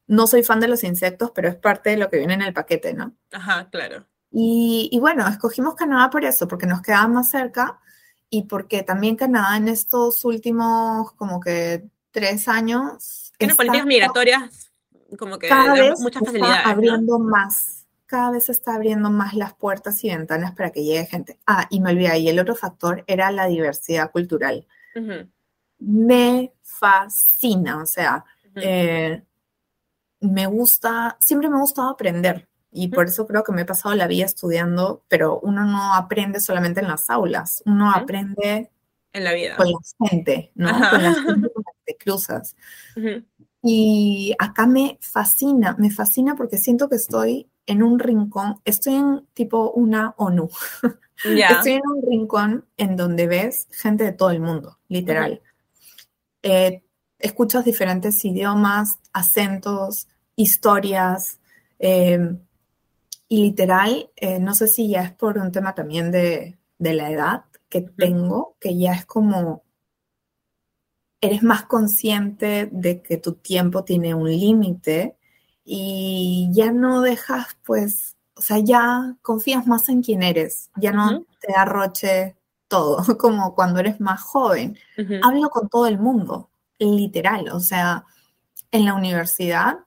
No 0.06 0.26
soy 0.26 0.42
fan 0.42 0.60
de 0.60 0.68
los 0.68 0.84
insectos, 0.84 1.32
pero 1.34 1.48
es 1.48 1.56
parte 1.56 1.90
de 1.90 1.96
lo 1.96 2.08
que 2.08 2.18
viene 2.18 2.34
en 2.34 2.42
el 2.42 2.54
paquete, 2.54 2.94
¿no? 2.94 3.14
Ajá, 3.32 3.68
claro. 3.70 4.06
Y, 4.30 4.88
y 4.92 4.98
bueno, 5.00 5.26
escogimos 5.26 5.74
Canadá 5.74 6.10
por 6.10 6.24
eso, 6.24 6.48
porque 6.48 6.66
nos 6.66 6.82
quedaba 6.82 7.08
más 7.08 7.30
cerca 7.30 7.78
y 8.30 8.44
porque 8.44 8.82
también 8.82 9.16
Canadá 9.16 9.56
en 9.56 9.68
estos 9.68 10.24
últimos 10.24 11.12
como 11.12 11.40
que 11.40 11.84
tres 12.10 12.48
años... 12.48 13.32
Tiene 13.38 13.54
políticas 13.54 13.86
migratorias 13.86 14.68
como 15.16 15.38
que 15.38 15.48
cada 15.48 15.72
vez 15.74 16.00
está 16.00 16.70
abriendo 16.70 17.18
más, 17.18 17.77
cada 18.08 18.30
vez 18.30 18.48
está 18.48 18.74
abriendo 18.74 19.10
más 19.10 19.34
las 19.34 19.54
puertas 19.54 20.02
y 20.02 20.08
ventanas 20.08 20.54
para 20.54 20.70
que 20.70 20.82
llegue 20.82 21.04
gente. 21.04 21.38
Ah, 21.46 21.66
y 21.70 21.80
me 21.80 21.90
olvidé, 21.92 22.18
y 22.18 22.28
el 22.28 22.40
otro 22.40 22.56
factor 22.56 23.04
era 23.06 23.30
la 23.30 23.46
diversidad 23.46 24.10
cultural. 24.10 24.66
Me 25.78 26.52
fascina, 26.62 27.82
o 27.82 27.86
sea, 27.86 28.24
eh, 28.56 29.22
me 30.20 30.46
gusta, 30.46 31.16
siempre 31.20 31.48
me 31.48 31.56
ha 31.56 31.60
gustado 31.60 31.90
aprender. 31.90 32.48
Y 32.72 32.88
por 32.88 33.06
eso 33.06 33.26
creo 33.26 33.44
que 33.44 33.52
me 33.52 33.62
he 33.62 33.66
pasado 33.66 33.94
la 33.94 34.06
vida 34.06 34.24
estudiando, 34.24 35.04
pero 35.08 35.38
uno 35.40 35.64
no 35.64 35.94
aprende 35.94 36.40
solamente 36.40 36.80
en 36.80 36.88
las 36.88 37.10
aulas, 37.10 37.62
uno 37.66 37.92
aprende 37.92 38.70
en 39.12 39.24
la 39.24 39.32
vida. 39.34 39.56
Con 39.56 39.70
la 39.70 40.08
gente, 40.08 40.50
¿no? 40.54 40.68
Con 40.68 41.02
la 41.02 41.14
gente 41.14 41.52
con 41.52 41.62
la 41.64 41.72
que 41.72 41.92
te 41.92 41.96
cruzas. 41.98 42.56
Y 43.62 44.34
acá 44.38 44.66
me 44.66 44.98
fascina, 45.02 45.76
me 45.78 45.90
fascina 45.90 46.36
porque 46.36 46.56
siento 46.56 46.88
que 46.88 46.96
estoy 46.96 47.50
en 47.68 47.82
un 47.82 47.98
rincón, 47.98 48.60
estoy 48.64 48.94
en 48.94 49.26
tipo 49.34 49.70
una 49.72 50.14
ONU. 50.16 50.48
Estoy 51.24 51.72
en 51.72 51.86
un 51.86 52.02
rincón 52.08 52.64
en 52.76 52.96
donde 52.96 53.26
ves 53.26 53.68
gente 53.72 54.04
de 54.04 54.12
todo 54.12 54.30
el 54.30 54.40
mundo, 54.40 54.78
literal. 54.88 55.42
Eh, 56.42 56.82
escuchas 57.18 57.64
diferentes 57.64 58.24
idiomas, 58.24 58.98
acentos, 59.12 60.08
historias. 60.34 61.40
Em, 61.78 62.38
y 63.28 63.42
literal, 63.42 64.10
eh, 64.16 64.38
no 64.38 64.54
sé 64.54 64.66
si 64.68 64.88
ya 64.88 65.02
es 65.02 65.12
por 65.12 65.36
un 65.36 65.52
tema 65.52 65.74
también 65.74 66.10
de, 66.10 66.56
de 66.78 66.94
la 66.94 67.10
edad 67.10 67.44
que 67.68 67.82
tengo, 67.82 68.56
que 68.60 68.78
ya 68.78 68.94
es 68.94 69.04
como 69.04 69.62
eres 71.20 71.42
más 71.42 71.64
consciente 71.64 72.70
de 72.72 73.02
que 73.02 73.18
tu 73.18 73.34
tiempo 73.34 73.84
tiene 73.84 74.14
un 74.14 74.30
límite 74.30 75.17
y 75.70 76.48
ya 76.52 76.72
no 76.72 77.02
dejas, 77.02 77.58
pues, 77.62 78.16
o 78.34 78.40
sea, 78.40 78.58
ya 78.58 79.16
confías 79.20 79.66
más 79.66 79.90
en 79.90 80.02
quién 80.02 80.22
eres, 80.22 80.70
ya 80.76 80.92
no 80.92 81.26
te 81.40 81.52
arroche 81.54 82.36
todo, 82.68 83.04
como 83.18 83.54
cuando 83.54 83.80
eres 83.80 84.00
más 84.00 84.22
joven. 84.22 84.78
Hablo 85.22 85.50
con 85.50 85.68
todo 85.68 85.86
el 85.86 85.98
mundo, 85.98 86.48
literal, 86.78 87.50
o 87.50 87.60
sea, 87.60 88.06
en 88.70 88.86
la 88.86 88.94
universidad, 88.94 89.80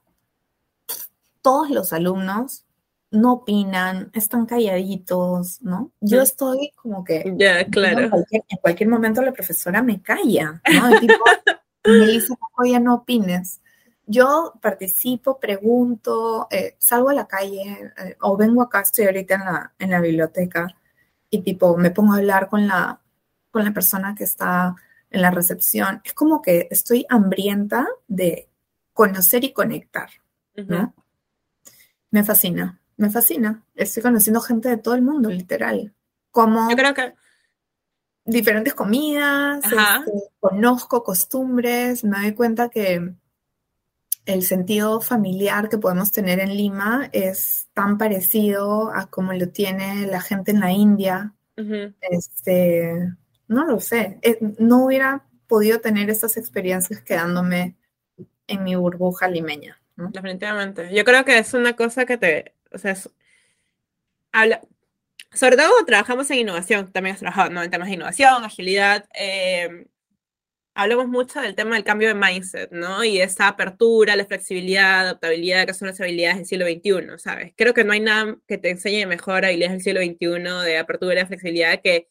todos 1.40 1.68
los 1.68 1.92
alumnos 1.92 2.64
no 3.10 3.32
opinan, 3.32 4.12
están 4.14 4.46
calladitos, 4.46 5.62
¿no? 5.62 5.90
Yo 6.00 6.22
estoy 6.22 6.70
como 6.76 7.02
que... 7.02 7.34
Ya, 7.36 7.66
claro. 7.66 8.02
En 8.30 8.58
cualquier, 8.60 8.88
momento 8.88 9.20
la 9.20 9.32
profesora 9.32 9.82
me 9.82 10.00
calla, 10.00 10.62
¿no? 10.72 11.00
tipo, 11.00 11.24
me 11.84 12.06
dice, 12.06 12.34
oye, 12.56 12.78
no 12.78 12.94
opines. 12.94 13.61
Yo 14.06 14.54
participo, 14.60 15.38
pregunto, 15.38 16.48
eh, 16.50 16.76
salgo 16.78 17.10
a 17.10 17.14
la 17.14 17.26
calle 17.26 17.92
eh, 17.96 18.16
o 18.20 18.36
vengo 18.36 18.62
acá, 18.62 18.80
estoy 18.80 19.06
ahorita 19.06 19.34
en 19.34 19.44
la, 19.44 19.72
en 19.78 19.90
la 19.90 20.00
biblioteca 20.00 20.68
y 21.30 21.42
tipo 21.42 21.76
me 21.76 21.90
pongo 21.90 22.14
a 22.14 22.16
hablar 22.16 22.48
con 22.48 22.66
la, 22.66 23.00
con 23.50 23.64
la 23.64 23.72
persona 23.72 24.14
que 24.14 24.24
está 24.24 24.74
en 25.10 25.22
la 25.22 25.30
recepción. 25.30 26.00
Es 26.04 26.14
como 26.14 26.42
que 26.42 26.68
estoy 26.70 27.06
hambrienta 27.08 27.86
de 28.08 28.48
conocer 28.92 29.44
y 29.44 29.52
conectar, 29.52 30.10
¿no? 30.54 30.94
Me 32.10 32.24
fascina 32.24 32.82
me 33.02 33.10
fascina. 33.10 33.62
Estoy 33.74 34.02
conociendo 34.02 34.40
gente 34.40 34.68
de 34.68 34.76
todo 34.76 34.94
el 34.94 35.02
mundo, 35.02 35.28
literal. 35.28 35.92
Como 36.30 36.70
Yo 36.70 36.76
creo 36.76 36.94
que 36.94 37.14
diferentes 38.24 38.74
comidas, 38.74 39.64
este, 39.64 40.30
conozco 40.38 41.02
costumbres, 41.02 42.04
me 42.04 42.20
doy 42.20 42.32
cuenta 42.34 42.68
que 42.68 43.12
el 44.24 44.42
sentido 44.42 45.00
familiar 45.00 45.68
que 45.68 45.78
podemos 45.78 46.12
tener 46.12 46.38
en 46.40 46.56
Lima 46.56 47.08
es 47.12 47.68
tan 47.74 47.98
parecido 47.98 48.92
a 48.94 49.06
como 49.06 49.32
lo 49.32 49.48
tiene 49.48 50.06
la 50.06 50.20
gente 50.20 50.52
en 50.52 50.60
la 50.60 50.72
India. 50.72 51.34
Este, 52.00 53.08
no 53.48 53.64
lo 53.64 53.80
sé. 53.80 54.18
Eh, 54.22 54.38
no 54.58 54.84
hubiera 54.84 55.24
podido 55.46 55.80
tener 55.80 56.10
esas 56.10 56.36
experiencias 56.36 57.02
quedándome 57.02 57.76
en 58.46 58.64
mi 58.64 58.74
burbuja 58.74 59.28
limeña. 59.28 59.80
Definitivamente. 59.96 60.94
Yo 60.94 61.04
creo 61.04 61.24
que 61.24 61.38
es 61.38 61.54
una 61.54 61.74
cosa 61.74 62.06
que 62.06 62.16
te, 62.16 62.54
o 62.72 62.78
sea, 62.78 62.96
habla, 64.32 64.60
sobre 65.32 65.56
todo 65.56 65.70
trabajamos 65.86 66.30
en 66.30 66.38
innovación, 66.38 66.92
también 66.92 67.14
has 67.14 67.20
trabajado 67.20 67.50
¿no? 67.50 67.62
en 67.62 67.70
temas 67.70 67.88
de 67.88 67.94
innovación, 67.94 68.44
agilidad, 68.44 69.06
eh, 69.14 69.86
hablamos 70.74 71.08
mucho 71.08 71.40
del 71.40 71.54
tema 71.54 71.74
del 71.74 71.84
cambio 71.84 72.08
de 72.08 72.14
mindset, 72.14 72.70
¿no? 72.72 73.04
Y 73.04 73.20
esa 73.20 73.48
apertura, 73.48 74.16
la 74.16 74.24
flexibilidad, 74.24 75.00
adaptabilidad, 75.00 75.66
que 75.66 75.74
son 75.74 75.88
las 75.88 76.00
habilidades 76.00 76.36
del 76.38 76.46
siglo 76.46 76.66
XXI, 76.66 77.18
¿sabes? 77.18 77.52
Creo 77.56 77.74
que 77.74 77.84
no 77.84 77.92
hay 77.92 78.00
nada 78.00 78.36
que 78.46 78.58
te 78.58 78.70
enseñe 78.70 79.06
mejor 79.06 79.44
habilidades 79.44 79.72
del 79.72 79.82
siglo 79.82 80.00
XXI 80.00 80.64
de 80.64 80.78
apertura 80.78 81.22
y 81.22 81.26
flexibilidad 81.26 81.80
que 81.82 82.08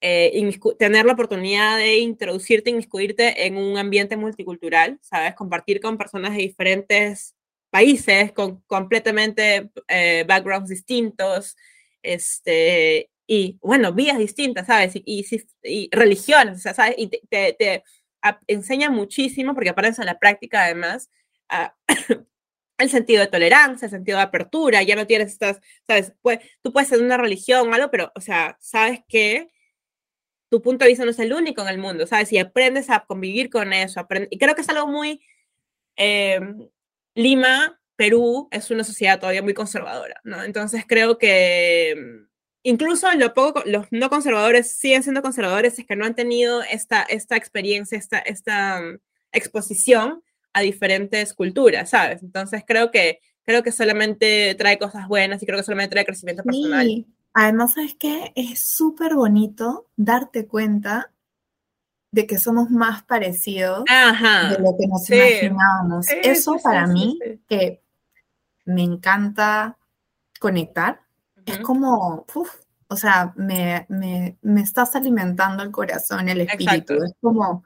eh, 0.00 0.58
tener 0.78 1.06
la 1.06 1.12
oportunidad 1.14 1.76
de 1.76 1.98
introducirte, 1.98 2.70
inmiscuirte 2.70 3.46
en 3.46 3.56
un 3.56 3.78
ambiente 3.78 4.16
multicultural, 4.16 4.98
¿sabes? 5.02 5.34
Compartir 5.34 5.80
con 5.80 5.98
personas 5.98 6.32
de 6.32 6.42
diferentes 6.42 7.34
países 7.70 8.32
con 8.32 8.62
completamente 8.62 9.70
eh, 9.88 10.24
backgrounds 10.26 10.70
distintos, 10.70 11.56
este, 12.02 13.10
y 13.30 13.58
bueno, 13.60 13.92
vías 13.92 14.18
distintas, 14.18 14.66
¿sabes? 14.66 14.94
Y, 14.96 15.24
y, 15.62 15.90
religiones, 15.92 16.62
¿sabes? 16.62 16.94
Y 16.96 17.08
te, 17.08 17.52
te, 17.52 17.84
enseña 18.46 18.90
muchísimo, 18.90 19.54
porque 19.54 19.68
aparece 19.68 20.00
en 20.00 20.06
la 20.06 20.18
práctica 20.18 20.64
además, 20.64 21.10
el 22.78 22.90
sentido 22.90 23.20
de 23.20 23.26
tolerancia, 23.26 23.84
el 23.86 23.90
sentido 23.90 24.16
de 24.16 24.24
apertura, 24.24 24.82
ya 24.82 24.96
no 24.96 25.06
tienes 25.06 25.32
estas, 25.32 25.60
¿sabes? 25.86 26.14
Pues, 26.22 26.38
tú 26.62 26.72
puedes 26.72 26.88
ser 26.88 27.02
una 27.02 27.18
religión 27.18 27.68
o 27.68 27.74
algo, 27.74 27.90
pero, 27.90 28.10
o 28.14 28.20
sea, 28.22 28.56
sabes 28.60 29.00
que 29.06 29.50
tu 30.50 30.62
punto 30.62 30.86
de 30.86 30.90
vista 30.90 31.04
no 31.04 31.10
es 31.10 31.18
el 31.18 31.34
único 31.34 31.60
en 31.60 31.68
el 31.68 31.78
mundo, 31.78 32.06
¿sabes? 32.06 32.32
Y 32.32 32.38
aprendes 32.38 32.88
a 32.88 33.00
convivir 33.00 33.50
con 33.50 33.74
eso, 33.74 34.06
y 34.30 34.38
creo 34.38 34.54
que 34.54 34.62
es 34.62 34.68
algo 34.70 34.86
muy... 34.86 35.20
Em, 35.96 36.66
Lima, 37.14 37.78
Perú, 37.96 38.48
es 38.52 38.70
una 38.70 38.84
sociedad 38.84 39.18
todavía 39.18 39.42
muy 39.42 39.54
conservadora, 39.54 40.20
¿no? 40.24 40.44
Entonces 40.44 40.84
creo 40.86 41.18
que, 41.18 42.27
incluso 42.62 43.10
lo 43.12 43.34
poco, 43.34 43.62
los 43.66 43.86
no 43.90 44.08
conservadores 44.10 44.72
siguen 44.72 45.02
siendo 45.02 45.22
conservadores, 45.22 45.78
es 45.78 45.86
que 45.86 45.96
no 45.96 46.04
han 46.04 46.14
tenido 46.14 46.62
esta, 46.62 47.02
esta 47.02 47.36
experiencia, 47.36 47.98
esta, 47.98 48.18
esta 48.18 48.80
mm, 48.80 48.98
exposición 49.32 50.22
a 50.52 50.60
diferentes 50.60 51.34
culturas, 51.34 51.90
¿sabes? 51.90 52.22
Entonces 52.22 52.64
creo 52.66 52.90
que, 52.90 53.20
creo 53.44 53.62
que 53.62 53.72
solamente 53.72 54.54
trae 54.56 54.78
cosas 54.78 55.08
buenas 55.08 55.42
y 55.42 55.46
creo 55.46 55.58
que 55.58 55.64
solamente 55.64 55.92
trae 55.92 56.04
crecimiento 56.04 56.42
personal. 56.42 56.86
Sí. 56.86 57.06
Además, 57.34 57.74
¿sabes 57.74 57.94
qué? 57.98 58.32
Es 58.34 58.60
súper 58.60 59.14
bonito 59.14 59.86
darte 59.96 60.46
cuenta 60.46 61.12
de 62.10 62.26
que 62.26 62.38
somos 62.38 62.70
más 62.70 63.02
parecidos 63.04 63.84
de 63.84 64.58
lo 64.58 64.76
que 64.76 64.86
nos 64.86 65.08
imaginábamos. 65.10 66.06
Eso 66.22 66.56
para 66.62 66.86
mí, 66.86 67.18
que 67.48 67.82
me 68.64 68.82
encanta 68.82 69.78
conectar, 70.40 71.02
es 71.48 71.58
como, 71.60 72.26
o 72.88 72.96
sea, 72.96 73.32
me, 73.36 73.86
estás 74.56 74.96
alimentando 74.96 75.62
el 75.62 75.70
corazón, 75.70 76.28
el 76.28 76.42
espíritu. 76.42 76.94
Es 76.94 77.14
como, 77.20 77.64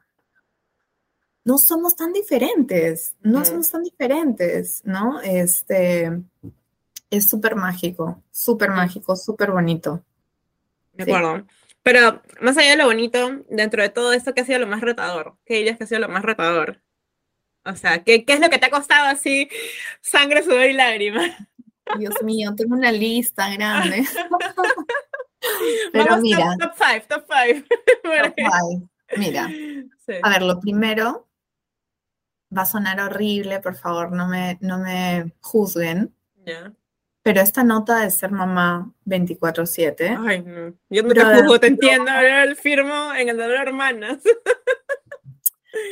no 1.45 1.59
somos 1.59 1.97
tan 1.97 2.13
diferentes, 2.13 3.15
no 3.21 3.45
somos 3.45 3.71
tan 3.71 3.83
diferentes, 3.83 4.83
¿no? 4.85 5.21
Este, 5.21 6.11
es 7.11 7.29
súper 7.29 7.57
mágico, 7.57 8.23
súper 8.31 8.71
mágico, 8.71 9.17
súper 9.17 9.51
bonito. 9.51 10.05
De 10.93 11.05
acuerdo. 11.05 11.47
Pero 11.83 12.23
más 12.41 12.57
allá 12.57 12.71
de 12.71 12.77
lo 12.77 12.87
bonito, 12.87 13.45
dentro 13.51 13.83
de 13.83 13.89
todo 13.89 14.13
esto, 14.13 14.35
¿qué 14.35 14.43
ha 14.43 14.45
sido 14.45 14.61
lo 14.61 14.69
más 14.69 14.83
retador? 14.83 15.37
¿Qué 15.45 15.55
dirías 15.55 15.77
que 15.77 15.85
ha 15.85 15.87
sido 15.89 16.01
lo 16.01 16.09
más 16.09 16.23
retador? 16.23 16.81
O 17.65 17.75
sea, 17.75 18.03
¿qué, 18.03 18.25
¿qué, 18.25 18.35
es 18.35 18.41
lo 18.41 18.51
que 18.51 18.59
te 18.59 18.67
ha 18.67 18.71
costado 18.71 19.09
así 19.09 19.49
sangre, 20.01 20.43
sudor 20.43 20.67
y 20.67 20.73
lágrimas? 20.73 21.31
Dios 21.99 22.15
mío, 22.23 22.55
tengo 22.57 22.75
una 22.75 22.93
lista 22.93 23.51
grande. 23.51 24.05
Pero 25.93 26.17
mira. 26.19 26.57
Top, 26.59 26.73
five, 26.75 27.05
top 27.09 27.27
five. 27.27 27.63
top 28.03 28.35
five. 28.37 28.89
Mira. 29.17 29.49
A 30.23 30.31
ver, 30.31 30.43
lo 30.43 30.61
primero 30.61 31.29
va 32.57 32.63
a 32.63 32.67
sonar 32.67 33.01
horrible, 33.01 33.61
por 33.61 33.75
favor, 33.75 34.13
no 34.13 34.29
me, 34.29 34.59
no 34.61 34.79
me 34.79 35.33
juzguen. 35.41 36.15
Pero 37.23 37.41
esta 37.41 37.63
nota 37.63 38.01
de 38.01 38.11
ser 38.11 38.33
mamá 38.33 38.93
24-7. 39.07 40.19
Ay, 40.27 40.43
no. 40.43 40.75
Yo 40.91 41.03
no 41.03 41.15
te 41.15 41.25
juzgo, 41.25 41.61
te 41.61 41.69
entiendo. 41.69 42.11
Yo 42.11 42.57
firmo 42.57 43.15
en 43.15 43.29
el 43.29 43.37
dolor 43.37 43.69
hermanas. 43.69 44.19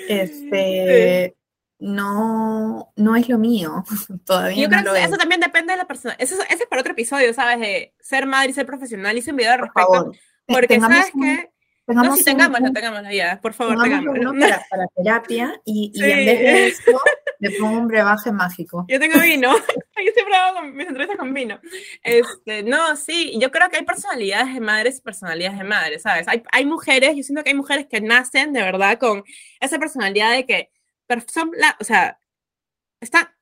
Este. 0.08 1.34
No, 1.80 2.92
no 2.96 3.16
es 3.16 3.28
lo 3.28 3.38
mío. 3.38 3.84
Todavía 4.26 4.64
Yo 4.64 4.68
creo 4.68 4.94
que 4.94 5.02
eso 5.02 5.16
también 5.16 5.40
depende 5.40 5.72
de 5.72 5.78
la 5.78 5.86
persona. 5.86 6.14
Eso, 6.18 6.36
ese 6.42 6.62
es 6.62 6.66
para 6.66 6.80
otro 6.80 6.92
episodio, 6.92 7.32
¿sabes? 7.34 7.58
De 7.60 7.94
ser 8.00 8.26
madre 8.26 8.50
y 8.50 8.52
ser 8.52 8.66
profesional. 8.66 9.16
Hice 9.16 9.30
un 9.30 9.36
video 9.38 9.52
al 9.52 9.60
respecto. 9.60 10.12
Porque, 10.46 10.80
¿sabes 10.80 11.10
que 11.12 11.50
no, 11.94 12.16
si 12.16 12.24
tengámoslo, 12.24 12.72
tengámoslo 12.72 13.10
ya, 13.10 13.40
por 13.40 13.52
favor, 13.52 13.82
tengámoslo. 13.82 14.32
Para, 14.40 14.64
para, 14.70 14.86
terapia 14.96 15.60
y, 15.64 15.90
y 15.94 16.02
en 16.02 16.26
vez 16.26 16.38
de 16.38 16.66
eso 16.68 17.00
le 17.38 17.50
pongo 17.52 17.78
un 17.78 17.88
brebaje 17.88 18.30
mágico. 18.32 18.84
Yo 18.88 19.00
tengo 19.00 19.18
vino, 19.20 19.52
yo 19.56 20.12
siempre 20.14 20.36
hago 20.36 20.60
con, 20.60 20.76
mis 20.76 20.86
entrevistas 20.86 21.18
con 21.18 21.34
vino. 21.34 21.58
Este, 22.02 22.62
no, 22.62 22.96
sí, 22.96 23.38
yo 23.40 23.50
creo 23.50 23.68
que 23.70 23.78
hay 23.78 23.84
personalidades 23.84 24.54
de 24.54 24.60
madres 24.60 24.98
y 24.98 25.00
personalidades 25.00 25.58
de 25.58 25.64
madres, 25.64 26.02
¿sabes? 26.02 26.28
Hay, 26.28 26.42
hay 26.52 26.66
mujeres, 26.66 27.16
yo 27.16 27.22
siento 27.22 27.42
que 27.42 27.50
hay 27.50 27.56
mujeres 27.56 27.86
que 27.90 28.00
nacen 28.00 28.52
de 28.52 28.62
verdad 28.62 28.98
con 28.98 29.24
esa 29.58 29.78
personalidad 29.78 30.32
de 30.32 30.46
que, 30.46 30.70
son, 31.28 31.52
la, 31.56 31.76
o 31.80 31.84
sea, 31.84 32.18
está 33.00 33.34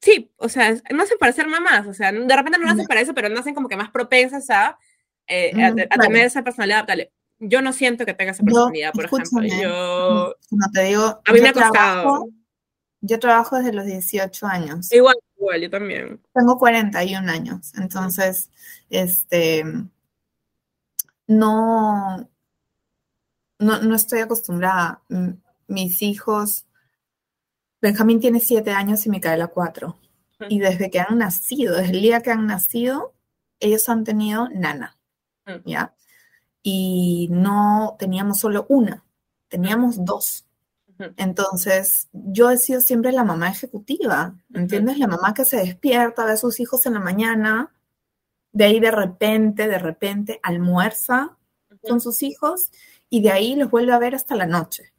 sí, 0.00 0.30
o 0.36 0.48
sea, 0.48 0.74
nacen 0.90 1.18
para 1.18 1.32
ser 1.32 1.48
mamás, 1.48 1.86
o 1.86 1.94
sea, 1.94 2.12
de 2.12 2.36
repente 2.36 2.58
no 2.58 2.66
nacen 2.66 2.86
para 2.86 3.00
eso, 3.00 3.14
pero 3.14 3.30
nacen 3.30 3.54
como 3.54 3.68
que 3.68 3.76
más 3.76 3.90
propensas 3.90 4.50
a, 4.50 4.78
eh, 5.26 5.52
a, 5.64 5.98
tener 5.98 6.26
esa 6.26 6.42
personalidad, 6.42 6.86
dale 6.86 7.12
yo 7.38 7.62
no 7.62 7.72
siento 7.72 8.06
que 8.06 8.14
tenga 8.14 8.32
esa 8.32 8.42
personalidad, 8.42 8.92
por 8.92 9.04
ejemplo. 9.06 9.42
Yo, 9.42 10.34
no 10.50 10.66
te 10.72 10.82
digo, 10.84 11.20
a 11.24 11.32
mí 11.32 11.40
me 11.40 11.48
ha 11.48 11.52
costado. 11.52 12.28
yo 13.00 13.18
trabajo 13.18 13.56
desde 13.56 13.72
los 13.72 13.86
18 13.86 14.46
años. 14.46 14.92
Igual, 14.92 15.16
igual, 15.36 15.60
yo 15.60 15.70
también. 15.70 16.22
Tengo 16.32 16.58
41 16.58 17.30
años, 17.30 17.72
entonces, 17.74 18.50
este, 18.88 19.64
no, 21.26 22.28
no, 23.58 23.82
no 23.82 23.94
estoy 23.94 24.20
acostumbrada. 24.20 25.02
Mis 25.66 26.02
hijos, 26.02 26.66
Benjamín 27.84 28.18
tiene 28.18 28.40
7 28.40 28.70
años 28.70 29.04
y 29.04 29.10
Micaela 29.10 29.48
4. 29.48 29.96
Y 30.48 30.58
desde 30.58 30.90
que 30.90 31.00
han 31.00 31.18
nacido, 31.18 31.76
desde 31.76 31.92
el 31.92 32.00
día 32.00 32.22
que 32.22 32.30
han 32.30 32.46
nacido, 32.46 33.14
ellos 33.60 33.88
han 33.88 34.04
tenido 34.04 34.48
nana, 34.48 34.96
¿ya? 35.64 35.94
y 36.66 37.28
no 37.30 37.94
teníamos 37.98 38.40
solo 38.40 38.64
una, 38.70 39.04
teníamos 39.48 40.02
dos. 40.02 40.46
Entonces, 41.16 42.08
yo 42.12 42.50
he 42.50 42.56
sido 42.56 42.80
siempre 42.80 43.12
la 43.12 43.22
mamá 43.22 43.50
ejecutiva, 43.50 44.34
¿entiendes? 44.54 44.98
La 44.98 45.06
mamá 45.06 45.34
que 45.34 45.44
se 45.44 45.58
despierta, 45.58 46.24
ve 46.24 46.32
a 46.32 46.36
sus 46.38 46.60
hijos 46.60 46.86
en 46.86 46.94
la 46.94 47.00
mañana, 47.00 47.70
de 48.52 48.64
ahí 48.64 48.80
de 48.80 48.92
repente, 48.92 49.68
de 49.68 49.78
repente 49.78 50.40
almuerza 50.42 51.36
con 51.86 52.00
sus 52.00 52.22
hijos 52.22 52.70
y 53.10 53.20
de 53.20 53.30
ahí 53.30 53.56
los 53.56 53.70
vuelve 53.70 53.92
a 53.92 53.98
ver 53.98 54.14
hasta 54.14 54.36
la 54.36 54.46
noche. 54.46 54.93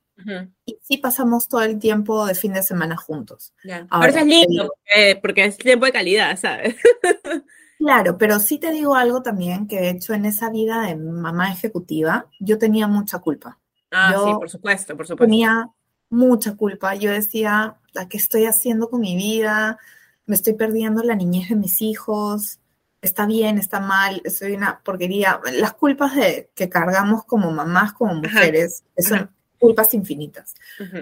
Y 0.65 0.79
sí 0.81 0.97
pasamos 0.97 1.47
todo 1.47 1.61
el 1.63 1.77
tiempo 1.77 2.25
de 2.25 2.35
fin 2.35 2.53
de 2.53 2.63
semana 2.63 2.95
juntos. 2.97 3.53
Ahora, 3.89 4.09
eso 4.09 4.19
es 4.19 4.25
lindo, 4.25 4.67
porque, 4.67 5.19
porque, 5.21 5.45
es 5.45 5.57
tiempo 5.57 5.85
de 5.85 5.91
calidad, 5.91 6.37
¿sabes? 6.37 6.75
Claro, 7.77 8.17
pero 8.17 8.39
sí 8.39 8.57
te 8.57 8.71
digo 8.71 8.95
algo 8.95 9.21
también 9.21 9.67
que 9.67 9.79
de 9.79 9.89
hecho 9.89 10.13
en 10.13 10.25
esa 10.25 10.49
vida 10.49 10.81
de 10.83 10.95
mamá 10.95 11.51
ejecutiva 11.51 12.27
yo 12.39 12.57
tenía 12.57 12.87
mucha 12.87 13.19
culpa. 13.19 13.59
Ah, 13.91 14.15
sí, 14.25 14.33
por 14.33 14.49
supuesto, 14.49 14.95
por 14.95 15.05
supuesto. 15.05 15.29
Tenía 15.29 15.69
mucha 16.09 16.55
culpa. 16.55 16.95
Yo 16.95 17.11
decía, 17.11 17.75
¿qué 18.09 18.17
estoy 18.17 18.45
haciendo 18.45 18.89
con 18.89 19.01
mi 19.01 19.15
vida? 19.15 19.77
Me 20.25 20.35
estoy 20.35 20.53
perdiendo 20.53 21.03
la 21.03 21.15
niñez 21.15 21.49
de 21.49 21.55
mis 21.55 21.81
hijos. 21.81 22.59
Está 23.01 23.25
bien, 23.25 23.57
está 23.57 23.79
mal, 23.79 24.21
soy 24.33 24.53
una 24.53 24.81
porquería. 24.83 25.39
Las 25.53 25.73
culpas 25.73 26.15
de, 26.15 26.49
que 26.55 26.69
cargamos 26.69 27.25
como 27.25 27.51
mamás, 27.51 27.93
como 27.93 28.15
mujeres, 28.15 28.83
son 28.97 29.34
culpas 29.65 29.93
infinitas. 29.93 30.55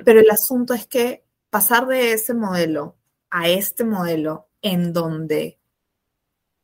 Pero 0.05 0.19
el 0.19 0.29
asunto 0.29 0.73
es 0.73 0.87
que 0.87 1.23
pasar 1.49 1.87
de 1.87 2.13
ese 2.13 2.33
modelo 2.33 2.95
a 3.29 3.49
este 3.49 3.83
modelo 3.83 4.47
en 4.61 4.93
donde 4.93 5.59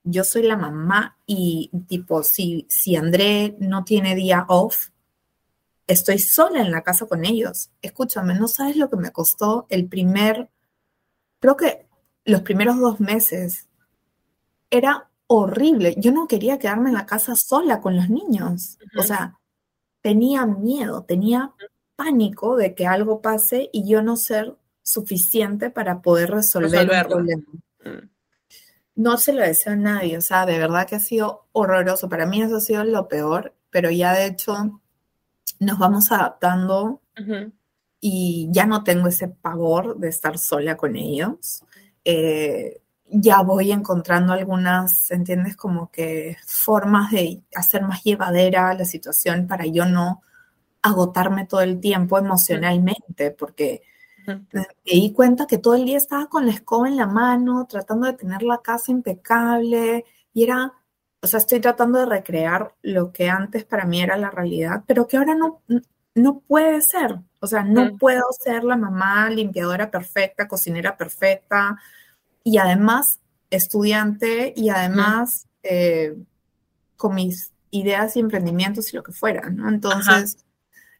yo 0.03 0.23
soy 0.23 0.43
la 0.43 0.57
mamá 0.57 1.17
y 1.25 1.71
tipo, 1.87 2.23
si, 2.23 2.65
si 2.69 2.95
André 2.95 3.55
no 3.59 3.83
tiene 3.83 4.15
día 4.15 4.45
off, 4.47 4.89
estoy 5.87 6.19
sola 6.19 6.61
en 6.61 6.71
la 6.71 6.83
casa 6.83 7.05
con 7.05 7.25
ellos. 7.25 7.71
Escúchame, 7.81 8.35
no 8.35 8.47
sabes 8.47 8.77
lo 8.77 8.89
que 8.89 8.97
me 8.97 9.11
costó 9.11 9.65
el 9.69 9.87
primer, 9.87 10.49
creo 11.39 11.57
que 11.57 11.87
los 12.25 12.41
primeros 12.41 12.79
dos 12.79 12.99
meses. 12.99 13.67
Era 14.69 15.09
horrible. 15.27 15.95
Yo 15.97 16.11
no 16.11 16.27
quería 16.27 16.59
quedarme 16.59 16.89
en 16.89 16.95
la 16.95 17.05
casa 17.05 17.35
sola 17.35 17.81
con 17.81 17.95
los 17.95 18.09
niños. 18.09 18.77
O 18.97 19.03
sea, 19.03 19.39
tenía 20.01 20.45
miedo, 20.45 21.03
tenía 21.03 21.53
pánico 21.99 22.55
de 22.55 22.73
que 22.73 22.87
algo 22.87 23.21
pase 23.21 23.69
y 23.73 23.87
yo 23.87 24.01
no 24.01 24.15
ser 24.15 24.55
suficiente 24.81 25.69
para 25.69 26.01
poder 26.01 26.31
resolver 26.31 26.89
el 26.89 27.05
problema. 27.05 27.43
Mm 27.83 28.07
no 28.99 29.17
se 29.17 29.31
lo 29.31 29.41
deseo 29.41 29.73
a 29.73 29.77
nadie, 29.77 30.17
o 30.17 30.21
sea, 30.21 30.45
de 30.45 30.59
verdad 30.59 30.85
que 30.85 30.97
ha 30.97 30.99
sido 30.99 31.47
horroroso. 31.53 32.09
Para 32.09 32.25
mí 32.25 32.41
eso 32.41 32.57
ha 32.57 32.59
sido 32.59 32.83
lo 32.83 33.07
peor, 33.07 33.55
pero 33.69 33.89
ya 33.89 34.11
de 34.11 34.25
hecho 34.25 34.81
nos 35.61 35.79
vamos 35.79 36.11
adaptando 36.11 37.01
y 38.01 38.49
ya 38.51 38.65
no 38.65 38.83
tengo 38.83 39.07
ese 39.07 39.29
pavor 39.29 39.97
de 39.97 40.09
estar 40.09 40.37
sola 40.37 40.75
con 40.75 40.97
ellos. 40.97 41.63
Eh, 42.03 42.81
ya 43.05 43.41
voy 43.41 43.71
encontrando 43.71 44.33
algunas, 44.33 45.09
¿entiendes? 45.11 45.55
Como 45.55 45.89
que 45.91 46.35
formas 46.45 47.11
de 47.11 47.41
hacer 47.55 47.83
más 47.83 48.03
llevadera 48.03 48.73
la 48.73 48.83
situación 48.83 49.47
para 49.47 49.65
yo 49.65 49.85
no 49.85 50.23
agotarme 50.81 51.45
todo 51.45 51.61
el 51.61 51.79
tiempo 51.79 52.17
emocionalmente, 52.17 53.31
porque 53.31 53.81
me 54.51 54.67
di 54.83 55.11
cuenta 55.13 55.47
que 55.47 55.57
todo 55.57 55.75
el 55.75 55.85
día 55.85 55.97
estaba 55.97 56.27
con 56.27 56.45
la 56.45 56.51
escoba 56.51 56.87
en 56.87 56.97
la 56.97 57.07
mano, 57.07 57.65
tratando 57.67 58.05
de 58.05 58.13
tener 58.13 58.43
la 58.43 58.59
casa 58.61 58.91
impecable, 58.91 60.05
y 60.33 60.43
era, 60.43 60.73
o 61.21 61.27
sea, 61.27 61.39
estoy 61.39 61.59
tratando 61.59 61.99
de 61.99 62.05
recrear 62.05 62.75
lo 62.81 63.11
que 63.11 63.29
antes 63.29 63.65
para 63.65 63.85
mí 63.85 64.01
era 64.01 64.17
la 64.17 64.29
realidad, 64.29 64.83
pero 64.85 65.07
que 65.07 65.17
ahora 65.17 65.35
no, 65.35 65.61
no 66.15 66.39
puede 66.41 66.81
ser. 66.81 67.19
O 67.39 67.47
sea, 67.47 67.63
no 67.63 67.97
puedo 67.97 68.23
ser 68.39 68.63
la 68.63 68.75
mamá 68.75 69.29
limpiadora 69.29 69.89
perfecta, 69.89 70.47
cocinera 70.47 70.95
perfecta, 70.95 71.77
y 72.43 72.57
además 72.57 73.19
estudiante, 73.49 74.53
y 74.55 74.69
además 74.69 75.47
eh, 75.63 76.15
con 76.97 77.15
mis 77.15 77.51
ideas 77.71 78.15
y 78.15 78.19
emprendimientos 78.19 78.93
y 78.93 78.97
lo 78.97 79.03
que 79.03 79.11
fuera, 79.11 79.49
¿no? 79.49 79.69
Entonces 79.69 80.37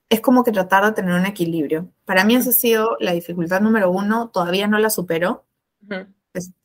es 0.09 0.21
como 0.21 0.43
que 0.43 0.51
tratar 0.51 0.85
de 0.85 0.91
tener 0.91 1.13
un 1.13 1.25
equilibrio. 1.25 1.91
Para 2.05 2.25
mí 2.25 2.35
esa 2.35 2.49
ha 2.49 2.53
sido 2.53 2.97
la 2.99 3.13
dificultad 3.13 3.61
número 3.61 3.91
uno, 3.91 4.29
todavía 4.29 4.67
no 4.67 4.79
la 4.79 4.89
supero, 4.89 5.45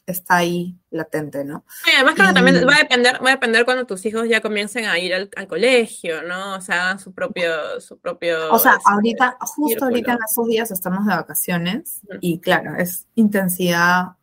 está 0.06 0.36
ahí 0.36 0.78
latente, 0.90 1.44
¿no? 1.44 1.64
además, 1.94 2.14
claro, 2.14 2.34
también 2.34 2.66
va 2.66 2.74
a 2.74 2.78
depender, 2.78 3.18
va 3.24 3.28
a 3.28 3.32
depender 3.32 3.64
cuando 3.64 3.86
tus 3.86 4.04
hijos 4.06 4.28
ya 4.28 4.40
comiencen 4.40 4.86
a 4.86 4.98
ir 4.98 5.14
al, 5.14 5.48
colegio, 5.48 6.22
¿no? 6.22 6.56
O 6.56 6.60
sea, 6.60 6.98
su 6.98 7.12
propio, 7.12 7.80
su 7.80 7.98
propio. 7.98 8.52
O 8.52 8.58
sea, 8.58 8.72
este, 8.72 8.90
ahorita, 8.90 9.36
justo 9.40 9.84
ahorita 9.84 10.12
en 10.12 10.18
esos 10.30 10.46
días 10.46 10.70
estamos 10.70 11.06
de 11.06 11.14
vacaciones 11.14 12.00
y 12.20 12.40
claro, 12.40 12.76
es 12.76 13.06
intensidad 13.14 14.16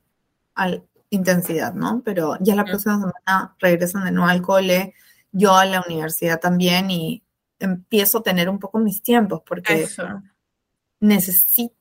al 0.54 0.84
intensidad, 1.10 1.74
¿no? 1.74 2.02
Pero 2.04 2.38
ya 2.40 2.56
la 2.56 2.64
próxima 2.64 2.96
semana 2.96 3.56
regresan 3.60 4.06
de 4.06 4.12
nuevo 4.12 4.30
al 4.30 4.42
cole, 4.42 4.96
yo 5.32 5.56
a 5.56 5.66
la 5.66 5.84
universidad 5.88 6.40
también 6.40 6.90
y 6.90 7.24
empiezo 7.62 8.20
a 8.20 8.24
tener 8.24 8.50
un 8.50 8.60
poco 8.60 8.80
mis 8.80 9.02
tiempos 9.02 9.42
porque 9.46 9.88
necesito 11.00 11.76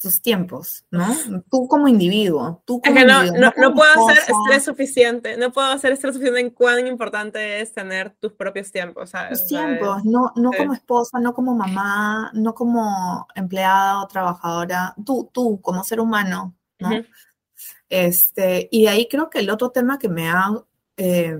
tus 0.00 0.20
tiempos, 0.20 0.84
¿no? 0.90 1.06
Tú 1.50 1.66
como 1.68 1.88
individuo, 1.88 2.62
tú 2.66 2.80
como 2.80 2.96
es 2.96 3.02
que 3.02 3.10
no, 3.10 3.24
no, 3.24 3.52
no, 3.56 3.74
puedo 3.74 4.08
hacer 4.08 4.18
estrés 4.28 4.64
suficiente, 4.64 5.36
no 5.36 5.52
puedo 5.52 5.68
hacer 5.68 5.92
estrés 5.92 6.14
suficiente 6.14 6.40
en 6.40 6.50
cuán 6.50 6.86
importante 6.86 7.60
es 7.60 7.72
tener 7.72 8.14
tus 8.20 8.32
propios 8.32 8.70
tiempos, 8.70 9.10
¿sabes? 9.10 9.40
Tus 9.40 9.48
tiempos, 9.48 10.04
no, 10.04 10.32
no 10.36 10.50
como 10.52 10.74
esposa, 10.74 11.18
no 11.18 11.34
como 11.34 11.54
mamá, 11.54 12.30
no 12.34 12.54
como 12.54 13.26
empleada 13.34 14.02
o 14.02 14.06
trabajadora, 14.06 14.94
tú, 15.04 15.30
tú 15.32 15.60
como 15.60 15.82
ser 15.82 16.00
humano, 16.00 16.54
¿no? 16.78 16.90
Este, 17.88 18.68
y 18.70 18.82
de 18.82 18.88
ahí 18.88 19.08
creo 19.08 19.30
que 19.30 19.38
el 19.38 19.50
otro 19.50 19.70
tema 19.70 19.98
que 19.98 20.08
me 20.08 20.28
ha, 20.28 20.50
eh, 20.96 21.38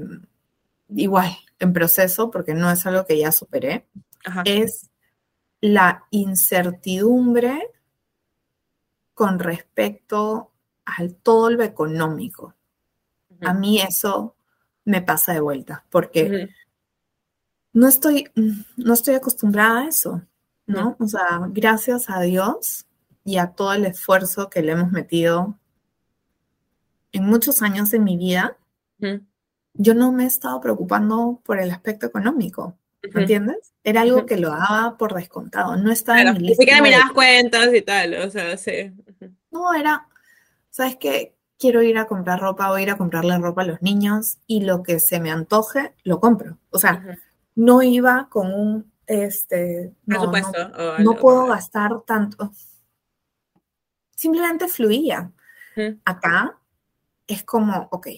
igual, 0.88 1.30
en 1.58 1.72
proceso, 1.72 2.30
porque 2.30 2.54
no 2.54 2.70
es 2.70 2.84
algo 2.86 3.06
que 3.06 3.18
ya 3.18 3.32
superé, 3.32 3.86
es 4.44 4.90
la 5.60 6.06
incertidumbre 6.10 7.70
con 9.14 9.38
respecto 9.38 10.50
al 10.84 11.14
todo 11.14 11.50
lo 11.50 11.62
económico. 11.62 12.54
A 13.40 13.54
mí 13.54 13.80
eso 13.80 14.34
me 14.84 15.00
pasa 15.02 15.32
de 15.32 15.40
vuelta, 15.40 15.84
porque 15.90 16.50
no, 17.72 17.88
estoy, 17.88 18.30
no 18.76 18.92
estoy 18.92 19.14
acostumbrada 19.14 19.82
a 19.82 19.88
eso, 19.88 20.22
¿no? 20.66 20.96
O 20.98 21.06
sea, 21.06 21.40
gracias 21.48 22.10
a 22.10 22.20
Dios 22.20 22.86
y 23.24 23.38
a 23.38 23.52
todo 23.52 23.72
el 23.72 23.86
esfuerzo 23.86 24.50
que 24.50 24.62
le 24.62 24.72
hemos 24.72 24.92
metido 24.92 25.58
en 27.12 27.24
muchos 27.24 27.62
años 27.62 27.90
de 27.90 28.00
mi 28.00 28.16
vida, 28.16 28.56
yo 29.74 29.94
no 29.94 30.12
me 30.12 30.24
he 30.24 30.26
estado 30.26 30.60
preocupando 30.60 31.40
por 31.44 31.60
el 31.60 31.70
aspecto 31.70 32.06
económico. 32.06 32.78
¿Me 33.12 33.22
entiendes? 33.22 33.74
Era 33.82 34.00
algo 34.00 34.24
que 34.24 34.38
lo 34.38 34.48
daba 34.48 34.96
por 34.96 35.12
descontado, 35.12 35.76
no 35.76 35.92
estaba 35.92 36.22
en 36.22 36.32
mi 36.32 36.38
lista. 36.38 36.62
Ni 36.62 36.66
siquiera 36.66 36.82
mirabas 36.82 37.12
cuentas 37.12 37.74
y 37.74 37.82
tal, 37.82 38.14
o 38.14 38.30
sea, 38.30 38.56
sí. 38.56 38.92
No, 39.50 39.74
era, 39.74 40.08
¿sabes 40.70 40.96
qué? 40.96 41.36
Quiero 41.58 41.82
ir 41.82 41.98
a 41.98 42.06
comprar 42.06 42.40
ropa 42.40 42.70
o 42.70 42.78
ir 42.78 42.90
a 42.90 42.96
comprarle 42.96 43.36
ropa 43.38 43.62
a 43.62 43.66
los 43.66 43.82
niños 43.82 44.38
y 44.46 44.62
lo 44.62 44.82
que 44.82 45.00
se 45.00 45.20
me 45.20 45.30
antoje, 45.30 45.94
lo 46.02 46.18
compro. 46.18 46.56
O 46.70 46.78
sea, 46.78 47.18
no 47.54 47.82
iba 47.82 48.28
con 48.30 48.52
un, 48.54 48.92
este, 49.06 49.92
no, 50.06 50.32
no, 50.98 51.16
puedo 51.16 51.46
gastar 51.46 52.00
tanto. 52.06 52.52
Simplemente 54.16 54.66
fluía. 54.68 55.30
Acá 56.04 56.58
es 57.26 57.44
como, 57.44 57.88
ok, 57.90 58.08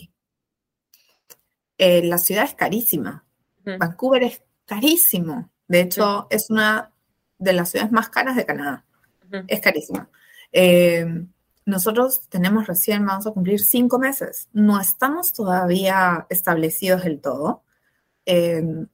eh, 1.79 2.05
la 2.05 2.19
ciudad 2.19 2.45
es 2.45 2.55
carísima. 2.55 3.25
Vancouver 3.65 4.23
es 4.23 4.43
carísimo. 4.65 5.51
De 5.67 5.81
hecho, 5.81 6.27
es 6.31 6.51
una 6.51 6.93
de 7.39 7.53
las 7.53 7.71
ciudades 7.71 7.93
más 7.93 8.09
caras 8.09 8.37
de 8.37 8.47
Canadá. 8.47 8.85
Es 9.49 9.61
carísima. 9.61 10.09
Eh, 10.53 11.27
nosotros 11.65 12.29
tenemos 12.29 12.69
recién, 12.69 13.05
vamos 13.05 13.27
a 13.27 13.33
cumplir 13.33 13.61
cinco 13.61 13.99
meses. 13.99 14.49
No 14.53 14.81
estamos 14.81 15.33
todavía 15.33 16.27
establecidos 16.31 17.03
del 17.03 17.21
todo. 17.21 17.65
Eh, 18.25 18.87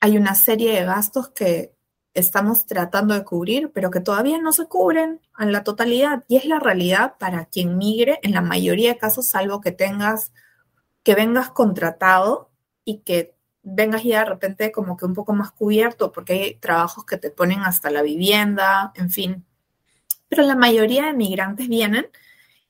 hay 0.00 0.16
una 0.16 0.34
serie 0.34 0.72
de 0.72 0.84
gastos 0.84 1.30
que 1.30 1.72
estamos 2.12 2.66
tratando 2.66 3.14
de 3.14 3.24
cubrir, 3.24 3.70
pero 3.72 3.90
que 3.90 4.00
todavía 4.00 4.38
no 4.38 4.52
se 4.52 4.66
cubren 4.66 5.20
en 5.38 5.52
la 5.52 5.64
totalidad. 5.64 6.24
Y 6.28 6.36
es 6.36 6.44
la 6.44 6.58
realidad 6.58 7.14
para 7.18 7.46
quien 7.46 7.78
migre, 7.78 8.18
en 8.22 8.32
la 8.32 8.42
mayoría 8.42 8.92
de 8.92 8.98
casos, 8.98 9.28
salvo 9.28 9.60
que 9.60 9.72
tengas, 9.72 10.32
que 11.02 11.14
vengas 11.14 11.50
contratado 11.50 12.50
y 12.84 12.98
que 12.98 13.34
vengas 13.62 14.02
ya 14.04 14.20
de 14.20 14.24
repente 14.26 14.72
como 14.72 14.96
que 14.96 15.06
un 15.06 15.14
poco 15.14 15.32
más 15.32 15.52
cubierto, 15.52 16.12
porque 16.12 16.32
hay 16.32 16.54
trabajos 16.54 17.04
que 17.04 17.16
te 17.16 17.30
ponen 17.30 17.60
hasta 17.60 17.90
la 17.90 18.02
vivienda, 18.02 18.92
en 18.94 19.10
fin. 19.10 19.44
Pero 20.28 20.42
la 20.42 20.56
mayoría 20.56 21.06
de 21.06 21.14
migrantes 21.14 21.68
vienen 21.68 22.08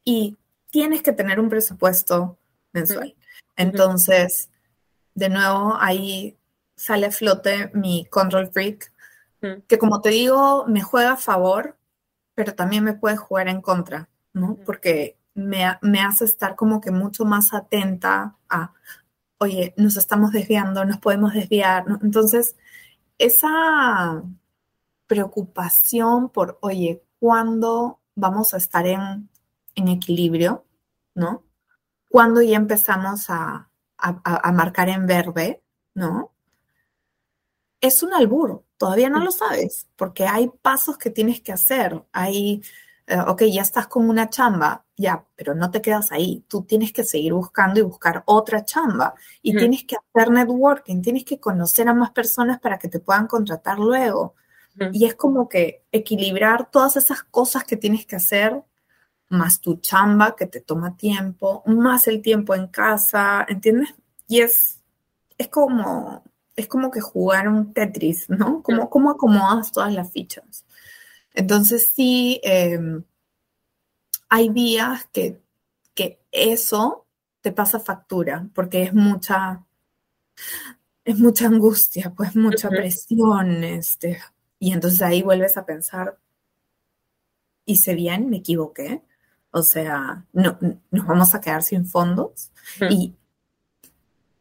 y 0.05 0.37
tienes 0.71 1.03
que 1.03 1.13
tener 1.13 1.41
un 1.41 1.49
presupuesto 1.49 2.39
mensual. 2.73 3.15
Entonces, 3.57 4.51
de 5.15 5.29
nuevo, 5.29 5.77
ahí 5.79 6.37
sale 6.77 7.07
a 7.07 7.11
flote 7.11 7.71
mi 7.75 8.07
control 8.07 8.51
freak, 8.51 8.93
que 9.69 9.79
como 9.79 10.01
te 10.01 10.11
digo, 10.11 10.65
me 10.67 10.83
juega 10.83 11.13
a 11.13 11.17
favor, 11.17 11.77
pero 12.35 12.55
también 12.55 12.85
me 12.85 12.95
puede 12.95 13.17
jugar 13.17 13.49
en 13.49 13.61
contra, 13.61 14.09
¿no? 14.33 14.57
Porque 14.65 15.17
me, 15.41 15.79
me 15.83 16.01
hace 16.01 16.25
estar 16.25 16.57
como 16.57 16.81
que 16.81 16.91
mucho 16.91 17.25
más 17.25 17.53
atenta 17.55 18.37
a, 18.49 18.73
oye, 19.39 19.75
nos 19.77 19.97
estamos 19.97 20.33
desviando, 20.33 20.85
nos 20.85 20.99
podemos 20.99 21.33
desviar. 21.33 21.85
Entonces, 22.03 22.57
esa 23.19 24.23
preocupación 25.07 26.31
por, 26.31 26.59
oye, 26.63 27.03
¿cuándo 27.19 28.01
vamos 28.15 28.55
a 28.55 28.59
estar 28.59 28.87
en, 28.87 29.29
equilibrio? 29.75 30.65
¿No? 31.15 31.45
¿Cuándo 32.09 32.43
ya 32.43 32.57
empezamos 32.57 33.31
a, 33.31 33.71
a, 33.97 34.53
marcar 34.53 34.89
en 34.89 35.07
verde? 35.07 35.63
¿No? 35.95 36.33
Es 37.81 38.03
un 38.03 38.13
albur, 38.13 38.63
todavía 38.77 39.09
no 39.09 39.21
lo 39.21 39.31
sabes, 39.31 39.89
porque 39.97 40.27
hay 40.27 40.51
pasos 40.63 40.99
que 40.99 41.09
tienes 41.09 41.41
que 41.41 41.53
hacer, 41.53 42.05
hay 42.13 42.63
ok, 43.27 43.43
ya 43.45 43.63
estás 43.63 43.87
con 43.87 44.09
una 44.09 44.31
chamba, 44.31 44.85
ya, 44.97 45.25
pero 45.37 45.55
no 45.55 45.71
te 45.71 45.81
quedas 45.81 46.13
ahí. 46.13 46.45
Tú 46.49 46.63
tienes 46.63 46.93
que 46.93 47.05
seguir 47.05 47.33
buscando 47.33 47.81
y 47.81 47.83
buscar 47.83 48.23
otra 48.27 48.65
chamba. 48.65 49.15
Y 49.43 49.57
tienes 49.57 49.85
que 49.85 49.97
hacer 49.97 50.31
networking, 50.31 51.03
tienes 51.03 51.25
que 51.25 51.41
conocer 51.41 51.89
a 51.89 51.95
más 51.95 52.11
personas 52.11 52.61
para 52.61 52.79
que 52.79 52.89
te 52.89 53.01
puedan 53.01 53.27
contratar 53.27 53.79
luego. 53.79 54.35
Y 54.93 55.05
es 55.05 55.15
como 55.15 55.49
que 55.49 55.85
equilibrar 55.93 56.71
todas 56.71 56.97
esas 56.97 57.23
cosas 57.23 57.65
que 57.65 57.77
tienes 57.77 58.07
que 58.07 58.17
hacer, 58.17 58.63
más 59.29 59.61
tu 59.61 59.77
chamba 59.77 60.35
que 60.35 60.47
te 60.47 60.61
toma 60.61 60.97
tiempo, 60.97 61.63
más 61.67 62.09
el 62.09 62.23
tiempo 62.23 62.55
en 62.55 62.67
casa, 62.69 63.45
¿entiendes? 63.49 63.95
Y 64.27 64.41
es, 64.41 64.81
es 65.37 65.49
como, 65.49 66.25
es 66.57 66.67
como 66.67 66.91
que 66.91 67.01
jugar 67.01 67.49
un 67.49 67.75
Tetris, 67.75 68.31
¿no? 68.31 68.63
Como, 68.63 68.89
¿Cómo 68.89 69.11
acomodas 69.11 69.71
todas 69.73 69.93
las 69.93 70.11
fichas? 70.11 70.65
Entonces 71.41 71.93
sí, 71.95 72.39
em, 72.45 73.03
hay 74.29 74.51
días 74.51 75.09
que, 75.11 75.41
eso 76.33 77.07
te 77.41 77.51
pasa 77.51 77.81
factura, 77.81 78.47
porque 78.55 78.83
es 78.85 78.95
mucha, 78.95 79.65
es 81.05 81.19
mucha 81.19 81.47
angustia, 81.47 82.13
pues 82.15 82.37
mucha 82.37 82.69
presión, 82.69 83.65
este, 83.65 84.21
y 84.61 84.73
entonces 84.73 85.03
ahí 85.03 85.23
vuelves 85.23 85.57
a 85.57 85.67
pensar, 85.67 86.19
hice 87.65 87.95
bien, 87.95 88.31
me 88.31 88.37
equivoqué, 88.37 89.03
o 89.51 89.63
sea, 89.63 90.25
no, 90.33 90.59
nos 90.91 91.07
vamos 91.07 91.35
a 91.35 91.41
quedar 91.41 91.63
sin 91.65 91.85
fondos, 91.85 92.53
y, 92.91 93.15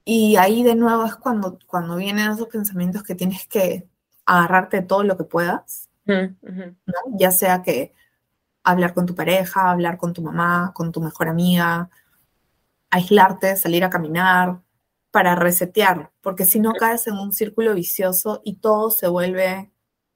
y 0.05 0.35
ahí 0.35 0.63
de 0.63 0.75
nuevo 0.75 1.05
es 1.05 1.15
cuando, 1.15 1.57
cuando 1.65 1.95
vienen 1.95 2.29
esos 2.29 2.49
pensamientos 2.49 3.03
que 3.03 3.15
tienes 3.15 3.47
que 3.47 3.87
agarrarte 4.25 4.81
todo 4.81 5.03
lo 5.03 5.17
que 5.17 5.23
puedas 5.23 5.88
ya 7.17 7.31
sea 7.31 7.61
que 7.61 7.93
hablar 8.63 8.93
con 8.93 9.05
tu 9.05 9.15
pareja, 9.15 9.71
hablar 9.71 9.97
con 9.97 10.13
tu 10.13 10.21
mamá, 10.21 10.71
con 10.73 10.91
tu 10.91 11.01
mejor 11.01 11.27
amiga, 11.27 11.89
aislarte, 12.89 13.55
salir 13.55 13.83
a 13.83 13.89
caminar, 13.89 14.61
para 15.11 15.35
resetear, 15.35 16.11
porque 16.21 16.45
si 16.45 16.59
no 16.59 16.73
caes 16.73 17.07
en 17.07 17.15
un 17.15 17.33
círculo 17.33 17.73
vicioso 17.73 18.41
y 18.43 18.57
todo 18.57 18.91
se 18.91 19.07
vuelve 19.07 19.71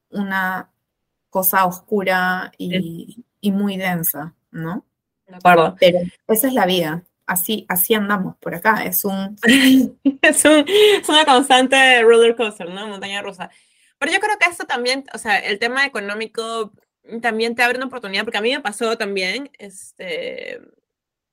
una 0.09 0.71
cosa 1.29 1.65
oscura 1.65 2.51
y, 2.57 3.25
muy 3.41 3.77
densa, 3.77 4.35
¿no? 4.51 4.85
De 5.27 5.35
acuerdo. 5.35 5.75
Pero 5.79 5.99
esa 6.27 6.47
es 6.47 6.53
la 6.53 6.65
vida. 6.65 7.03
Así, 7.25 7.65
así 7.67 7.93
andamos 7.93 8.35
por 8.37 8.53
acá. 8.53 8.85
Es 8.85 9.03
un... 9.03 9.35
es, 10.21 10.45
un, 10.45 10.65
es 10.67 11.09
una 11.09 11.25
constante 11.25 12.03
roller 12.03 12.35
coaster, 12.35 12.69
¿no? 12.69 12.87
Montaña 12.87 13.21
rusa. 13.21 13.49
Pero 14.03 14.15
yo 14.15 14.19
creo 14.19 14.37
que 14.37 14.49
esto 14.49 14.65
también, 14.65 15.05
o 15.13 15.17
sea, 15.17 15.37
el 15.39 15.59
tema 15.59 15.85
económico 15.85 16.73
también 17.21 17.55
te 17.55 17.63
abre 17.63 17.77
una 17.77 17.85
oportunidad, 17.85 18.25
porque 18.25 18.37
a 18.37 18.41
mí 18.41 18.51
me 18.51 18.59
pasó 18.59 18.97
también, 18.97 19.49
este, 19.59 20.59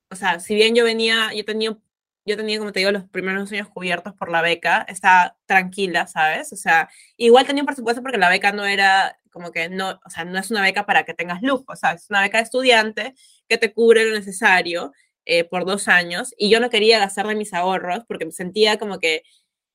o 0.09 0.15
sea, 0.15 0.39
si 0.39 0.55
bien 0.55 0.77
yo 0.77 0.85
venía, 0.85 1.35
yo 1.35 1.45
tenía, 1.45 1.77
yo 2.25 2.37
tenía, 2.37 2.61
como 2.61 2.71
te 2.71 2.79
digo, 2.79 2.93
los 2.93 3.09
primeros 3.09 3.51
años 3.51 3.69
cubiertos 3.71 4.15
por 4.15 4.31
la 4.31 4.41
beca, 4.41 4.87
estaba 4.89 5.37
tranquila, 5.47 6.07
¿sabes? 6.07 6.53
O 6.53 6.57
sea, 6.57 6.89
igual 7.17 7.45
tenía 7.45 7.65
un 7.65 7.67
presupuesto 7.67 8.03
porque 8.03 8.19
la 8.19 8.29
beca 8.29 8.53
no 8.53 8.65
era 8.65 9.19
como 9.33 9.51
que 9.51 9.69
no, 9.69 10.01
o 10.07 10.11
sea, 10.11 10.25
no 10.25 10.39
es 10.39 10.53
una 10.53 10.63
beca 10.63 10.87
para 10.87 11.03
que 11.05 11.13
tengas 11.13 11.43
lujo, 11.43 11.75
¿sabes? 11.75 12.05
Es 12.05 12.11
una 12.11 12.21
beca 12.21 12.39
de 12.39 12.45
estudiante 12.45 13.15
que 13.49 13.59
te 13.59 13.73
cubre 13.73 14.05
lo 14.05 14.17
necesario 14.17 14.93
eh, 15.25 15.43
por 15.43 15.65
dos 15.65 15.89
años 15.89 16.35
y 16.39 16.51
yo 16.51 16.61
no 16.61 16.71
quería 16.71 17.01
gastar 17.01 17.27
de 17.27 17.35
mis 17.35 17.53
ahorros 17.53 18.05
porque 18.07 18.27
me 18.27 18.33
sentía 18.33 18.79
como 18.79 19.01
que 19.01 19.25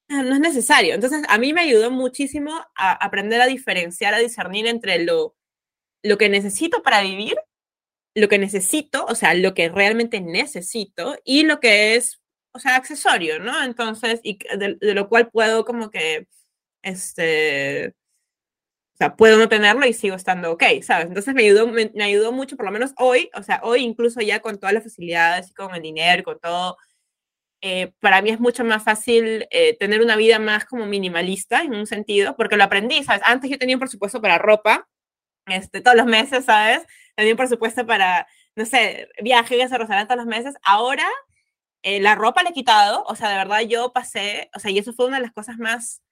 no 0.08 0.34
es 0.34 0.40
necesario. 0.40 0.94
Entonces, 0.96 1.24
a 1.28 1.38
mí 1.38 1.54
me 1.54 1.62
ayudó 1.62 1.92
muchísimo 1.92 2.52
a 2.76 2.94
aprender 2.94 3.42
a 3.42 3.48
diferenciar, 3.48 4.14
a 4.14 4.20
discernir 4.20 4.68
entre 4.68 5.04
lo, 5.04 5.36
lo 6.04 6.18
que 6.18 6.30
necesito 6.30 6.84
para 6.84 7.02
vivir, 7.02 7.36
lo 8.16 8.30
que 8.30 8.40
necesito, 8.40 9.06
o 9.06 9.16
sea, 9.16 9.34
lo 9.34 9.54
que 9.54 9.70
realmente 9.70 10.22
necesito 10.22 11.18
y 11.26 11.44
lo 11.44 11.60
que 11.60 11.96
es, 11.96 12.22
o 12.54 12.60
sea, 12.60 12.76
accesorio, 12.76 13.40
¿no? 13.40 13.64
Entonces, 13.64 14.22
y 14.24 14.40
de, 14.58 14.78
de 14.80 14.94
lo 14.96 15.10
cual 15.10 15.30
puedo 15.32 15.66
como 15.66 15.92
que, 15.92 16.28
este, 16.84 17.96
o 18.96 18.98
sea, 18.98 19.18
puedo 19.18 19.38
no 19.38 19.50
tenerlo 19.50 19.86
y 19.86 19.92
sigo 19.92 20.16
estando 20.16 20.54
ok, 20.54 20.64
¿sabes? 20.82 21.08
Entonces 21.08 21.34
me 21.34 21.44
ayudó, 21.44 21.68
me, 21.68 21.92
ayudó 22.02 22.32
mucho, 22.32 22.56
por 22.56 22.66
lo 22.66 22.72
menos 22.72 22.94
hoy, 22.98 23.30
o 23.36 23.44
sea, 23.44 23.60
hoy 23.62 23.82
incluso 23.84 24.22
ya 24.22 24.40
con 24.40 24.58
todas 24.58 24.74
las 24.74 24.84
facilidades 24.84 25.52
y 25.52 25.54
con 25.54 25.76
el 25.76 25.82
dinero, 25.82 26.24
con 26.24 26.40
todo, 26.40 26.78
eh, 27.68 27.94
para 28.00 28.22
mí 28.22 28.30
es 28.30 28.40
mucho 28.40 28.64
más 28.64 28.84
fácil 28.84 29.48
eh, 29.50 29.76
tener 29.80 30.00
una 30.04 30.16
vida 30.16 30.38
más 30.38 30.66
como 30.66 30.86
minimalista 30.86 31.64
en 31.64 31.74
un 31.74 31.88
sentido, 31.88 32.36
porque 32.36 32.58
lo 32.58 32.64
aprendí, 32.64 33.04
¿sabes? 33.04 33.24
Antes 33.26 33.50
yo 33.50 33.58
tenía 33.58 33.76
un 33.76 33.80
presupuesto 33.80 34.22
para 34.22 34.38
ropa, 34.38 34.88
este, 35.48 35.82
todos 35.82 35.98
los 35.98 36.06
meses, 36.06 36.46
¿sabes? 36.46 36.86
Tenía 37.16 37.34
un 37.34 37.38
presupuesto 37.38 37.84
para, 37.88 38.28
no 38.56 38.68
sé, 38.68 39.10
viajes 39.20 39.72
a 39.72 39.80
restaurantes 39.80 40.08
todos 40.08 40.24
los 40.24 40.28
meses. 40.28 40.54
Ahora 40.62 41.08
eh, 41.82 42.00
la 42.00 42.14
ropa 42.14 42.44
le 42.44 42.50
he 42.50 42.54
quitado, 42.54 43.04
o 43.08 43.16
sea, 43.16 43.30
de 43.30 43.38
verdad 43.38 43.62
yo 43.62 43.92
pasé, 43.94 44.52
o 44.56 44.60
sea, 44.60 44.70
y 44.70 44.78
eso 44.78 44.94
fue 44.94 45.08
una 45.08 45.18
de 45.18 45.24
las 45.24 45.34
cosas 45.34 45.58
más 45.58 46.04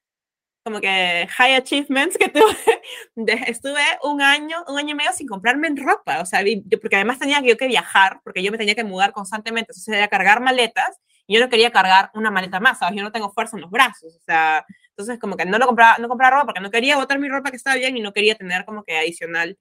como 0.66 0.82
que 0.82 1.28
high 1.30 1.54
achievements 1.56 2.18
que 2.18 2.30
tuve. 3.16 3.42
estuve 3.48 3.84
un 4.02 4.24
año, 4.24 4.64
un 4.68 4.80
año 4.80 4.94
y 4.94 4.96
medio 4.96 5.14
sin 5.14 5.28
comprarme 5.28 5.68
en 5.68 5.78
ropa, 5.78 6.20
o 6.20 6.26
sea, 6.26 6.44
porque 6.82 6.96
además 6.96 7.20
tenía 7.20 7.44
que 7.44 7.50
yo 7.50 7.58
que 7.58 7.68
viajar, 7.68 8.22
porque 8.24 8.42
yo 8.42 8.52
me 8.52 8.58
tenía 8.58 8.74
que 8.74 8.84
mudar 8.84 9.12
constantemente, 9.12 9.74
entonces 9.74 9.94
era 9.94 10.08
cargar 10.08 10.42
maletas 10.42 11.00
yo 11.28 11.40
no 11.40 11.50
quería 11.50 11.72
cargar 11.72 12.12
una 12.14 12.32
maleta 12.32 12.60
más, 12.60 12.80
¿sabes? 12.80 12.96
Yo 12.98 13.04
no 13.04 13.12
tengo 13.12 13.32
fuerza 13.32 13.58
en 13.58 13.62
los 13.62 13.72
brazos, 13.72 14.16
o 14.16 14.20
sea, 14.22 14.66
entonces 14.90 15.20
como 15.20 15.38
que 15.38 15.46
no 15.46 15.58
lo 15.58 15.66
compraba, 15.66 15.98
no 15.98 16.08
compraba 16.08 16.38
ropa 16.38 16.46
porque 16.48 16.62
no 16.62 16.72
quería 16.72 16.98
botar 16.98 17.20
mi 17.20 17.30
ropa 17.30 17.50
que 17.50 17.58
estaba 17.58 17.76
bien 17.78 17.98
y 17.98 18.02
no 18.02 18.14
quería 18.14 18.36
tener 18.36 18.66
como 18.66 18.84
que 18.84 18.98
adicional 18.98 19.58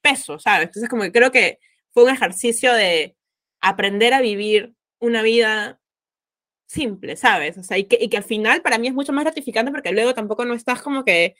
peso, 0.00 0.38
¿sabes? 0.38 0.68
Entonces 0.68 0.88
como 0.88 1.02
que 1.02 1.12
creo 1.12 1.30
que 1.30 1.58
fue 1.92 2.04
un 2.04 2.10
ejercicio 2.10 2.72
de 2.74 3.16
aprender 3.60 4.14
a 4.14 4.20
vivir 4.20 4.74
una 4.98 5.22
vida 5.22 5.80
simple, 6.66 7.16
¿sabes? 7.16 7.58
O 7.58 7.62
sea, 7.62 7.78
y 7.78 7.84
que, 7.84 7.98
y 8.00 8.08
que 8.08 8.16
al 8.16 8.24
final 8.24 8.62
para 8.62 8.78
mí 8.78 8.88
es 8.88 8.94
mucho 8.94 9.12
más 9.12 9.24
gratificante 9.24 9.70
porque 9.70 9.92
luego 9.92 10.14
tampoco 10.14 10.44
no 10.44 10.54
estás 10.54 10.82
como 10.82 11.04
que 11.04 11.36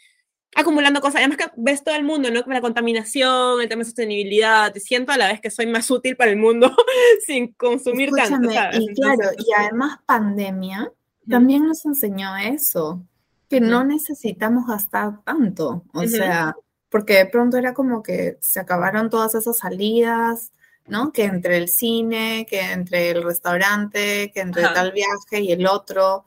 acumulando 0.54 1.00
cosas. 1.00 1.16
Además 1.16 1.38
que 1.38 1.50
ves 1.56 1.82
todo 1.82 1.94
el 1.94 2.04
mundo, 2.04 2.30
¿no? 2.30 2.42
La 2.46 2.60
contaminación, 2.60 3.60
el 3.60 3.68
tema 3.68 3.80
de 3.80 3.86
sostenibilidad. 3.86 4.72
Te 4.72 4.80
siento 4.80 5.12
a 5.12 5.16
la 5.16 5.28
vez 5.28 5.40
que 5.40 5.50
soy 5.50 5.66
más 5.66 5.90
útil 5.90 6.16
para 6.16 6.30
el 6.30 6.36
mundo 6.36 6.74
sin 7.26 7.52
consumir 7.54 8.10
tanto. 8.10 8.50
Y 8.72 8.94
claro, 8.94 9.30
y 9.38 9.52
además 9.56 9.98
pandemia 10.06 10.92
también 11.28 11.66
nos 11.66 11.84
enseñó 11.84 12.36
eso, 12.36 13.04
que 13.48 13.60
no 13.60 13.84
necesitamos 13.84 14.66
gastar 14.66 15.22
tanto. 15.24 15.84
O 15.92 16.06
sea, 16.06 16.56
porque 16.88 17.14
de 17.14 17.26
pronto 17.26 17.56
era 17.56 17.74
como 17.74 18.02
que 18.02 18.38
se 18.40 18.60
acabaron 18.60 19.08
todas 19.08 19.34
esas 19.34 19.58
salidas, 19.58 20.52
¿no? 20.86 21.12
Que 21.12 21.24
entre 21.24 21.58
el 21.58 21.68
cine, 21.68 22.46
que 22.48 22.72
entre 22.72 23.10
el 23.10 23.22
restaurante, 23.22 24.30
que 24.34 24.40
entre 24.40 24.62
tal 24.64 24.92
viaje 24.92 25.40
y 25.40 25.52
el 25.52 25.66
otro. 25.66 26.24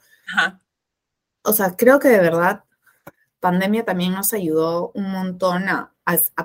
O 1.44 1.54
sea, 1.54 1.76
creo 1.76 2.00
que 2.00 2.08
de 2.08 2.20
verdad 2.20 2.65
pandemia 3.46 3.86
también 3.86 4.12
nos 4.12 4.34
ayudó 4.34 4.90
un 4.96 5.12
montón 5.12 5.70
a, 5.70 5.92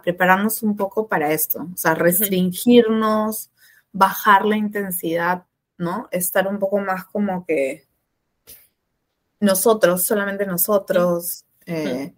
prepararnos 0.02 0.62
un 0.62 0.76
poco 0.76 1.08
para 1.08 1.32
esto, 1.32 1.66
o 1.72 1.76
sea, 1.76 1.94
restringirnos, 1.94 3.50
bajar 3.90 4.44
la 4.44 4.58
intensidad, 4.58 5.46
¿no? 5.78 6.08
Estar 6.10 6.46
un 6.46 6.58
poco 6.58 6.78
más 6.78 7.06
como 7.06 7.46
que 7.46 7.86
nosotros, 9.38 10.02
solamente 10.02 10.44
nosotros. 10.44 11.46
Eh, 11.64 12.12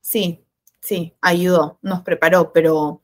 sí, 0.00 0.44
sí, 0.80 1.14
ayudó, 1.20 1.78
nos 1.80 2.02
preparó, 2.02 2.52
pero 2.52 3.02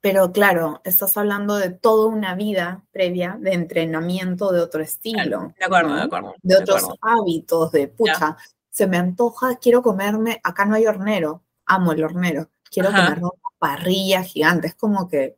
pero 0.00 0.32
claro, 0.32 0.80
estás 0.84 1.16
hablando 1.16 1.56
de 1.56 1.70
toda 1.70 2.06
una 2.06 2.34
vida 2.34 2.84
previa 2.90 3.36
de 3.40 3.52
entrenamiento 3.52 4.50
de 4.50 4.60
otro 4.60 4.82
estilo. 4.82 5.52
De 5.56 5.64
acuerdo, 5.64 5.94
de 5.94 6.02
acuerdo. 6.02 6.34
De, 6.42 6.56
otros 6.56 6.88
hábitos, 7.02 7.70
de 7.72 7.88
pucha, 7.88 8.36
se 8.70 8.86
me 8.86 8.96
antoja, 8.96 9.56
quiero 9.56 9.82
comerme, 9.82 10.40
acá 10.42 10.64
no 10.64 10.74
hay 10.74 10.86
hornero, 10.86 11.42
amo 11.66 11.92
el 11.92 12.04
hornero, 12.04 12.50
quiero 12.70 12.90
comerme 12.90 13.24
una 13.24 13.50
parrilla 13.58 14.22
gigante, 14.22 14.68
es 14.68 14.74
como 14.74 15.08
que, 15.08 15.36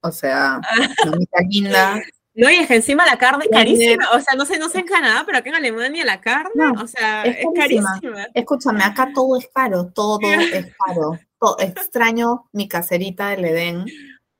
o 0.00 0.12
sea, 0.12 0.60
mamita 1.06 1.40
linda. 1.48 2.00
No, 2.34 2.48
y 2.48 2.54
es 2.54 2.68
que 2.68 2.76
encima 2.76 3.04
la 3.04 3.18
carne 3.18 3.46
es 3.46 3.50
carísima. 3.50 4.10
O 4.12 4.20
sea, 4.20 4.34
no 4.36 4.46
sé, 4.46 4.60
no 4.60 4.68
sé 4.68 4.78
en 4.78 4.86
Canadá, 4.86 5.24
pero 5.26 5.38
aquí 5.38 5.48
en 5.48 5.56
Alemania 5.56 6.04
la 6.04 6.20
carne, 6.20 6.70
o 6.80 6.86
sea, 6.86 7.24
es, 7.24 7.44
carísima. 7.52 8.00
Escúchame, 8.32 8.84
acá 8.84 9.10
todo 9.12 9.36
es 9.36 9.48
caro, 9.52 9.86
todo 9.88 10.20
es 10.52 10.72
caro 10.86 11.18
extraño 11.58 12.48
mi 12.52 12.68
caserita 12.68 13.30
del 13.30 13.44
Edén. 13.44 13.86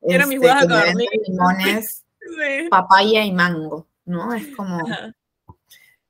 Era 0.01 0.26
mi 0.26 0.36
este, 0.36 0.94
limones, 1.26 2.05
papaya 2.70 3.24
y 3.24 3.32
mango, 3.32 3.86
¿no? 4.05 4.32
Es 4.32 4.46
como... 4.57 4.84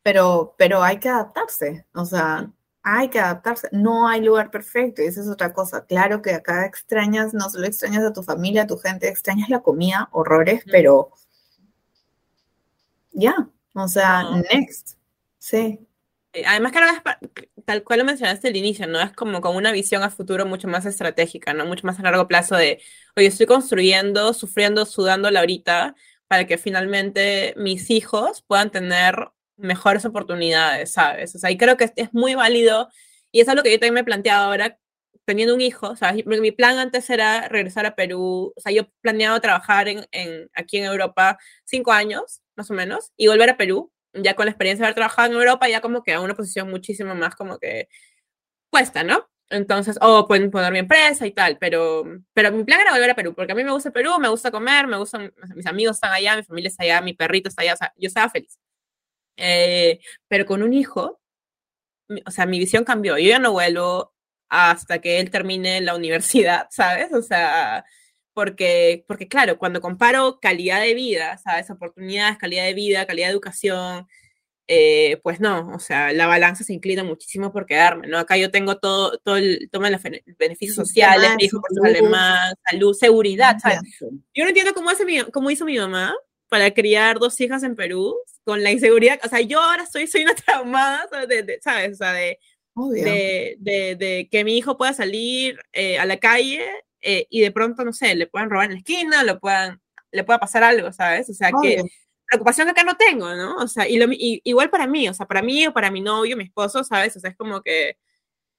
Pero, 0.09 0.54
pero 0.56 0.82
hay 0.82 0.98
que 0.98 1.11
adaptarse, 1.11 1.84
o 1.94 2.06
sea, 2.06 2.50
hay 2.82 3.11
que 3.11 3.20
adaptarse. 3.20 3.68
No 3.72 4.09
hay 4.09 4.22
lugar 4.22 4.50
perfecto 4.50 5.02
y 5.02 5.04
esa 5.04 5.20
es 5.20 5.28
otra 5.28 5.52
cosa. 5.52 5.84
Claro 5.84 6.22
que 6.22 6.32
acá 6.32 6.64
extrañas, 6.64 7.34
no 7.34 7.50
solo 7.50 7.66
extrañas 7.66 8.02
a 8.02 8.14
tu 8.14 8.22
familia, 8.22 8.62
a 8.62 8.66
tu 8.66 8.78
gente, 8.78 9.06
extrañas 9.06 9.50
la 9.50 9.61
comida, 9.61 10.09
horrores, 10.12 10.64
pero 10.72 11.11
ya, 13.12 13.50
o 13.74 13.86
sea, 13.86 14.24
next. 14.50 14.96
Sí. 15.38 15.78
Eh, 16.32 16.44
además, 16.46 16.72
que 16.72 17.50
tal 17.66 17.84
cual 17.84 17.98
lo 17.98 18.06
mencionaste 18.06 18.48
al 18.48 18.56
inicio, 18.56 18.86
¿no? 18.86 19.02
Es 19.02 19.12
como 19.12 19.42
con 19.42 19.56
una 19.56 19.72
visión 19.72 20.02
a 20.02 20.09
futuro 20.09 20.46
mucho 20.46 20.68
más 20.68 20.86
estratégica, 20.86 21.52
¿no? 21.52 21.66
Mucho 21.66 21.86
más 21.86 21.98
a 21.98 22.02
largo 22.02 22.26
plazo 22.26 22.56
de, 22.56 22.80
oye, 23.14 23.26
estoy 23.26 23.44
construyendo, 23.44 24.32
sufriendo, 24.32 24.86
sudándola 24.86 25.40
ahorita 25.40 25.94
para 26.28 26.46
que 26.46 26.56
finalmente 26.56 27.52
mis 27.59 27.90
hijos 27.90 28.40
puedan 28.40 28.70
tener 28.70 29.32
mejores 29.59 30.04
oportunidades, 30.04 30.92
¿sabes? 30.92 31.34
O 31.34 31.38
sea, 31.38 31.50
y 31.50 31.59
creo 31.59 31.76
que 31.76 31.92
es 31.96 32.14
muy 32.14 32.34
válido 32.34 32.88
y 33.32 33.40
es 33.40 33.48
algo 33.48 33.62
que 33.62 33.72
yo 33.72 33.78
también 33.78 33.94
me 33.94 34.00
he 34.00 34.04
planteado 34.04 34.46
ahora 34.46 34.78
teniendo 35.24 35.54
un 35.54 35.61
hijo, 35.61 35.94
¿sabes? 35.96 36.24
Mi 36.26 36.52
plan 36.52 36.78
antes 36.78 37.11
era 37.11 37.48
regresar 37.48 37.84
a 37.86 37.94
Perú, 37.94 38.54
o 38.56 38.61
sea, 38.61 38.72
yo 38.72 38.88
planeado 39.02 39.40
trabajar 39.40 39.88
en, 39.88 40.06
en, 40.11 40.48
aquí 40.54 40.78
en 40.78 40.84
Europa 40.84 41.38
cinco 41.64 41.92
años, 41.92 42.40
más 42.56 42.70
o 42.70 42.74
menos, 42.74 43.12
y 43.16 43.26
volver 43.26 43.50
a 43.50 43.56
Perú, 43.59 43.92
ya 44.14 44.34
con 44.34 44.46
la 44.46 44.52
experiencia 44.52 44.82
de 44.82 44.86
haber 44.86 44.94
trabajado 44.94 45.28
en 45.28 45.34
Europa, 45.34 45.68
ya 45.68 45.82
como 45.82 46.02
que 46.02 46.14
a 46.14 46.20
una 46.22 46.34
posición 46.34 46.70
muchísimo 46.70 47.14
más 47.14 47.34
como 47.34 47.59
que 47.59 47.88
cuesta, 48.70 49.04
¿no? 49.04 49.28
Entonces, 49.50 49.98
o 50.02 50.26
pueden 50.26 50.50
poner 50.50 50.72
mi 50.72 50.78
empresa 50.78 51.26
y 51.26 51.32
tal, 51.32 51.59
pero, 51.59 52.04
pero 52.34 52.52
mi 52.52 52.64
plan 52.64 52.80
era 52.80 52.92
volver 52.92 53.11
a 53.11 53.14
Perú, 53.14 53.34
porque 53.34 53.52
a 53.52 53.54
mí 53.54 53.64
me 53.64 53.72
gusta 53.72 53.90
Perú, 53.90 54.18
me 54.18 54.28
gusta 54.28 54.50
comer, 54.50 54.86
me 54.86 54.98
gustan, 54.98 55.32
mis 55.54 55.66
amigos 55.66 55.96
están 55.96 56.12
allá, 56.12 56.36
mi 56.36 56.42
familia 56.42 56.68
está 56.68 56.84
allá, 56.84 57.00
mi 57.00 57.14
perrito 57.14 57.48
está 57.48 57.62
allá, 57.62 57.74
o 57.74 57.76
sea, 57.76 57.92
yo 57.96 58.09
estaba 58.09 58.30
feliz. 58.30 58.59
Eh, 59.39 60.01
pero 60.26 60.45
con 60.45 60.62
un 60.62 60.74
hijo, 60.74 61.20
o 62.26 62.30
sea, 62.30 62.45
mi 62.45 62.59
visión 62.59 62.84
cambió, 62.84 63.16
yo 63.18 63.28
ya 63.28 63.39
no 63.39 63.53
vuelvo 63.53 64.12
hasta 64.49 65.01
que 65.01 65.20
él 65.20 65.30
termine 65.30 65.80
la 65.80 65.95
universidad, 65.95 66.66
¿sabes? 66.70 67.12
O 67.12 67.22
sea, 67.22 67.84
porque, 68.34 69.05
porque 69.07 69.28
claro, 69.28 69.59
cuando 69.59 69.80
comparo 69.80 70.39
calidad 70.41 70.82
de 70.82 70.95
vida, 70.95 71.39
¿sabes? 71.39 71.70
Oportunidades, 71.70 72.39
calidad 72.39 72.64
de 72.64 72.74
vida, 72.74 73.07
calidad 73.07 73.28
de 73.28 73.32
educación, 73.32 74.09
eh, 74.66 75.18
pues 75.22 75.41
no, 75.41 75.70
o 75.74 75.78
sea, 75.78 76.12
la 76.12 76.26
balanza 76.26 76.62
se 76.62 76.74
inclina 76.74 77.03
muchísimo 77.03 77.53
por 77.53 77.64
quedarme, 77.64 78.07
¿no? 78.07 78.18
Acá 78.18 78.36
yo 78.36 78.51
tengo 78.51 78.78
todo, 78.78 79.18
todo 79.18 79.36
el, 79.36 79.68
toma 79.70 79.89
los 79.89 80.03
beneficios 80.39 80.76
sociales, 80.76 81.30
mi 81.36 81.45
hijo 81.45 81.61
por 81.61 81.74
su 81.74 81.82
alemán, 81.84 82.55
salud, 82.68 82.93
seguridad, 82.93 83.57
¿sabes? 83.61 83.80
Yo 84.34 84.45
no 84.45 84.49
entiendo 84.49 84.74
cómo, 84.74 84.91
hace 84.91 85.05
mi, 85.05 85.22
cómo 85.30 85.51
hizo 85.51 85.64
mi 85.64 85.78
mamá 85.78 86.14
para 86.49 86.72
criar 86.72 87.18
dos 87.18 87.40
hijas 87.40 87.62
en 87.62 87.76
Perú 87.76 88.16
con 88.44 88.62
la 88.62 88.70
inseguridad, 88.70 89.20
o 89.24 89.28
sea, 89.28 89.40
yo 89.40 89.61
ahora 89.61 89.86
soy, 89.86 90.07
soy 90.07 90.22
una 90.22 90.34
traumada, 90.46 91.09
¿sabes? 91.61 91.92
O 91.92 91.96
sea, 91.96 92.12
de, 92.12 92.38
de, 92.74 93.57
de, 93.59 93.96
de, 93.96 94.28
que 94.30 94.44
mi 94.44 94.57
hijo 94.57 94.76
pueda 94.76 94.92
salir 94.92 95.59
eh, 95.72 95.99
a 95.99 96.07
la 96.07 96.18
calle 96.18 96.64
eh, 97.01 97.26
y 97.30 97.40
de 97.40 97.51
pronto, 97.51 97.84
no 97.84 97.92
sé, 97.92 98.14
le 98.14 98.26
puedan 98.26 98.51
robar 98.51 98.66
en 98.66 98.72
la 98.72 98.78
esquina, 98.78 99.22
le 99.22 99.36
puedan, 99.36 99.80
le 100.11 100.24
pueda 100.24 100.38
pasar 100.38 100.64
algo, 100.64 100.92
¿sabes? 100.92 101.28
O 101.28 101.34
sea, 101.34 101.51
que 101.62 101.82
preocupación 102.28 102.66
que 102.66 102.72
acá 102.72 102.84
no 102.84 102.96
tengo, 102.96 103.34
¿no? 103.34 103.57
O 103.57 103.68
sea, 103.68 103.88
y, 103.88 103.99
lo, 103.99 104.07
igual 104.11 104.70
para 104.70 104.86
mí, 104.86 105.09
o 105.09 105.14
sea, 105.14 105.26
para 105.26 105.42
mí 105.42 105.66
o 105.66 105.72
para 105.72 105.90
mi 105.90 106.01
novio, 106.01 106.36
mi 106.36 106.44
esposo, 106.44 106.84
¿sabes? 106.84 107.16
O 107.16 107.20
sea, 107.20 107.30
es 107.30 107.36
como 107.36 107.62
que 107.62 107.96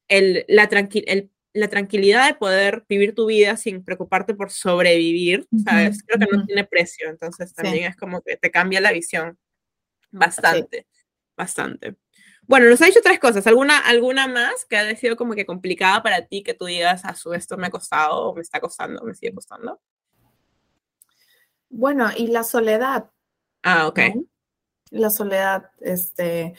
el, 0.08 0.46
la, 0.48 0.68
tranqui 0.68 1.04
el, 1.08 1.32
la 1.60 1.68
tranquilidad 1.68 2.28
de 2.28 2.36
poder 2.36 2.86
vivir 2.88 3.16
tu 3.16 3.26
vida 3.26 3.58
sin 3.58 3.84
preocuparte 3.84 4.34
por 4.34 4.52
sobrevivir, 4.52 5.48
¿sabes? 5.64 6.04
Creo 6.04 6.20
que 6.20 6.38
no 6.38 6.46
tiene 6.46 6.66
precio, 6.66 7.10
entonces 7.10 7.54
también 7.54 7.86
es 7.86 7.96
como 7.96 8.22
que 8.22 8.38
te 8.38 8.52
cambia 8.52 8.82
la 8.82 8.92
visión 8.92 9.38
bastante, 10.12 10.88
bastante. 11.36 11.96
Bueno, 12.50 12.68
nos 12.68 12.82
ha 12.82 12.86
dicho 12.88 13.02
tres 13.04 13.20
cosas. 13.20 13.46
¿Alguna, 13.46 13.78
¿Alguna 13.78 14.28
más 14.28 14.66
que 14.66 14.76
ha 14.76 14.96
sido 14.96 15.16
como 15.16 15.36
que 15.36 15.46
complicada 15.46 16.02
para 16.02 16.26
ti 16.26 16.42
que 16.42 16.56
tú 16.56 16.66
digas, 16.66 17.06
a 17.06 17.14
su 17.14 17.34
esto 17.34 17.58
me 17.58 17.68
ha 17.68 17.70
costado 17.70 18.30
o 18.30 18.36
me 18.36 18.42
está 18.42 18.60
costando, 18.60 19.04
me 19.04 19.14
sigue 19.14 19.36
costando? 19.36 19.80
Bueno, 21.70 22.10
y 22.18 22.28
la 22.28 22.44
soledad. 22.44 23.12
Ah, 23.62 23.88
ok. 23.88 24.00
La 24.90 25.12
soledad, 25.12 25.70
este, 25.80 26.56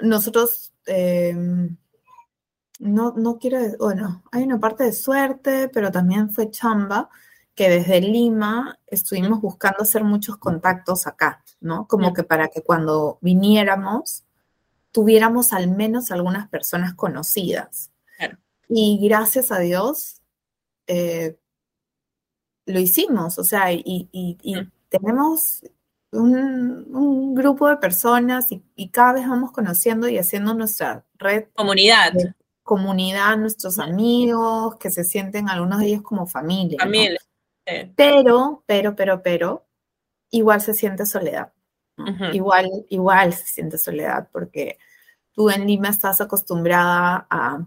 nosotros, 0.00 0.74
em, 0.86 1.76
no, 2.78 3.12
no 3.16 3.38
quiero, 3.38 3.58
bueno, 3.78 4.22
hay 4.32 4.44
una 4.44 4.58
parte 4.58 4.84
de 4.84 4.92
suerte, 4.92 5.68
pero 5.68 5.90
también 5.90 6.30
fue 6.30 6.50
chamba, 6.50 7.08
que 7.54 7.68
desde 7.68 8.00
Lima 8.00 8.78
estuvimos 8.86 9.40
buscando 9.40 9.82
hacer 9.82 10.02
muchos 10.02 10.36
contactos 10.38 11.06
acá, 11.06 11.44
¿no? 11.60 11.86
Como 11.86 12.12
que 12.12 12.24
para 12.24 12.48
que 12.48 12.62
cuando 12.62 13.18
viniéramos 13.20 14.24
tuviéramos 14.94 15.52
al 15.52 15.68
menos 15.68 16.12
algunas 16.12 16.48
personas 16.48 16.94
conocidas. 16.94 17.90
Y 18.68 18.98
gracias 19.06 19.52
a 19.52 19.58
Dios 19.58 20.22
eh, 20.86 21.36
lo 22.64 22.78
hicimos, 22.78 23.38
o 23.38 23.44
sea, 23.44 23.72
y, 23.72 24.08
tenemos 24.88 25.62
un, 26.12 27.34
grupo 27.34 27.68
de 27.68 27.76
personas 27.76 28.46
y, 28.52 28.88
cada 28.88 29.14
vez 29.14 29.28
vamos 29.28 29.50
conociendo 29.50 30.08
y 30.08 30.16
haciendo 30.16 30.54
nuestra 30.54 31.04
red. 31.18 31.46
Comunidad. 31.54 32.12
Comunidad, 32.64 33.36
nuestros 33.36 33.78
amigos, 33.78 34.76
que 34.76 34.90
se 34.90 35.04
sienten 35.04 35.48
algunos 35.48 35.78
de 35.78 35.86
ellos 35.86 36.02
como 36.02 36.26
familia. 36.26 36.78
Familia. 36.80 37.20
Pero, 37.94 38.62
pero, 38.66 38.96
pero, 38.96 39.22
pero, 39.22 39.64
igual 40.30 40.60
se 40.60 40.74
siente 40.74 41.06
soledad. 41.06 41.52
Igual, 42.32 42.68
igual 42.88 43.32
se 43.32 43.46
siente 43.46 43.78
soledad 43.78 44.28
porque 44.32 44.78
tú 45.32 45.48
en 45.48 45.64
Lima 45.64 45.90
estás 45.90 46.20
acostumbrada 46.20 47.24
a, 47.30 47.64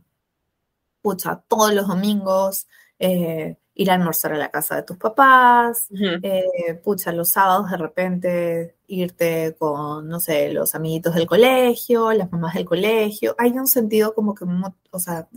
pucha, 1.02 1.42
todos 1.48 1.74
los 1.74 1.88
domingos 1.88 2.68
eh, 3.00 3.56
ir 3.78 3.92
a 3.92 3.94
almorzar 3.94 4.34
a 4.34 4.38
la 4.38 4.50
casa 4.50 4.76
de 4.76 4.84
tus 4.84 4.98
papás, 4.98 5.88
eh, 6.24 6.74
pucha, 6.84 7.12
los 7.12 7.32
sábados 7.32 7.70
de 7.70 7.78
repente 7.78 8.76
irte 8.88 9.56
con, 9.60 10.08
no 10.08 10.20
sé, 10.20 10.52
los 10.52 10.74
amiguitos 10.74 11.14
del 11.14 11.28
colegio, 11.28 12.12
las 12.12 12.32
mamás 12.32 12.56
del 12.56 12.66
colegio. 12.66 13.36
Hay 13.38 13.52
un 13.52 13.68
sentido 13.68 14.16
como 14.16 14.34
que, 14.34 14.46
o 14.92 15.00
sea, 15.00 15.28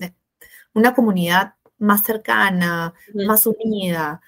una 0.73 0.95
comunidad 0.95 1.55
más 1.79 2.03
cercana, 2.03 2.95
más 3.15 3.47
unida. 3.47 4.23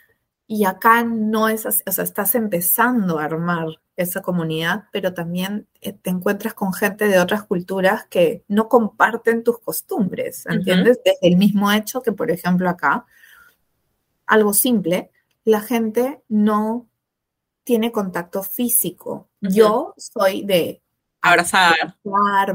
Y 0.46 0.66
acá 0.66 1.04
no 1.04 1.48
es 1.48 1.64
así, 1.64 1.82
o 1.86 1.92
sea, 1.92 2.04
estás 2.04 2.34
empezando 2.34 3.18
a 3.18 3.24
armar 3.24 3.68
esa 3.96 4.20
comunidad, 4.20 4.84
pero 4.92 5.14
también 5.14 5.66
eh, 5.80 5.94
te 5.94 6.10
encuentras 6.10 6.52
con 6.52 6.74
gente 6.74 7.08
de 7.08 7.18
otras 7.18 7.44
culturas 7.44 8.06
que 8.10 8.44
no 8.48 8.68
comparten 8.68 9.42
tus 9.42 9.58
costumbres, 9.60 10.44
¿entiendes? 10.46 11.00
Desde 11.02 11.18
el 11.22 11.36
mismo 11.38 11.72
hecho 11.72 12.02
que, 12.02 12.12
por 12.12 12.30
ejemplo, 12.30 12.68
acá, 12.68 13.06
algo 14.26 14.54
simple, 14.54 15.10
la 15.44 15.60
gente 15.60 16.22
no 16.28 16.88
tiene 17.64 17.92
contacto 17.92 18.42
físico. 18.42 19.28
Yo 19.40 19.94
soy 19.96 20.44
de 20.44 20.82
abrazar, 21.20 21.94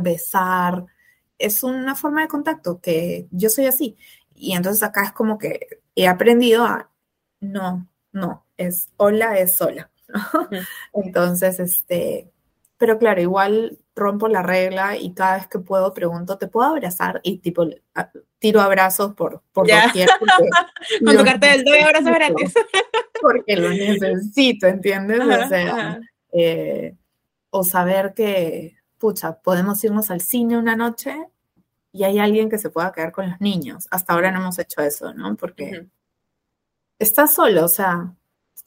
besar, 0.02 0.86
es 1.38 1.64
una 1.64 1.96
forma 1.96 2.22
de 2.22 2.28
contacto 2.28 2.80
que 2.82 3.28
yo 3.32 3.50
soy 3.50 3.66
así. 3.66 3.98
Y 4.34 4.54
entonces 4.54 4.84
acá 4.84 5.04
es 5.04 5.12
como 5.12 5.38
que 5.38 5.82
he 5.96 6.08
aprendido 6.08 6.66
a 6.66 6.92
no, 7.40 7.88
no, 8.12 8.46
es 8.58 8.90
hola, 8.98 9.38
es 9.40 9.56
sola. 9.56 9.92
Entonces, 10.94 11.60
este, 11.60 12.32
pero 12.78 12.98
claro, 12.98 13.22
igual 13.22 13.80
rompo 13.98 14.28
la 14.28 14.44
regla 14.44 14.96
y 14.96 15.14
cada 15.14 15.38
vez 15.38 15.48
que 15.48 15.60
puedo 15.60 15.94
pregunto, 15.94 16.38
¿te 16.38 16.48
puedo 16.48 16.70
abrazar? 16.70 17.20
Y 17.24 17.40
tipo, 17.40 17.68
tiro 18.40 18.62
abrazos 18.62 19.14
por, 19.16 19.42
por 19.52 19.68
doquier. 19.68 20.10
Con 21.06 21.18
tu 21.18 21.24
cartel, 21.24 21.64
doy 21.66 21.80
abrazos 21.80 22.14
gratis. 22.14 22.54
Porque 23.22 23.58
lo 23.58 23.70
necesito, 23.70 24.68
¿entiendes? 24.68 25.20
o 25.20 25.48
sea, 25.50 26.00
eh, 26.32 26.96
o 27.50 27.64
saber 27.64 28.14
que, 28.14 28.78
pucha, 28.98 29.40
podemos 29.40 29.84
irnos 29.84 30.12
al 30.12 30.22
cine 30.22 30.58
una 30.58 30.76
noche 30.76 31.16
y 31.92 32.04
hay 32.04 32.20
alguien 32.20 32.50
que 32.50 32.60
se 32.60 32.70
pueda 32.70 32.92
quedar 32.92 33.12
con 33.12 33.30
los 33.30 33.42
niños. 33.42 33.88
Hasta 33.90 34.14
ahora 34.14 34.32
no 34.32 34.40
hemos 34.40 34.60
hecho 34.60 34.82
eso, 34.82 35.14
¿no? 35.14 35.36
Porque 35.36 35.88
estás 37.00 37.34
solo, 37.34 37.66
o 37.66 37.70
sea, 37.70 38.14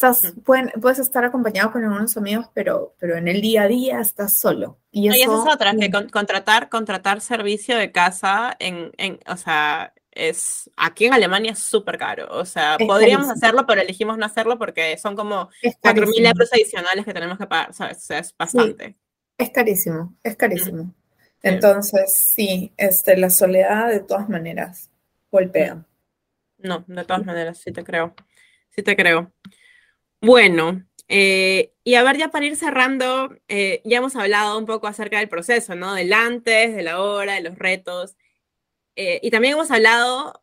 estás, 0.01 0.32
puedes 0.44 0.98
estar 0.98 1.24
acompañado 1.24 1.72
con 1.72 1.84
algunos 1.84 2.16
amigos, 2.16 2.46
pero, 2.55 2.94
pero 2.98 3.16
en 3.16 3.28
el 3.28 3.42
día 3.42 3.62
a 3.62 3.68
día 3.68 4.01
estás 4.01 4.38
solo. 4.38 4.78
Y 4.90 5.09
eso, 5.09 5.46
es 5.46 5.55
otra, 5.55 5.74
que 5.74 5.90
contratar, 5.90 6.70
contratar 6.70 7.20
servicio 7.20 7.76
de 7.76 7.92
casa 7.92 8.57
en, 8.59 8.92
en, 8.96 9.20
o 9.26 9.36
sea, 9.36 9.92
es, 10.11 10.70
aquí 10.76 11.05
en 11.05 11.12
Alemania 11.12 11.53
es 11.53 11.59
súper 11.59 11.98
caro, 11.98 12.28
o 12.30 12.46
sea, 12.46 12.78
podríamos 12.78 13.28
hacerlo, 13.28 13.66
pero 13.66 13.82
elegimos 13.82 14.16
no 14.16 14.24
hacerlo 14.24 14.59
porque 14.59 14.96
son 14.96 15.16
como 15.16 15.51
4.000 15.62 16.26
euros 16.26 16.53
adicionales 16.53 17.05
que 17.05 17.14
tenemos 17.14 17.36
que 17.36 17.46
pagar, 17.46 17.74
¿sabes? 17.74 17.98
O 17.98 18.01
sea, 18.01 18.18
es 18.20 18.34
bastante. 18.36 18.96
es 19.36 19.51
carísimo, 19.51 20.16
es 20.22 20.34
carísimo. 20.34 20.94
Entonces, 21.42 22.14
sí, 22.14 22.72
este, 22.76 23.16
la 23.16 23.30
soledad 23.30 23.88
de 23.88 24.01
todas 24.01 24.28
maneras 24.28 24.90
golpea. 25.30 25.84
No, 26.59 26.84
de 26.86 27.05
todas 27.05 27.24
maneras, 27.24 27.59
sí 27.59 27.70
te 27.70 27.84
creo. 27.84 28.14
Sí 28.70 28.82
te 28.82 28.96
creo. 28.96 29.32
Bueno, 30.22 30.84
eh, 31.08 31.72
y 31.82 31.94
a 31.94 32.02
ver, 32.02 32.18
ya 32.18 32.28
para 32.30 32.46
ir 32.46 32.56
cerrando, 32.56 33.34
eh, 33.48 33.80
ya 33.84 33.98
hemos 33.98 34.16
hablado 34.16 34.58
un 34.58 34.66
poco 34.66 34.86
acerca 34.86 35.18
del 35.18 35.28
proceso, 35.28 35.74
¿no? 35.74 35.94
Del 35.94 36.12
antes, 36.12 36.74
de 36.74 36.82
la 36.82 37.00
hora, 37.02 37.34
de 37.34 37.40
los 37.42 37.58
retos. 37.58 38.16
Eh, 38.96 39.18
y 39.22 39.30
también 39.30 39.54
hemos 39.54 39.70
hablado, 39.70 40.42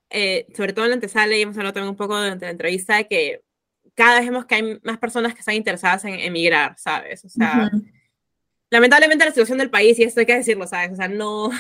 sobre 0.56 0.74
todo 0.74 0.86
en 0.86 0.92
la 0.92 0.96
antesala, 0.96 1.36
y 1.38 1.42
hemos 1.42 1.58
hablado 1.58 1.74
también 1.74 1.92
un 1.92 1.98
poco 1.98 2.18
durante 2.18 2.46
la 2.46 2.52
entrevista, 2.52 2.98
de 2.98 3.08
que 3.08 3.44
cada 3.96 4.20
vez 4.20 4.30
vemos 4.30 4.46
que 4.46 4.56
hay 4.56 4.80
más 4.84 4.98
personas 4.98 5.34
que 5.34 5.40
están 5.40 5.56
interesadas 5.56 6.06
en 6.06 6.20
emigrar, 6.20 6.76
¿sabes? 6.78 7.24
O 7.26 7.30
sea, 7.30 7.70
lamentablemente 8.70 9.26
la 9.26 9.32
situación 9.32 9.60
del 9.60 9.70
país, 9.70 10.00
y 10.00 10.04
esto 10.04 10.22
hay 10.22 10.26
que 10.26 10.36
decirlo, 10.36 10.68
¿sabes? 10.68 10.92
O 10.92 10.96
sea, 10.96 11.08
no, 11.08 11.52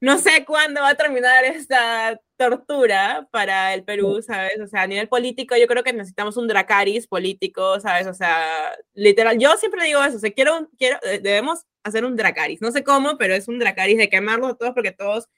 no 0.00 0.18
sé 0.18 0.44
cuándo 0.46 0.80
va 0.80 0.90
a 0.90 0.94
terminar 0.94 1.44
esta 1.44 2.18
tortura 2.36 3.28
para 3.30 3.74
el 3.74 3.84
Perú, 3.84 4.22
¿sabes? 4.22 4.58
O 4.60 4.66
sea, 4.66 4.82
a 4.82 4.86
nivel 4.86 5.08
político 5.08 5.56
yo 5.56 5.66
creo 5.66 5.84
que 5.84 5.92
necesitamos 5.92 6.38
un 6.38 6.48
Dracaris 6.48 7.06
político, 7.06 7.78
¿sabes? 7.80 8.06
O 8.06 8.14
sea, 8.14 8.72
literal, 8.94 9.38
yo 9.38 9.54
siempre 9.58 9.84
digo 9.84 10.02
eso, 10.02 10.16
o 10.16 10.20
sea, 10.20 10.30
quiero, 10.30 10.68
quiero, 10.78 10.98
eh, 11.02 11.20
debemos 11.22 11.66
hacer 11.84 12.06
un 12.06 12.16
Dracaris, 12.16 12.62
no 12.62 12.72
sé 12.72 12.82
cómo, 12.82 13.18
pero 13.18 13.34
es 13.34 13.46
un 13.46 13.58
Dracaris 13.58 13.98
de 13.98 14.08
quemarlos 14.08 14.52
a 14.52 14.54
todos 14.54 14.72
porque 14.72 14.92
todos 14.92 15.28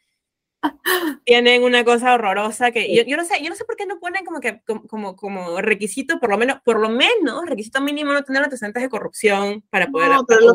tienen 1.25 1.65
una 1.65 1.85
cosa 1.85 2.15
horrorosa 2.15 2.71
que 2.71 2.95
yo, 2.95 3.03
yo, 3.03 3.17
no 3.17 3.25
sé, 3.25 3.43
yo 3.43 3.51
no 3.51 3.57
sé 3.57 3.65
por 3.65 3.75
qué 3.75 3.85
no 3.85 3.99
ponen 3.99 4.25
como 4.25 4.39
que 4.39 4.63
como, 4.89 5.17
como, 5.17 5.61
requisito, 5.61 6.21
por 6.21 6.31
lo 6.31 6.39
menos, 6.39 6.61
por 6.65 6.79
lo 6.79 6.89
menos, 6.89 7.47
requisito 7.47 7.81
mínimo 7.81 8.13
no 8.13 8.23
tener 8.23 8.45
antecedentes 8.45 8.81
de 8.81 8.89
corrupción 8.89 9.65
para 9.71 9.89
poder. 9.89 10.11
No, 10.11 10.25
pero 10.25 10.41
lo, 10.41 10.53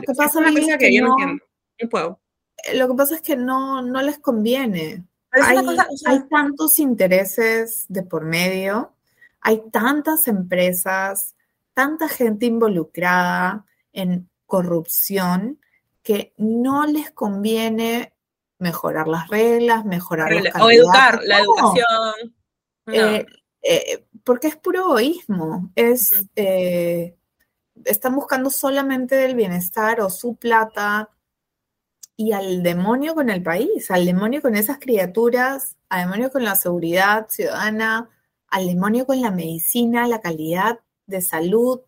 que 0.00 0.12
pasa 0.14 0.46
es 0.46 0.76
que, 0.78 0.94
yo 0.94 1.02
no, 1.02 1.12
entiendo. 1.12 1.44
No 1.80 1.88
puedo. 1.88 2.20
Eh, 2.64 2.76
lo 2.76 2.88
que 2.88 2.94
pasa 2.94 3.14
es 3.16 3.22
que 3.22 3.36
no, 3.36 3.82
no 3.82 4.02
les 4.02 4.18
conviene. 4.18 5.04
Hay, 5.30 5.58
hay, 6.06 6.20
tantos 6.28 6.78
intereses 6.78 7.84
de 7.88 8.02
por 8.02 8.24
medio, 8.24 8.94
hay 9.42 9.62
tantas 9.70 10.26
empresas, 10.26 11.34
tanta 11.74 12.08
gente 12.08 12.46
involucrada 12.46 13.66
en 13.92 14.30
corrupción 14.46 15.60
que 16.02 16.32
no 16.38 16.86
les 16.86 17.10
conviene 17.10 18.14
mejorar 18.58 19.06
las 19.06 19.28
reglas, 19.28 19.84
mejorar 19.84 20.32
la 20.32 20.64
O 20.64 20.70
educar, 20.70 21.20
la 21.22 21.40
educación. 21.40 22.34
Eh, 22.86 23.26
eh, 23.62 24.06
porque 24.24 24.48
es 24.48 24.56
puro 24.56 24.80
egoísmo, 24.80 25.70
es, 25.74 26.10
están 27.84 28.14
buscando 28.14 28.48
solamente 28.48 29.26
el 29.26 29.34
bienestar 29.34 30.00
o 30.00 30.08
su 30.08 30.36
plata, 30.36 31.10
y 32.20 32.32
al 32.32 32.64
demonio 32.64 33.14
con 33.14 33.30
el 33.30 33.44
país, 33.44 33.92
al 33.92 34.04
demonio 34.04 34.42
con 34.42 34.56
esas 34.56 34.80
criaturas, 34.80 35.76
al 35.88 36.00
demonio 36.00 36.32
con 36.32 36.42
la 36.42 36.56
seguridad 36.56 37.28
ciudadana, 37.28 38.10
al 38.48 38.66
demonio 38.66 39.06
con 39.06 39.20
la 39.20 39.30
medicina, 39.30 40.08
la 40.08 40.20
calidad 40.20 40.80
de 41.06 41.22
salud. 41.22 41.80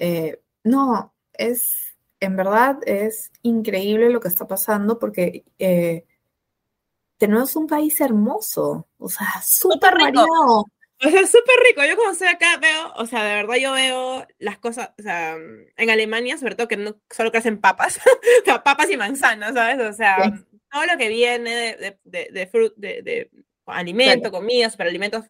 Eh, 0.00 0.42
no, 0.64 1.14
es, 1.32 1.94
en 2.18 2.34
verdad, 2.34 2.78
es 2.84 3.30
increíble 3.42 4.10
lo 4.10 4.18
que 4.18 4.26
está 4.26 4.48
pasando 4.48 4.98
porque 4.98 5.44
eh, 5.60 6.04
tenemos 7.16 7.54
un 7.54 7.68
país 7.68 8.00
hermoso, 8.00 8.88
o 8.98 9.08
sea, 9.08 9.40
súper 9.40 9.94
variado. 9.94 10.64
O 11.04 11.10
sea, 11.10 11.26
súper 11.26 11.56
rico. 11.68 11.84
Yo 11.84 11.96
como 11.96 12.12
estoy 12.12 12.28
acá 12.28 12.56
veo, 12.56 12.92
o 12.96 13.06
sea, 13.06 13.24
de 13.24 13.34
verdad 13.34 13.56
yo 13.56 13.72
veo 13.72 14.26
las 14.38 14.58
cosas, 14.58 14.90
o 14.98 15.02
sea, 15.02 15.36
en 15.76 15.90
Alemania, 15.90 16.38
sobre 16.38 16.54
todo 16.54 16.68
que 16.68 16.76
no 16.76 16.96
solo 17.10 17.30
crecen 17.30 17.60
papas, 17.60 17.98
o 18.42 18.44
sea, 18.44 18.62
papas 18.62 18.90
y 18.90 18.96
manzanas, 18.96 19.54
¿sabes? 19.54 19.80
O 19.86 19.92
sea, 19.92 20.16
todo 20.70 20.86
lo 20.86 20.96
que 20.98 21.08
viene 21.08 21.50
de, 21.54 21.76
de, 21.76 21.98
de, 22.04 22.28
de, 22.32 22.72
de, 22.76 23.02
de 23.02 23.30
alimento, 23.66 24.30
comida, 24.30 24.70
superalimentos, 24.70 25.24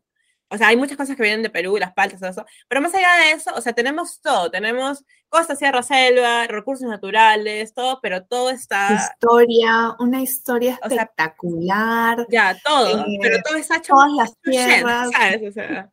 o 0.50 0.58
sea, 0.58 0.68
hay 0.68 0.76
muchas 0.76 0.96
cosas 0.96 1.16
que 1.16 1.22
vienen 1.22 1.42
de 1.42 1.50
Perú, 1.50 1.76
las 1.78 1.92
paltas, 1.94 2.20
todo 2.20 2.30
eso. 2.30 2.46
Pero 2.68 2.80
más 2.80 2.94
allá 2.94 3.14
de 3.16 3.32
eso, 3.32 3.50
o 3.54 3.60
sea, 3.60 3.72
tenemos 3.72 4.20
todo. 4.20 4.50
Tenemos 4.50 5.04
costa, 5.28 5.56
sierra, 5.56 5.82
selva, 5.82 6.46
recursos 6.46 6.88
naturales, 6.88 7.74
todo, 7.74 7.98
pero 8.00 8.24
todo 8.24 8.50
está... 8.50 8.94
Historia, 8.94 9.96
una 9.98 10.22
historia 10.22 10.78
espectacular. 10.82 12.26
ya, 12.28 12.56
todo. 12.64 13.00
Eh, 13.00 13.18
pero 13.20 13.38
todo 13.42 13.56
está 13.56 13.78
hecho... 13.78 13.94
Todas 13.94 14.12
las 14.12 14.38
tierras. 14.40 15.10
¿sabes? 15.10 15.48
O 15.48 15.52
sea... 15.52 15.90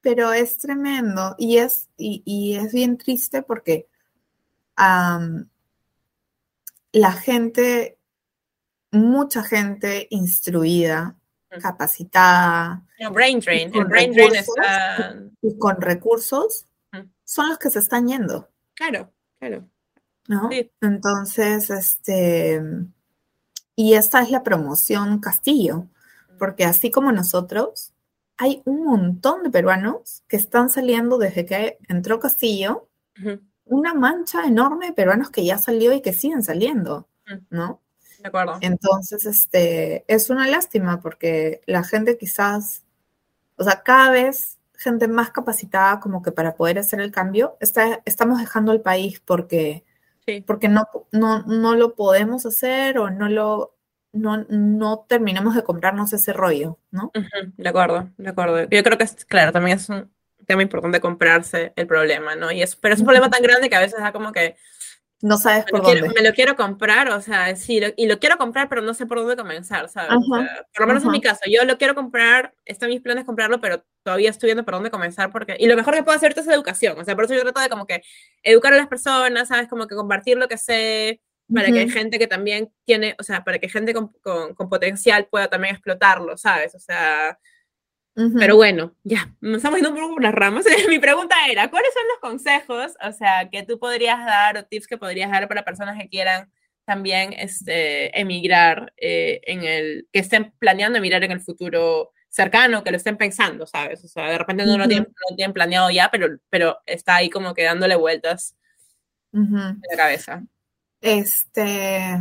pero 0.00 0.32
es 0.32 0.58
tremendo 0.58 1.34
y 1.38 1.58
es, 1.58 1.88
y, 1.98 2.56
es 2.56 2.72
bien 2.72 2.96
triste 2.96 3.42
porque 3.42 3.88
la 6.92 7.12
gente, 7.12 7.98
mucha 8.90 9.42
gente 9.42 10.06
instruida, 10.10 11.17
capacitada. 11.60 12.84
brain 13.12 13.40
drain, 13.40 13.70
el 13.74 13.84
brain 13.84 14.12
drain 14.12 15.32
Y 15.42 15.58
con 15.58 15.80
recursos 15.80 16.66
son 17.24 17.48
los 17.48 17.58
que 17.58 17.70
se 17.70 17.78
están 17.78 18.08
yendo. 18.08 18.48
Claro, 18.74 19.12
claro. 19.38 19.68
¿No? 20.28 20.50
Entonces, 20.80 21.70
este, 21.70 22.60
y 23.74 23.94
esta 23.94 24.22
es 24.22 24.30
la 24.30 24.42
promoción 24.42 25.20
Castillo, 25.20 25.86
porque 26.38 26.64
así 26.64 26.90
como 26.90 27.12
nosotros, 27.12 27.92
hay 28.36 28.62
un 28.64 28.84
montón 28.84 29.42
de 29.42 29.50
peruanos 29.50 30.22
que 30.28 30.36
están 30.36 30.70
saliendo 30.70 31.18
desde 31.18 31.46
que 31.46 31.78
entró 31.88 32.20
Castillo, 32.20 32.88
una 33.64 33.94
mancha 33.94 34.46
enorme 34.46 34.86
de 34.86 34.92
peruanos 34.92 35.30
que 35.30 35.44
ya 35.44 35.58
salió 35.58 35.92
y 35.92 36.02
que 36.02 36.12
siguen 36.12 36.42
saliendo, 36.42 37.08
¿no? 37.50 37.82
De 38.18 38.28
acuerdo. 38.28 38.58
Entonces, 38.60 39.26
este, 39.26 40.04
es 40.08 40.30
una 40.30 40.46
lástima 40.48 41.00
porque 41.00 41.60
la 41.66 41.84
gente 41.84 42.18
quizás, 42.18 42.84
o 43.56 43.64
sea, 43.64 43.82
cada 43.82 44.10
vez 44.10 44.58
gente 44.78 45.08
más 45.08 45.30
capacitada 45.30 45.98
como 46.00 46.22
que 46.22 46.32
para 46.32 46.54
poder 46.54 46.78
hacer 46.78 47.00
el 47.00 47.10
cambio, 47.10 47.56
está, 47.60 48.00
estamos 48.04 48.38
dejando 48.38 48.72
el 48.72 48.80
país 48.80 49.20
porque, 49.20 49.84
porque 50.46 50.68
no, 50.68 50.88
no, 51.10 51.42
no 51.42 51.74
lo 51.74 51.94
podemos 51.94 52.46
hacer 52.46 52.98
o 52.98 53.10
no 53.10 53.28
lo, 53.28 53.74
no, 54.12 54.46
no 54.48 55.04
terminamos 55.08 55.54
de 55.54 55.64
comprarnos 55.64 56.12
ese 56.12 56.32
rollo, 56.32 56.78
¿no? 56.90 57.10
de 57.56 57.68
acuerdo, 57.68 58.08
de 58.16 58.28
acuerdo. 58.30 58.60
Yo 58.68 58.82
creo 58.82 58.98
que 58.98 59.04
es, 59.04 59.24
claro, 59.24 59.52
también 59.52 59.78
es 59.78 59.88
un 59.88 60.10
tema 60.46 60.62
importante 60.62 61.00
comprarse 61.00 61.72
el 61.76 61.86
problema, 61.86 62.36
¿no? 62.36 62.52
Y 62.52 62.62
es, 62.62 62.76
pero 62.76 62.94
es 62.94 63.00
un 63.00 63.06
problema 63.06 63.30
tan 63.30 63.42
grande 63.42 63.68
que 63.68 63.76
a 63.76 63.80
veces 63.80 64.00
da 64.00 64.12
como 64.12 64.32
que 64.32 64.56
no 65.20 65.36
sabes 65.36 65.64
por 65.64 65.82
dónde. 65.82 66.08
me 66.08 66.22
lo 66.22 66.32
quiero 66.32 66.54
comprar, 66.54 67.10
o 67.10 67.20
sea, 67.20 67.54
sí, 67.56 67.80
y 67.96 68.06
lo 68.06 68.18
quiero 68.18 68.38
comprar, 68.38 68.68
pero 68.68 68.82
no 68.82 68.94
sé 68.94 69.06
por 69.06 69.18
dónde 69.18 69.36
comenzar, 69.36 69.88
¿sabes? 69.88 70.10
por 70.28 70.80
lo 70.80 70.86
menos 70.86 71.04
en 71.04 71.10
mi 71.10 71.20
caso, 71.20 71.40
yo 71.50 71.64
lo 71.64 71.76
quiero 71.76 71.94
comprar, 71.94 72.54
están 72.64 72.88
mis 72.90 73.00
planes 73.00 73.24
comprarlo, 73.24 73.60
pero 73.60 73.84
todavía 74.04 74.30
estoy 74.30 74.48
viendo 74.48 74.64
por 74.64 74.74
dónde 74.74 74.90
comenzar, 74.90 75.32
porque, 75.32 75.56
y 75.58 75.66
lo 75.66 75.76
mejor 75.76 75.94
que 75.94 76.02
puedo 76.02 76.16
hacer 76.16 76.34
es 76.36 76.46
educación, 76.46 76.98
o 76.98 77.04
sea, 77.04 77.16
por 77.16 77.24
eso 77.24 77.34
yo 77.34 77.42
trato 77.42 77.60
de 77.60 77.68
como 77.68 77.86
que 77.86 78.02
educar 78.42 78.72
a 78.72 78.76
las 78.76 78.86
personas, 78.86 79.48
¿sabes? 79.48 79.68
Como 79.68 79.88
que 79.88 79.96
compartir 79.96 80.36
lo 80.36 80.46
que 80.46 80.56
sé, 80.56 81.20
para 81.52 81.72
que 81.72 81.78
hay 81.78 81.88
gente 81.88 82.18
que 82.18 82.26
también 82.26 82.70
tiene, 82.84 83.16
o 83.18 83.22
sea, 83.22 83.42
para 83.42 83.58
que 83.58 83.68
gente 83.68 83.94
con, 83.94 84.12
con, 84.22 84.68
potencial 84.68 85.26
pueda 85.30 85.48
también 85.48 85.74
explotarlo, 85.74 86.36
¿sabes? 86.36 86.74
O 86.74 86.78
sea, 86.78 87.38
pero 88.38 88.56
bueno, 88.56 88.94
ya, 89.04 89.32
nos 89.40 89.58
estamos 89.58 89.78
yendo 89.78 89.90
un 89.90 90.00
poco 90.00 90.14
por 90.14 90.22
las 90.22 90.34
ramas. 90.34 90.64
Mi 90.88 90.98
pregunta 90.98 91.36
era, 91.48 91.70
¿cuáles 91.70 91.92
son 91.94 92.02
los 92.08 92.18
consejos, 92.18 92.94
o 93.02 93.12
sea, 93.12 93.48
que 93.50 93.62
tú 93.62 93.78
podrías 93.78 94.24
dar 94.24 94.56
o 94.56 94.64
tips 94.64 94.86
que 94.86 94.98
podrías 94.98 95.30
dar 95.30 95.48
para 95.48 95.64
personas 95.64 95.96
que 95.96 96.08
quieran 96.08 96.50
también 96.84 97.34
este, 97.34 98.18
emigrar 98.18 98.92
eh, 98.96 99.40
en 99.44 99.62
el, 99.62 100.08
que 100.12 100.20
estén 100.20 100.52
planeando 100.58 100.98
emigrar 100.98 101.22
en 101.22 101.32
el 101.32 101.40
futuro 101.40 102.12
cercano, 102.30 102.82
que 102.82 102.90
lo 102.90 102.96
estén 102.96 103.16
pensando, 103.16 103.66
¿sabes? 103.66 104.04
O 104.04 104.08
sea, 104.08 104.30
de 104.30 104.38
repente 104.38 104.64
no, 104.64 104.78
lo, 104.78 104.88
tienen, 104.88 105.04
no 105.04 105.30
lo 105.30 105.36
tienen 105.36 105.52
planeado 105.52 105.90
ya, 105.90 106.10
pero, 106.10 106.38
pero 106.48 106.78
está 106.86 107.16
ahí 107.16 107.30
como 107.30 107.54
que 107.54 107.64
dándole 107.64 107.94
vueltas 107.96 108.56
en 109.32 109.80
la 109.90 109.96
cabeza. 109.96 110.42
Este. 111.00 112.18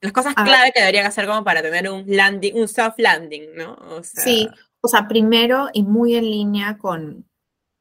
Las 0.00 0.12
cosas 0.12 0.34
clave 0.34 0.72
que 0.72 0.80
deberían 0.80 1.06
hacer 1.06 1.26
como 1.26 1.42
para 1.44 1.62
tener 1.62 1.88
un 1.90 2.04
landing, 2.06 2.54
un 2.54 2.68
soft 2.68 2.98
landing, 2.98 3.54
¿no? 3.54 3.76
sí, 4.02 4.48
o 4.80 4.88
sea, 4.88 5.08
primero 5.08 5.68
y 5.72 5.82
muy 5.82 6.14
en 6.14 6.24
línea 6.24 6.78
con, 6.78 7.26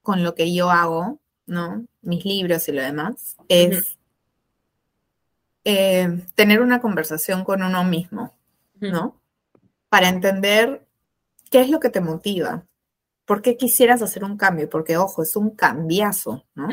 lo 0.05 0.35
que 0.35 0.53
yo 0.53 0.71
hago, 0.71 1.19
¿no? 1.45 1.85
Mis 2.01 2.23
libros 2.23 2.67
y 2.69 2.71
lo 2.71 2.81
demás, 2.81 3.35
es 3.49 3.97
eh, 5.65 6.25
tener 6.35 6.61
una 6.61 6.79
conversación 6.79 7.43
con 7.43 7.61
uno 7.61 7.83
mismo, 7.83 8.33
¿no? 8.79 9.19
Para 9.89 10.07
entender 10.07 10.87
qué 11.51 11.61
es 11.61 11.69
lo 11.69 11.79
que 11.81 11.89
te 11.89 11.99
motiva, 11.99 12.65
por 13.25 13.41
qué 13.41 13.57
quisieras 13.57 14.01
hacer 14.01 14.23
un 14.23 14.37
cambio, 14.37 14.69
porque 14.69 14.95
ojo, 14.95 15.23
es 15.23 15.35
un 15.35 15.49
cambiazo, 15.49 16.45
¿no? 16.55 16.69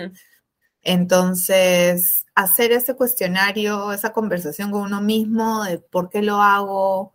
Entonces, 0.83 2.27
hacer 2.35 2.71
ese 2.71 2.95
cuestionario, 2.95 3.93
esa 3.93 4.13
conversación 4.13 4.71
con 4.71 4.83
uno 4.83 5.01
mismo 5.01 5.65
de 5.65 5.79
por 5.79 6.11
qué 6.11 6.23
lo 6.23 6.43
hago, 6.43 7.15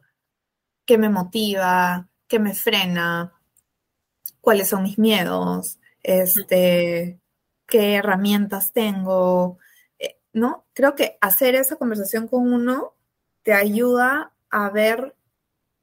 qué 0.85 0.97
me 0.97 1.09
motiva, 1.09 2.08
qué 2.29 2.39
me 2.39 2.55
frena, 2.55 3.33
cuáles 4.39 4.69
son 4.69 4.83
mis 4.83 4.97
miedos, 4.97 5.79
este, 6.01 7.19
qué 7.65 7.95
herramientas 7.95 8.71
tengo, 8.71 9.57
eh, 9.97 10.17
¿no? 10.31 10.65
Creo 10.73 10.95
que 10.95 11.17
hacer 11.19 11.55
esa 11.55 11.75
conversación 11.75 12.29
con 12.29 12.53
uno 12.53 12.93
te 13.43 13.53
ayuda 13.53 14.31
a 14.49 14.69
ver 14.69 15.15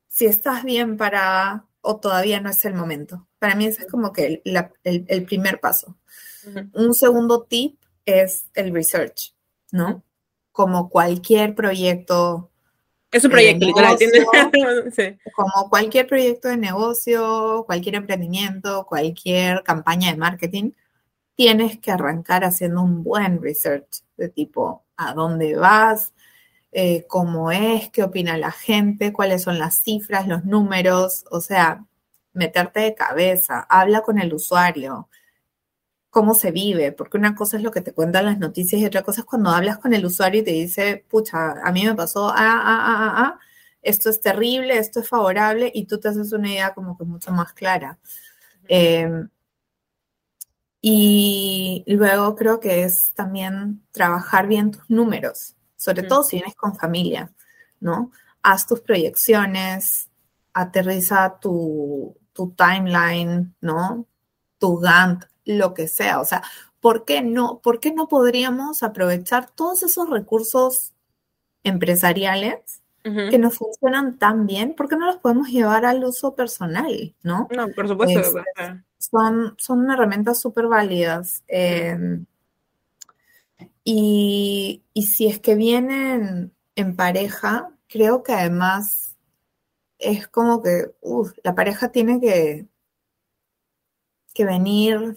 si 0.09 0.26
estás 0.26 0.64
bien 0.64 0.97
para 0.97 1.66
o 1.82 2.01
todavía 2.01 2.40
no 2.40 2.49
es 2.51 2.64
el 2.64 2.74
momento. 2.74 3.28
Para 3.38 3.55
mí 3.55 3.66
ese 3.66 3.82
es 3.82 3.90
como 3.90 4.12
que 4.12 4.42
el 4.44 5.24
primer 5.26 5.61
paso. 5.61 5.97
Un 6.72 6.94
segundo 6.94 7.42
tip 7.42 7.78
es 8.05 8.47
el 8.55 8.72
research, 8.72 9.34
¿no? 9.72 10.03
Como 10.53 10.88
cualquier 10.88 11.55
proyecto. 11.55 12.51
Es 13.12 13.24
un 13.24 13.30
proyecto, 13.30 13.66
Como 15.34 15.70
cualquier 15.70 16.07
proyecto 16.07 16.48
de 16.48 16.57
negocio, 16.57 17.64
cualquier 17.66 17.94
emprendimiento, 17.94 18.84
cualquier 18.86 19.62
campaña 19.62 20.11
de 20.11 20.18
marketing, 20.18 20.72
tienes 21.34 21.78
que 21.78 21.92
arrancar 21.92 22.44
haciendo 22.44 22.82
un 22.82 23.04
buen 23.04 23.40
research 23.42 24.02
de 24.16 24.28
tipo 24.28 24.84
a 24.96 25.14
dónde 25.14 25.54
vas, 25.57 26.14
eh, 26.72 27.07
cómo 27.09 27.50
es, 27.52 27.90
qué 27.90 28.02
opina 28.02 28.36
la 28.36 28.50
gente, 28.50 29.12
cuáles 29.12 29.42
son 29.42 29.59
las 29.59 29.82
cifras, 29.82 30.26
los 30.26 30.44
números, 30.44 31.24
o 31.30 31.40
sea, 31.40 31.84
meterte 32.32 32.80
de 32.80 32.94
cabeza, 32.94 33.66
habla 33.68 34.02
con 34.02 34.18
el 34.18 34.34
usuario, 34.34 35.09
cómo 36.16 36.32
se 36.32 36.50
vive, 36.50 36.92
porque 36.92 37.18
una 37.18 37.34
cosa 37.34 37.58
es 37.58 37.62
lo 37.62 37.70
que 37.70 37.82
te 37.82 37.92
cuentan 37.92 38.24
las 38.24 38.38
noticias 38.38 38.80
y 38.80 38.86
otra 38.86 39.02
cosa 39.02 39.20
es 39.20 39.26
cuando 39.26 39.50
hablas 39.50 39.76
con 39.76 39.92
el 39.92 40.06
usuario 40.06 40.40
y 40.40 40.44
te 40.44 40.50
dice, 40.52 41.04
pucha, 41.10 41.60
a 41.62 41.70
mí 41.72 41.84
me 41.84 41.94
pasó, 41.94 42.30
ah, 42.30 42.34
ah, 42.38 42.62
ah, 42.64 42.96
ah, 42.98 43.14
ah, 43.18 43.38
esto 43.82 44.08
es 44.08 44.22
terrible, 44.22 44.78
esto 44.78 45.00
es 45.00 45.10
favorable, 45.10 45.70
y 45.74 45.84
tú 45.84 46.00
te 46.00 46.08
haces 46.08 46.32
una 46.32 46.48
idea 46.48 46.72
como 46.72 46.96
que 46.96 47.04
mucho 47.04 47.32
más 47.32 47.52
clara. 47.52 47.98
Em, 48.66 49.28
y 50.80 51.84
luego 51.86 52.34
creo 52.34 52.60
que 52.60 52.84
es 52.84 53.12
también 53.12 53.82
trabajar 53.90 54.46
bien 54.46 54.70
tus 54.70 54.88
números, 54.88 55.54
sobre 55.76 56.02
todo 56.02 56.22
si 56.22 56.36
vienes 56.36 56.54
con 56.54 56.74
familia, 56.76 57.30
¿no? 57.78 58.10
Haz 58.42 58.66
tus 58.66 58.80
proyecciones, 58.80 60.08
aterriza 60.54 61.38
tu, 61.38 62.16
tu 62.32 62.52
timeline, 62.52 63.54
¿no? 63.60 64.06
Tu 64.58 64.78
Gantt, 64.78 65.26
lo 65.47 65.72
que 65.72 65.88
sea. 65.88 66.20
O 66.20 66.24
sea, 66.26 66.42
¿por 66.80 67.07
qué 67.07 67.22
no, 67.22 67.61
por 67.62 67.80
qué 67.80 67.92
no 67.92 68.09
podríamos 68.09 68.82
aprovechar 68.82 69.49
todos 69.51 69.82
esos 69.82 70.11
recursos 70.11 70.92
empresariales 71.64 72.82
que 73.30 73.38
nos 73.38 73.57
funcionan 73.57 74.18
tan 74.18 74.47
bien? 74.47 74.74
¿Por 74.74 74.88
qué 74.88 74.97
no 74.97 75.07
los 75.07 75.18
podemos 75.18 75.49
llevar 75.49 75.84
al 75.84 76.05
uso 76.05 76.34
personal? 76.34 77.14
No, 77.22 77.49
no 77.55 77.68
por 77.68 77.86
supuesto. 77.86 78.20
Este, 78.20 78.82
son, 78.99 79.55
son 79.59 79.88
herramientas 79.90 80.40
súper 80.40 80.66
válidas. 80.66 81.44
Em, 81.47 82.26
y, 83.84 84.82
si 84.94 85.28
es 85.28 85.38
que 85.38 85.55
vienen 85.55 86.53
en 86.74 86.97
pareja, 86.97 87.70
creo 87.86 88.24
que 88.24 88.32
además 88.32 89.16
es 89.99 90.26
como 90.26 90.61
que 90.61 90.92
la 91.44 91.55
pareja 91.55 91.92
tiene 91.92 92.20
que, 92.20 92.66
que 94.34 94.44
venir 94.44 95.16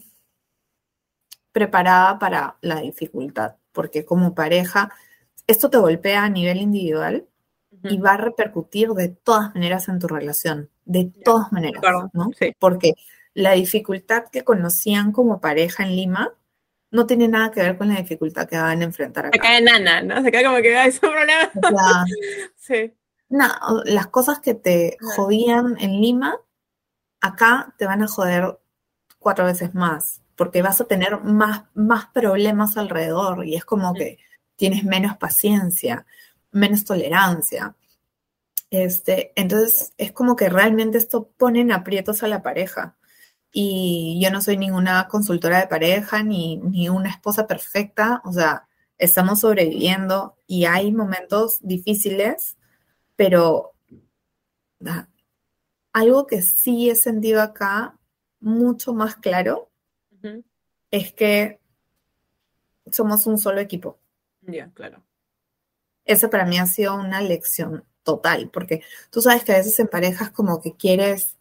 preparada 1.60 2.18
para 2.20 2.56
la 2.62 2.80
dificultad, 2.80 3.56
porque 3.74 4.06
como 4.06 4.34
pareja, 4.34 4.94
esto 5.46 5.70
te 5.70 5.78
golpea 5.78 6.24
a 6.24 6.30
nivel 6.30 6.58
individual 6.58 7.28
y 7.84 7.98
va 7.98 8.14
a 8.14 8.18
repercutir 8.18 8.90
de 8.92 9.10
todas 9.10 9.54
maneras 9.54 9.90
en 9.90 10.00
tu 10.00 10.08
relación, 10.08 10.70
de 10.86 11.12
todas 11.26 11.52
maneras, 11.52 11.84
¿no? 12.14 12.32
Porque 12.60 12.94
la 13.34 13.52
dificultad 13.54 14.24
que 14.32 14.46
conocían 14.46 15.12
como 15.12 15.42
pareja 15.42 15.84
en 15.84 15.98
Lima 15.98 16.34
no 16.92 17.06
tiene 17.06 17.28
nada 17.28 17.52
que 17.52 17.62
ver 17.62 17.78
con 17.78 17.90
la 17.90 17.96
dificultad 17.96 18.48
que 18.48 18.58
van 18.58 18.82
a 18.82 18.86
enfrentar 18.86 19.26
acá. 19.26 19.36
Se 19.36 19.42
cae 19.42 19.62
nana, 19.62 20.02
¿no? 20.02 20.24
Se 20.24 20.32
cae 20.32 20.46
como 20.46 20.58
que 20.62 20.78
hay 20.78 20.92
un 20.92 21.00
problema. 21.00 22.06
sí. 22.56 22.94
No, 23.28 23.48
las 23.84 24.08
cosas 24.08 24.40
que 24.40 24.54
te 24.54 24.98
jodían 25.02 25.76
en 25.80 26.02
Lima, 26.02 26.38
acá 27.20 27.76
te 27.78 27.86
van 27.86 28.02
a 28.02 28.08
joder 28.08 28.58
cuatro 29.20 29.44
veces 29.44 29.76
más 29.76 30.22
porque 30.40 30.62
vas 30.62 30.80
a 30.80 30.86
tener 30.86 31.20
más, 31.22 31.66
más 31.74 32.06
problemas 32.14 32.78
alrededor 32.78 33.46
y 33.46 33.58
es 33.58 33.66
como 33.66 33.94
que 33.94 34.20
tienes 34.56 34.86
menos 34.86 35.18
paciencia, 35.18 36.06
menos 36.52 36.86
tolerancia. 36.86 37.76
Este, 38.70 39.34
entonces 39.36 39.92
es 39.98 40.14
como 40.14 40.38
que 40.38 40.48
realmente 40.48 40.98
esto 40.98 41.28
pone 41.38 41.60
en 41.60 41.74
aprietos 41.74 42.24
a 42.24 42.30
la 42.30 42.42
pareja. 42.42 42.96
y 43.52 44.18
yo 44.24 44.32
no 44.32 44.42
soy 44.42 44.56
ninguna 44.58 45.10
consultora 45.10 45.60
de 45.60 45.68
pareja 45.68 46.24
ni, 46.24 46.58
ni 46.58 46.88
una 46.88 47.10
esposa 47.10 47.46
perfecta, 47.46 48.22
o 48.24 48.32
sea, 48.32 48.70
estamos 48.98 49.42
sobreviviendo 49.42 50.38
y 50.48 50.66
hay 50.66 50.94
momentos 50.94 51.60
difíciles, 51.62 52.58
pero 53.18 53.74
ah, 54.86 55.10
algo 55.92 56.28
que 56.28 56.42
sí 56.42 56.90
he 56.90 56.96
sentido 56.96 57.42
acá 57.42 58.00
mucho 58.40 58.94
más 58.94 59.18
claro 59.18 59.69
es 60.92 61.14
que 61.14 61.60
somos 62.92 63.28
un 63.28 63.38
solo 63.38 63.60
equipo. 63.60 64.00
Ya, 64.42 64.72
claro. 64.74 65.04
Esa 66.06 66.30
para 66.30 66.46
mí 66.46 66.58
ha 66.58 66.66
sido 66.66 66.96
una 66.96 67.22
lección 67.22 67.86
total, 68.04 68.50
porque 68.52 68.82
tú 69.12 69.22
sabes 69.22 69.44
que 69.44 69.54
a 69.54 69.58
veces 69.58 69.80
en 69.80 69.88
parejas 69.88 70.32
como 70.32 70.62
que 70.62 70.76
quieres, 70.76 71.38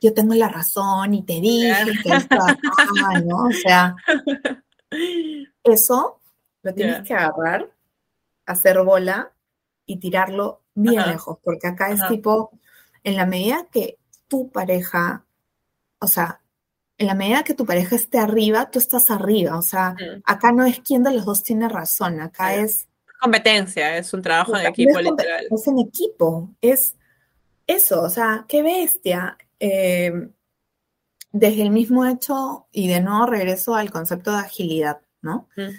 yo 0.00 0.14
tengo 0.14 0.34
la 0.34 0.48
razón 0.48 1.14
y 1.14 1.24
te 1.24 1.40
dije 1.40 1.92
que 2.02 2.10
esto 2.10 2.36
¿no? 3.24 3.44
O 3.46 3.52
sea, 3.52 3.96
eso 5.64 6.20
lo 6.62 6.74
tienes 6.74 7.02
que 7.02 7.14
agarrar, 7.14 7.70
hacer 8.44 8.78
bola 8.82 9.32
y 9.86 9.98
tirarlo 9.98 10.62
bien 10.74 11.06
lejos, 11.06 11.38
porque 11.42 11.68
acá 11.68 11.90
es 11.90 12.00
tipo, 12.08 12.50
en 13.02 13.16
la 13.16 13.26
medida 13.26 13.66
que 13.70 13.98
tu 14.28 14.50
pareja, 14.50 15.24
o 15.98 16.06
sea, 16.06 16.40
en 16.98 17.06
la 17.06 17.14
medida 17.14 17.44
que 17.44 17.54
tu 17.54 17.66
pareja 17.66 17.96
esté 17.96 18.18
arriba, 18.18 18.70
tú 18.70 18.78
estás 18.78 19.10
arriba. 19.10 19.58
O 19.58 19.62
sea, 19.62 19.90
mm. 19.90 20.22
acá 20.24 20.52
no 20.52 20.64
es 20.64 20.80
quién 20.80 21.02
de 21.02 21.12
los 21.12 21.24
dos 21.24 21.42
tiene 21.42 21.68
razón, 21.68 22.20
acá 22.20 22.54
es... 22.54 22.88
Competencia, 23.20 23.96
es 23.96 24.12
un 24.12 24.22
trabajo 24.22 24.52
de 24.52 24.66
equipo, 24.66 25.00
literal. 25.00 25.46
Es 25.50 25.66
en 25.66 25.78
equipo, 25.78 26.50
es 26.60 26.96
eso, 27.66 28.02
o 28.02 28.10
sea, 28.10 28.44
qué 28.46 28.62
bestia. 28.62 29.38
Eh, 29.58 30.12
desde 31.32 31.62
el 31.62 31.70
mismo 31.70 32.04
hecho, 32.06 32.66
y 32.72 32.88
de 32.88 33.00
nuevo 33.00 33.26
regreso 33.26 33.74
al 33.74 33.90
concepto 33.90 34.32
de 34.32 34.38
agilidad, 34.38 35.00
¿no? 35.22 35.48
Mm. 35.56 35.70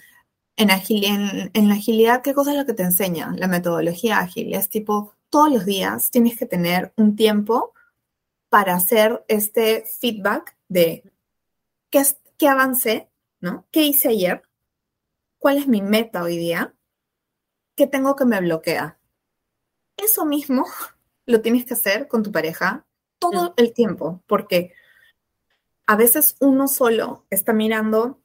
En, 0.58 1.52
en, 1.54 1.68
la 1.68 1.76
agilidad, 1.76 2.24
¿qué 2.24 2.34
cosa 2.34 2.52
es 2.52 2.58
lo 2.58 2.66
que 2.66 2.74
te 2.74 2.84
enseña? 2.84 3.32
La 3.38 3.48
metodología 3.48 4.18
ágil 4.18 4.54
es 4.56 4.70
tipo, 4.70 5.14
todos 5.30 5.52
los 5.52 5.66
días 5.66 6.10
tienes 6.10 6.38
que 6.38 6.48
tener 6.48 6.94
un 6.96 7.16
tiempo 7.16 7.74
para 8.50 8.74
hacer 8.74 9.24
este 9.28 9.86
feedback 10.00 10.57
de 10.68 11.12
qué, 11.90 12.04
qué 12.38 12.48
avancé, 12.48 13.10
¿no? 13.40 13.66
¿Qué 13.72 13.84
hice 13.84 14.10
ayer? 14.10 14.44
¿Cuál 15.40 15.58
es 15.58 15.68
mi 15.68 15.82
meta 15.82 16.24
hoy 16.24 16.38
día? 16.38 16.74
¿Qué 17.76 17.88
tengo 17.88 18.16
que 18.16 18.26
me 18.26 18.40
bloquea? 18.42 18.98
Eso 19.98 20.26
mismo 20.26 20.66
lo 21.26 21.42
tienes 21.42 21.66
que 21.66 21.74
hacer 21.74 22.08
con 22.08 22.24
tu 22.24 22.32
pareja 22.32 22.86
todo 23.20 23.54
el 23.58 23.74
tiempo, 23.74 24.22
porque 24.28 24.74
a 25.88 25.96
veces 25.96 26.36
uno 26.40 26.68
solo 26.68 27.26
está 27.30 27.54
mirando 27.54 28.20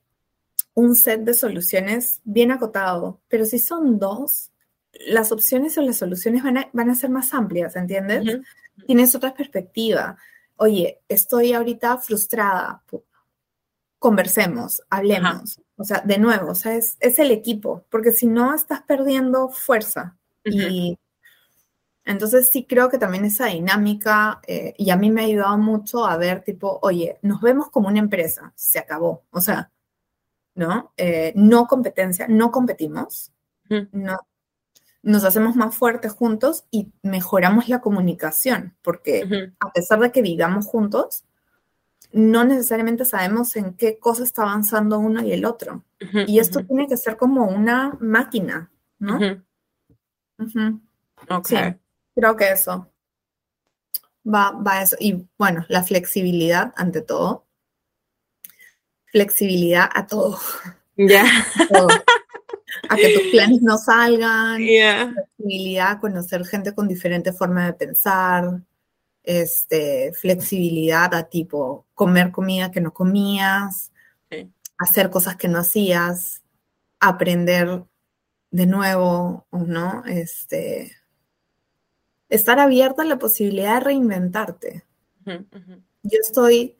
un 0.74 0.96
set 0.96 1.22
de 1.22 1.34
soluciones 1.34 2.20
bien 2.24 2.50
acotado, 2.50 3.20
pero 3.28 3.44
si 3.44 3.58
son 3.58 3.98
dos, 3.98 4.50
las 5.06 5.32
opciones 5.32 5.76
o 5.78 5.82
las 5.82 5.96
soluciones 5.96 6.42
van 6.42 6.58
a, 6.58 6.70
van 6.72 6.90
a 6.90 6.94
ser 6.94 7.10
más 7.10 7.32
amplias, 7.34 7.76
¿entiendes? 7.76 8.40
Tienes 8.86 9.14
otra 9.14 9.34
perspectiva 9.34 10.18
oye, 10.56 11.02
estoy 11.08 11.52
ahorita 11.52 11.98
frustrada, 11.98 12.82
conversemos, 13.98 14.82
hablemos. 14.90 15.60
O 15.76 15.84
sea, 15.84 16.00
de 16.00 16.18
nuevo, 16.18 16.50
o 16.50 16.54
sea, 16.54 16.74
es, 16.74 16.98
el 17.00 17.30
equipo, 17.30 17.84
porque 17.90 18.12
si 18.12 18.26
no 18.26 18.54
estás 18.54 18.82
perdiendo 18.82 19.48
fuerza. 19.48 20.16
Y 20.44 20.98
entonces 22.04 22.50
sí 22.50 22.64
creo 22.64 22.88
que 22.88 22.98
también 22.98 23.24
esa 23.24 23.46
dinámica, 23.46 24.40
eh, 24.46 24.74
y 24.76 24.90
a 24.90 24.96
mí 24.96 25.10
me 25.10 25.22
ha 25.22 25.24
ayudado 25.24 25.56
mucho 25.58 26.04
a 26.04 26.16
ver, 26.16 26.42
tipo, 26.42 26.80
oye, 26.82 27.18
nos 27.22 27.40
vemos 27.40 27.70
como 27.70 27.88
una 27.88 28.00
empresa, 28.00 28.52
se 28.56 28.78
acabó. 28.78 29.24
O 29.30 29.40
sea, 29.40 29.70
¿no? 30.54 30.92
Eh, 30.96 31.32
no 31.36 31.66
competencia, 31.66 32.26
no 32.28 32.50
competimos, 32.50 33.32
no, 33.92 34.18
nos 35.02 35.24
hacemos 35.24 35.56
más 35.56 35.76
fuertes 35.76 36.12
juntos 36.12 36.64
y 36.70 36.92
mejoramos 37.02 37.68
la 37.68 37.80
comunicación, 37.80 38.76
porque 38.82 39.52
a 39.58 39.72
pesar 39.72 39.98
de 40.00 40.12
que 40.12 40.22
vivamos 40.22 40.66
juntos, 40.66 41.24
no 42.12 42.44
necesariamente 42.44 43.04
sabemos 43.04 43.56
en 43.56 43.74
qué 43.74 43.98
cosa 43.98 44.22
está 44.22 44.42
avanzando 44.42 44.98
uno 44.98 45.22
y 45.22 45.32
el 45.32 45.44
otro. 45.44 45.84
y 46.26 46.38
esto 46.38 46.64
tiene 46.64 46.86
que 46.86 46.96
ser 46.96 47.16
como 47.16 47.46
una 47.46 47.96
máquina, 48.00 48.70
¿no? 48.98 49.18
Sí, 51.44 51.56
creo 52.14 52.36
que 52.36 52.52
eso. 52.52 52.88
Va, 54.24 54.52
va 54.52 54.82
eso. 54.82 54.96
Y 55.00 55.26
bueno, 55.38 55.64
la 55.68 55.82
flexibilidad 55.82 56.72
ante 56.76 57.00
todo. 57.00 57.46
Flexibilidad 59.06 59.88
a 59.92 60.06
todo. 60.06 60.38
Ya. 60.96 61.24
A 62.88 62.96
que 62.96 63.18
tus 63.18 63.30
planes 63.30 63.62
no 63.62 63.78
salgan, 63.78 64.60
flexibilidad 65.38 65.90
a 65.90 66.00
conocer 66.00 66.44
gente 66.44 66.74
con 66.74 66.88
diferente 66.88 67.32
forma 67.32 67.66
de 67.66 67.72
pensar, 67.74 68.62
este, 69.22 70.12
flexibilidad 70.14 71.14
a 71.14 71.24
tipo 71.24 71.86
comer 71.94 72.32
comida 72.32 72.70
que 72.70 72.80
no 72.80 72.92
comías, 72.92 73.92
hacer 74.78 75.10
cosas 75.10 75.36
que 75.36 75.48
no 75.48 75.58
hacías, 75.58 76.42
aprender 76.98 77.84
de 78.50 78.66
nuevo, 78.66 79.46
¿no? 79.52 80.04
Este, 80.06 80.92
estar 82.28 82.58
abierta 82.58 83.02
a 83.02 83.06
la 83.06 83.18
posibilidad 83.18 83.74
de 83.74 83.84
reinventarte. 83.84 84.84
Yo 86.02 86.18
estoy 86.20 86.76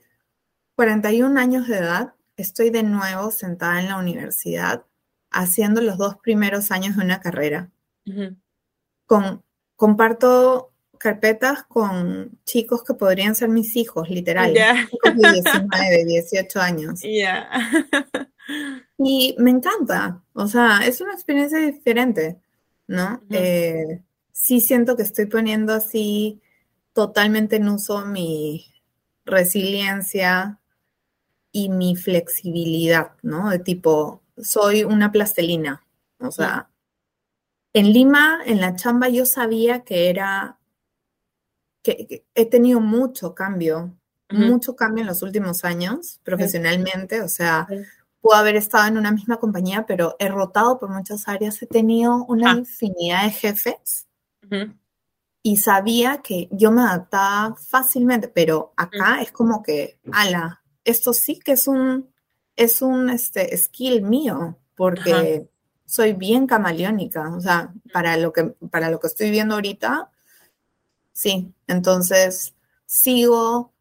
41 0.74 1.38
años 1.38 1.68
de 1.68 1.78
edad, 1.78 2.14
estoy 2.36 2.70
de 2.70 2.82
nuevo 2.82 3.30
sentada 3.30 3.80
en 3.80 3.88
la 3.88 3.98
universidad 3.98 4.84
haciendo 5.32 5.80
los 5.80 5.98
dos 5.98 6.16
primeros 6.16 6.70
años 6.70 6.96
de 6.96 7.04
una 7.04 7.20
carrera. 7.20 7.70
con, 9.06 9.42
comparto 9.76 10.72
carpetas 11.02 11.64
con 11.64 12.38
chicos 12.44 12.84
que 12.84 12.94
podrían 12.94 13.34
ser 13.34 13.48
mis 13.48 13.74
hijos, 13.76 14.08
literal. 14.08 14.54
Chicos 14.54 15.16
de 15.16 15.32
19, 15.32 16.04
18 16.04 16.60
años. 16.60 17.00
y 18.98 19.34
me 19.38 19.50
encanta. 19.50 20.22
O 20.32 20.46
sea, 20.46 20.80
es 20.86 21.00
una 21.00 21.12
experiencia 21.12 21.58
diferente, 21.58 22.38
¿no? 22.86 23.20
Eh, 23.30 24.02
sí 24.30 24.60
siento 24.60 24.96
que 24.96 25.02
estoy 25.02 25.26
poniendo 25.26 25.74
así 25.74 26.40
totalmente 26.92 27.56
en 27.56 27.68
uso 27.68 28.06
mi 28.06 28.72
resiliencia 29.24 30.60
y 31.50 31.68
mi 31.68 31.96
flexibilidad, 31.96 33.12
¿no? 33.22 33.50
De 33.50 33.58
tipo, 33.58 34.21
soy 34.36 34.84
una 34.84 35.12
plastelina. 35.12 35.84
O 36.18 36.30
sea, 36.30 36.70
en 37.72 37.92
Lima, 37.92 38.40
en 38.44 38.60
la 38.60 38.76
chamba, 38.76 39.08
yo 39.08 39.26
sabía 39.26 39.82
que 39.82 40.10
era, 40.10 40.58
que, 41.82 42.24
he 42.34 42.46
tenido 42.46 42.80
mucho 42.80 43.34
cambio, 43.34 43.96
mucho 44.30 44.76
cambio 44.76 45.02
en 45.02 45.08
los 45.08 45.22
últimos 45.22 45.64
años 45.64 46.20
profesionalmente. 46.22 47.22
O 47.22 47.28
sea, 47.28 47.66
puedo 48.20 48.38
haber 48.38 48.56
estado 48.56 48.88
en 48.88 48.98
una 48.98 49.10
misma 49.10 49.38
compañía, 49.38 49.84
pero 49.86 50.16
he 50.18 50.28
rotado 50.28 50.78
por 50.78 50.90
muchas 50.90 51.28
áreas, 51.28 51.60
he 51.62 51.66
tenido 51.66 52.24
una 52.24 52.52
infinidad 52.52 53.24
de 53.24 53.30
jefes. 53.30 54.06
Y 55.42 55.56
sabía 55.56 56.18
que 56.18 56.48
yo 56.52 56.70
me 56.70 56.82
adaptaba 56.82 57.56
fácilmente, 57.56 58.28
pero 58.28 58.72
acá 58.76 59.20
es 59.22 59.32
como 59.32 59.62
que, 59.62 59.98
ala, 60.12 60.62
esto 60.84 61.12
sí 61.12 61.38
que 61.38 61.52
es 61.52 61.66
un 61.66 62.11
es 62.56 62.82
un 62.82 63.10
este, 63.10 63.56
skill 63.56 64.02
mío, 64.02 64.58
porque 64.76 65.48
soy 65.86 66.12
bien 66.14 66.46
camaleónica, 66.46 67.34
o 67.34 67.40
sea, 67.40 67.72
para 67.92 68.16
lo, 68.16 68.32
que, 68.32 68.54
para 68.70 68.90
lo 68.90 68.98
que 69.00 69.06
estoy 69.06 69.30
viendo 69.30 69.54
ahorita, 69.54 70.10
sí, 71.12 71.52
entonces 71.66 72.54
sigo 72.86 73.72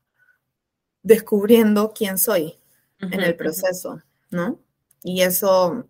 descubriendo 1.04 1.94
quién 1.94 2.18
soy 2.18 2.58
en 3.00 3.22
el 3.22 3.36
proceso, 3.36 4.02
¿no? 4.30 4.60
Y 5.04 5.22
eso, 5.22 5.88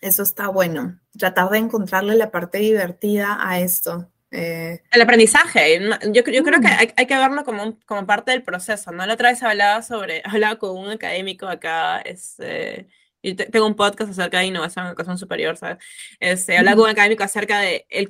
eso 0.00 0.22
está 0.22 0.48
bueno, 0.48 1.00
tratar 1.18 1.50
de 1.50 1.58
encontrarle 1.58 2.16
la 2.16 2.30
parte 2.30 2.58
divertida 2.58 3.38
a 3.40 3.60
esto, 3.60 4.10
eh, 4.30 4.82
el 4.90 5.02
aprendizaje, 5.02 5.80
yo, 6.12 6.22
yo 6.24 6.42
creo 6.42 6.60
que 6.60 6.68
mm. 6.68 6.78
hay, 6.78 6.92
hay, 6.96 7.06
que 7.06 7.16
verlo 7.16 7.44
como, 7.44 7.78
como 7.86 8.06
parte 8.06 8.32
del 8.32 8.42
proceso, 8.42 8.90
¿no? 8.90 9.06
La 9.06 9.14
otra 9.14 9.30
vez 9.30 9.42
hablaba 9.42 9.82
sobre, 9.82 10.22
hablaba 10.24 10.56
con 10.56 10.76
un 10.76 10.90
académico 10.90 11.46
acá, 11.46 12.00
este, 12.00 12.88
y 13.22 13.34
tengo 13.34 13.66
un 13.66 13.76
podcast 13.76 14.10
acerca 14.10 14.40
de 14.40 14.46
innovación 14.46 14.84
en 14.84 14.90
educación 14.90 15.18
superior, 15.18 15.56
¿sabes? 15.56 15.78
Este, 16.20 16.58
hablaba 16.58 16.76
con 16.76 16.84
un 16.84 16.90
académico 16.90 17.24
acerca 17.24 17.60
de 17.60 17.86
el 17.88 18.08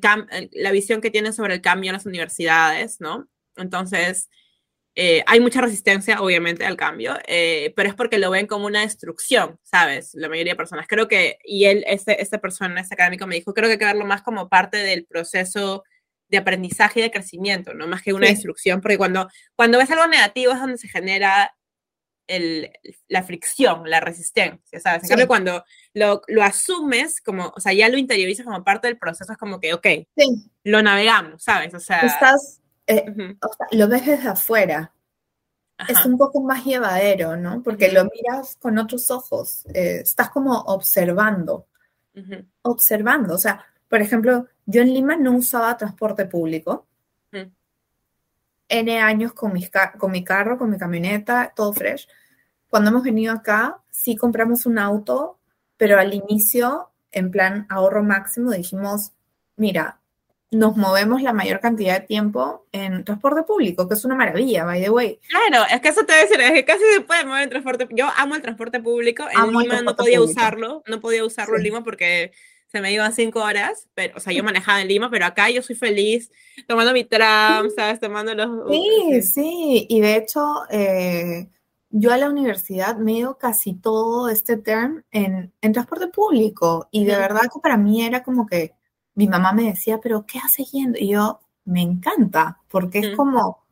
la 0.52 0.70
visión 0.70 1.00
que 1.00 1.10
tiene 1.10 1.32
sobre 1.32 1.54
el 1.54 1.60
cambio 1.60 1.90
en 1.90 1.94
las 1.94 2.06
universidades, 2.06 3.00
¿no? 3.00 3.28
Entonces, 3.56 4.28
eh, 4.94 5.22
hay 5.26 5.40
mucha 5.40 5.60
resistencia, 5.60 6.22
obviamente, 6.22 6.64
al 6.64 6.76
cambio, 6.76 7.18
eh, 7.28 7.72
pero 7.76 7.90
es 7.90 7.94
porque 7.94 8.18
lo 8.18 8.30
ven 8.30 8.46
como 8.46 8.66
una 8.66 8.80
destrucción, 8.80 9.58
¿sabes? 9.62 10.14
La 10.14 10.28
mayoría 10.30 10.54
de 10.54 10.56
personas. 10.56 10.86
Creo 10.88 11.08
que, 11.08 11.38
y 11.44 11.66
él, 11.66 11.84
este, 11.86 12.22
esta 12.22 12.38
persona, 12.38 12.80
este 12.80 12.94
académico 12.94 13.26
me 13.26 13.34
dijo, 13.34 13.52
creo 13.52 13.68
que 13.68 13.72
hay 13.72 13.78
que 13.78 13.84
verlo 13.84 14.06
más 14.06 14.22
como 14.22 14.48
parte 14.48 14.78
del 14.78 15.04
proceso 15.04 15.84
de 16.28 16.38
aprendizaje 16.38 17.00
y 17.00 17.02
de 17.02 17.10
crecimiento, 17.10 17.74
¿no? 17.74 17.86
Más 17.86 18.02
que 18.02 18.12
una 18.12 18.26
destrucción, 18.26 18.80
porque 18.80 18.98
cuando, 18.98 19.28
cuando 19.54 19.78
ves 19.78 19.90
algo 19.90 20.06
negativo 20.06 20.52
es 20.52 20.60
donde 20.60 20.78
se 20.78 20.88
genera 20.88 21.52
la 23.08 23.22
fricción, 23.22 23.88
la 23.88 24.00
resistencia, 24.00 24.80
¿sabes? 24.80 25.04
En 25.04 25.08
cambio, 25.10 25.28
cuando 25.28 25.64
lo, 25.94 26.22
lo, 26.26 26.42
asumes, 26.42 27.20
como, 27.20 27.52
o 27.54 27.60
sea, 27.60 27.72
ya 27.72 27.88
lo 27.88 27.98
interiorizas 27.98 28.44
como 28.44 28.64
parte 28.64 28.88
del 28.88 28.98
proceso, 28.98 29.32
es 29.32 29.38
como 29.38 29.60
que, 29.60 29.74
ok, 29.74 29.86
lo 30.64 30.82
navegamos, 30.82 31.42
¿sabes? 31.42 31.72
O 31.74 31.78
sea, 31.78 32.00
Estás, 32.00 32.60
eh, 32.86 33.04
lo 33.70 33.88
ves 33.88 34.06
desde 34.06 34.28
afuera. 34.28 34.92
Es 35.88 36.06
un 36.06 36.16
poco 36.16 36.40
más 36.40 36.64
llevadero, 36.64 37.36
¿no? 37.36 37.62
Porque 37.62 37.92
lo 37.92 38.06
miras 38.06 38.56
con 38.56 38.78
otros 38.78 39.10
ojos, 39.10 39.66
eh, 39.74 40.00
estás 40.02 40.30
como 40.30 40.58
observando, 40.62 41.66
observando, 42.62 43.34
o 43.34 43.38
sea, 43.38 43.64
por 43.88 44.00
ejemplo, 44.00 44.48
yo 44.66 44.82
en 44.82 44.92
Lima 44.92 45.16
no 45.16 45.32
usaba 45.32 45.76
transporte 45.76 46.26
público, 46.26 46.86
N 48.68 48.98
años 49.00 49.32
con, 49.32 49.52
con 49.96 50.10
mi 50.10 50.24
carro, 50.24 50.58
con 50.58 50.70
mi 50.70 50.76
camioneta, 50.76 51.52
todo 51.54 51.72
fresh. 51.72 52.08
Cuando 52.68 52.90
hemos 52.90 53.04
venido 53.04 53.32
acá, 53.32 53.78
sí 53.90 54.16
compramos 54.16 54.66
un 54.66 54.78
auto, 54.78 55.38
pero 55.76 56.00
al 56.00 56.12
inicio, 56.12 56.90
en 57.12 57.30
plan 57.30 57.66
ahorro 57.68 58.02
máximo, 58.02 58.50
dijimos, 58.50 59.12
mira, 59.54 60.00
nos 60.50 60.76
movemos 60.76 61.22
la 61.22 61.32
mayor 61.32 61.60
cantidad 61.60 62.00
de 62.00 62.06
tiempo 62.06 62.66
en 62.72 63.04
transporte 63.04 63.42
público, 63.42 63.88
que 63.88 63.94
es 63.94 64.04
una 64.04 64.14
maravilla, 64.14 64.64
by 64.64 64.82
the 64.82 64.90
way. 64.90 65.20
Claro, 65.28 65.64
es 65.70 65.80
que 65.80 65.88
eso 65.88 66.04
te 66.04 66.12
voy 66.12 66.20
a 66.20 66.24
decir, 66.24 66.40
es 66.40 66.52
que 66.52 66.64
casi 66.64 66.82
se 66.94 67.00
puede 67.02 67.24
mover 67.24 67.42
en 67.44 67.50
transporte. 67.50 67.86
Yo 67.90 68.08
amo 68.16 68.34
el 68.34 68.42
transporte 68.42 68.80
público, 68.80 69.24
en 69.30 69.52
Lima 69.52 69.80
no 69.82 69.94
podía 69.96 70.20
usarlo, 70.20 70.82
no 70.86 71.00
podía 71.00 71.24
usarlo 71.24 71.56
en 71.56 71.62
Lima 71.62 71.84
porque 71.84 72.32
se 72.66 72.80
me 72.80 72.92
iban 72.92 73.12
cinco 73.12 73.40
horas, 73.42 73.88
pero, 73.94 74.16
o 74.16 74.20
sea, 74.20 74.32
yo 74.32 74.44
manejaba 74.44 74.80
en 74.80 74.88
Lima, 74.88 75.10
pero 75.10 75.26
acá 75.26 75.50
yo 75.50 75.62
soy 75.62 75.76
feliz 75.76 76.30
tomando 76.66 76.92
mi 76.92 77.04
tram, 77.04 77.68
¿sabes? 77.76 78.00
Tomando 78.00 78.34
los... 78.34 78.70
Sí, 78.70 79.22
sí, 79.22 79.86
y 79.88 80.00
de 80.00 80.16
hecho, 80.16 80.62
eh, 80.70 81.48
yo 81.90 82.12
a 82.12 82.18
la 82.18 82.28
universidad 82.28 82.96
me 82.96 83.12
he 83.12 83.16
ido 83.18 83.38
casi 83.38 83.74
todo 83.74 84.28
este 84.28 84.56
term 84.56 85.04
en, 85.10 85.52
en 85.60 85.72
transporte 85.72 86.08
público, 86.08 86.88
y 86.90 87.04
de 87.04 87.16
verdad 87.16 87.42
que 87.42 87.60
para 87.60 87.76
mí 87.76 88.04
era 88.04 88.22
como 88.22 88.46
que 88.46 88.74
mi 89.14 89.28
mamá 89.28 89.52
me 89.52 89.64
decía, 89.64 89.98
pero 90.02 90.26
¿qué 90.26 90.38
haces 90.38 90.70
yendo? 90.72 90.98
Y 90.98 91.08
yo, 91.08 91.40
me 91.64 91.82
encanta, 91.82 92.60
porque 92.68 92.98
es 93.00 93.16
como... 93.16 93.64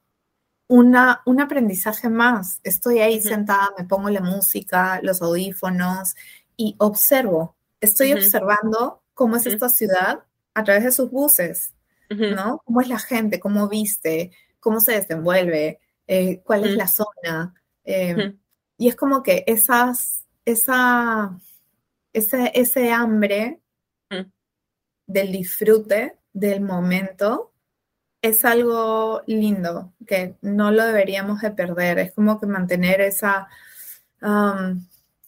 Una, 0.66 1.20
un 1.26 1.42
aprendizaje 1.42 2.08
más. 2.08 2.58
Estoy 2.62 3.00
ahí 3.00 3.20
sentada, 3.20 3.74
me 3.76 3.84
pongo 3.84 4.08
la 4.08 4.22
música, 4.22 4.98
los 5.02 5.20
audífonos 5.20 6.14
y 6.56 6.74
observo 6.78 7.53
estoy 7.84 8.12
observando 8.12 9.02
cómo 9.14 9.36
es 9.36 9.46
esta 9.46 9.68
ciudad 9.68 10.24
a 10.54 10.64
través 10.64 10.84
de 10.84 10.92
sus 10.92 11.10
buses, 11.10 11.74
¿no? 12.08 12.60
Cómo 12.64 12.80
es 12.80 12.88
la 12.88 12.98
gente, 12.98 13.40
cómo 13.40 13.68
viste, 13.68 14.32
cómo 14.60 14.80
se 14.80 14.92
desenvuelve, 14.92 15.80
eh, 16.06 16.40
cuál 16.44 16.64
es 16.64 16.76
la 16.76 16.88
zona. 16.88 17.54
Em, 17.84 18.38
y 18.78 18.88
es 18.88 18.96
como 18.96 19.22
que 19.22 19.44
esas, 19.46 20.24
esa, 20.44 21.38
ese, 22.12 22.52
ese 22.54 22.92
hambre 22.92 23.60
del 25.06 25.32
disfrute 25.32 26.18
del 26.32 26.62
momento 26.62 27.52
es 28.22 28.44
algo 28.46 29.22
lindo 29.26 29.92
que 30.06 30.36
no 30.40 30.70
lo 30.70 30.84
deberíamos 30.84 31.42
de 31.42 31.50
perder. 31.50 31.98
Es 31.98 32.12
como 32.14 32.40
que 32.40 32.46
mantener 32.46 33.02
esa, 33.02 33.48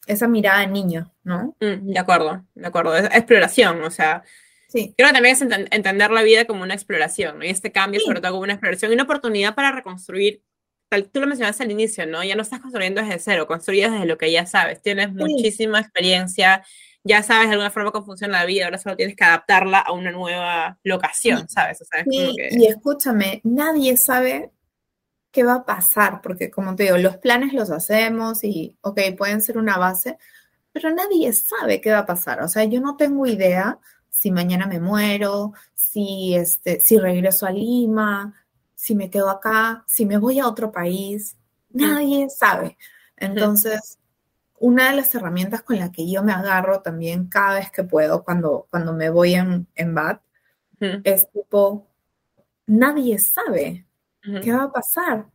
esa 0.06 0.28
mirada 0.28 0.60
de 0.60 0.68
niño, 0.68 1.12
¿no? 1.24 1.56
Mm, 1.60 1.92
de 1.92 1.98
acuerdo, 1.98 2.44
de 2.54 2.66
acuerdo. 2.66 2.96
Es 2.96 3.04
exploración, 3.06 3.82
o 3.82 3.90
sea, 3.90 4.22
sí. 4.68 4.94
creo 4.96 5.08
que 5.08 5.14
también 5.14 5.34
es 5.34 5.42
entender 5.42 6.10
la 6.10 6.22
vida 6.22 6.44
como 6.44 6.62
una 6.62 6.74
exploración, 6.74 7.38
¿no? 7.38 7.44
Y 7.44 7.48
este 7.48 7.72
cambio 7.72 8.00
sobre 8.00 8.20
todo 8.20 8.32
como 8.32 8.44
una 8.44 8.54
exploración 8.54 8.90
y 8.90 8.94
una 8.94 9.04
oportunidad 9.04 9.54
para 9.54 9.72
reconstruir, 9.72 10.42
tal, 10.88 11.10
tú 11.10 11.20
lo 11.20 11.26
mencionaste 11.26 11.64
al 11.64 11.70
inicio, 11.70 12.06
¿no? 12.06 12.22
Ya 12.22 12.36
no 12.36 12.42
estás 12.42 12.60
construyendo 12.60 13.02
desde 13.02 13.18
cero, 13.18 13.46
construyes 13.46 13.90
desde 13.90 14.06
lo 14.06 14.16
que 14.16 14.30
ya 14.30 14.46
sabes, 14.46 14.80
tienes 14.80 15.12
muchísima 15.12 15.80
experiencia, 15.80 16.64
ya 17.02 17.22
sabes 17.22 17.48
de 17.48 17.52
alguna 17.52 17.70
forma 17.70 17.92
cómo 17.92 18.06
funciona 18.06 18.40
la 18.40 18.44
vida, 18.46 18.64
ahora 18.64 18.78
solo 18.78 18.96
tienes 18.96 19.16
que 19.16 19.24
adaptarla 19.24 19.78
a 19.78 19.92
una 19.92 20.10
nueva 20.10 20.78
locación, 20.82 21.48
¿sabes? 21.48 21.80
O 21.82 21.84
sea, 21.84 22.04
Y 22.06 22.66
escúchame, 22.66 23.40
nadie 23.44 23.96
sabe 23.96 24.50
qué 25.36 25.44
va 25.44 25.56
a 25.56 25.64
pasar, 25.66 26.22
porque 26.22 26.50
como 26.50 26.74
te 26.74 26.84
digo, 26.84 26.96
los 26.96 27.18
planes 27.18 27.52
los 27.52 27.70
hacemos 27.70 28.42
y, 28.42 28.74
ok, 28.80 28.98
pueden 29.18 29.42
ser 29.42 29.58
una 29.58 29.76
base, 29.76 30.16
pero 30.72 30.90
nadie 30.94 31.30
sabe 31.34 31.82
qué 31.82 31.92
va 31.92 31.98
a 31.98 32.06
pasar. 32.06 32.40
O 32.40 32.48
sea, 32.48 32.64
yo 32.64 32.80
no 32.80 32.96
tengo 32.96 33.26
idea 33.26 33.78
si 34.08 34.30
mañana 34.30 34.66
me 34.66 34.80
muero, 34.80 35.52
si, 35.74 36.34
este, 36.34 36.80
si 36.80 36.96
regreso 36.98 37.44
a 37.44 37.50
Lima, 37.50 38.32
si 38.74 38.96
me 38.96 39.10
quedo 39.10 39.28
acá, 39.28 39.84
si 39.86 40.06
me 40.06 40.16
voy 40.16 40.38
a 40.38 40.48
otro 40.48 40.72
país. 40.72 41.36
Nadie 41.68 42.30
sabe. 42.30 42.78
Entonces, 43.18 43.98
una 44.58 44.88
de 44.88 44.96
las 44.96 45.14
herramientas 45.14 45.60
con 45.60 45.78
la 45.78 45.92
que 45.92 46.10
yo 46.10 46.22
me 46.22 46.32
agarro 46.32 46.80
también 46.80 47.26
cada 47.26 47.56
vez 47.56 47.70
que 47.70 47.84
puedo, 47.84 48.24
cuando, 48.24 48.68
cuando 48.70 48.94
me 48.94 49.10
voy 49.10 49.34
en, 49.34 49.66
en 49.74 49.94
BAT, 49.94 50.22
es 51.04 51.30
tipo, 51.30 51.86
nadie 52.66 53.18
sabe 53.18 53.85
¿Qué 54.42 54.52
va 54.52 54.64
a 54.64 54.72
pasar? 54.72 55.26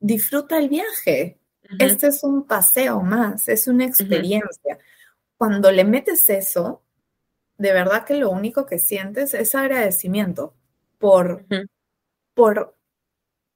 Disfruta 0.00 0.58
el 0.58 0.68
viaje. 0.68 1.38
Este 1.78 2.08
es 2.08 2.24
un 2.24 2.46
paseo 2.46 3.00
más, 3.00 3.48
es 3.48 3.68
una 3.68 3.84
experiencia. 3.84 4.78
Cuando 5.36 5.70
le 5.70 5.84
metes 5.84 6.28
eso, 6.30 6.82
de 7.58 7.72
verdad 7.72 8.04
que 8.04 8.14
lo 8.14 8.30
único 8.30 8.64
que 8.64 8.78
sientes 8.78 9.34
es 9.34 9.54
agradecimiento 9.54 10.54
por, 10.98 11.44
por, 12.34 12.76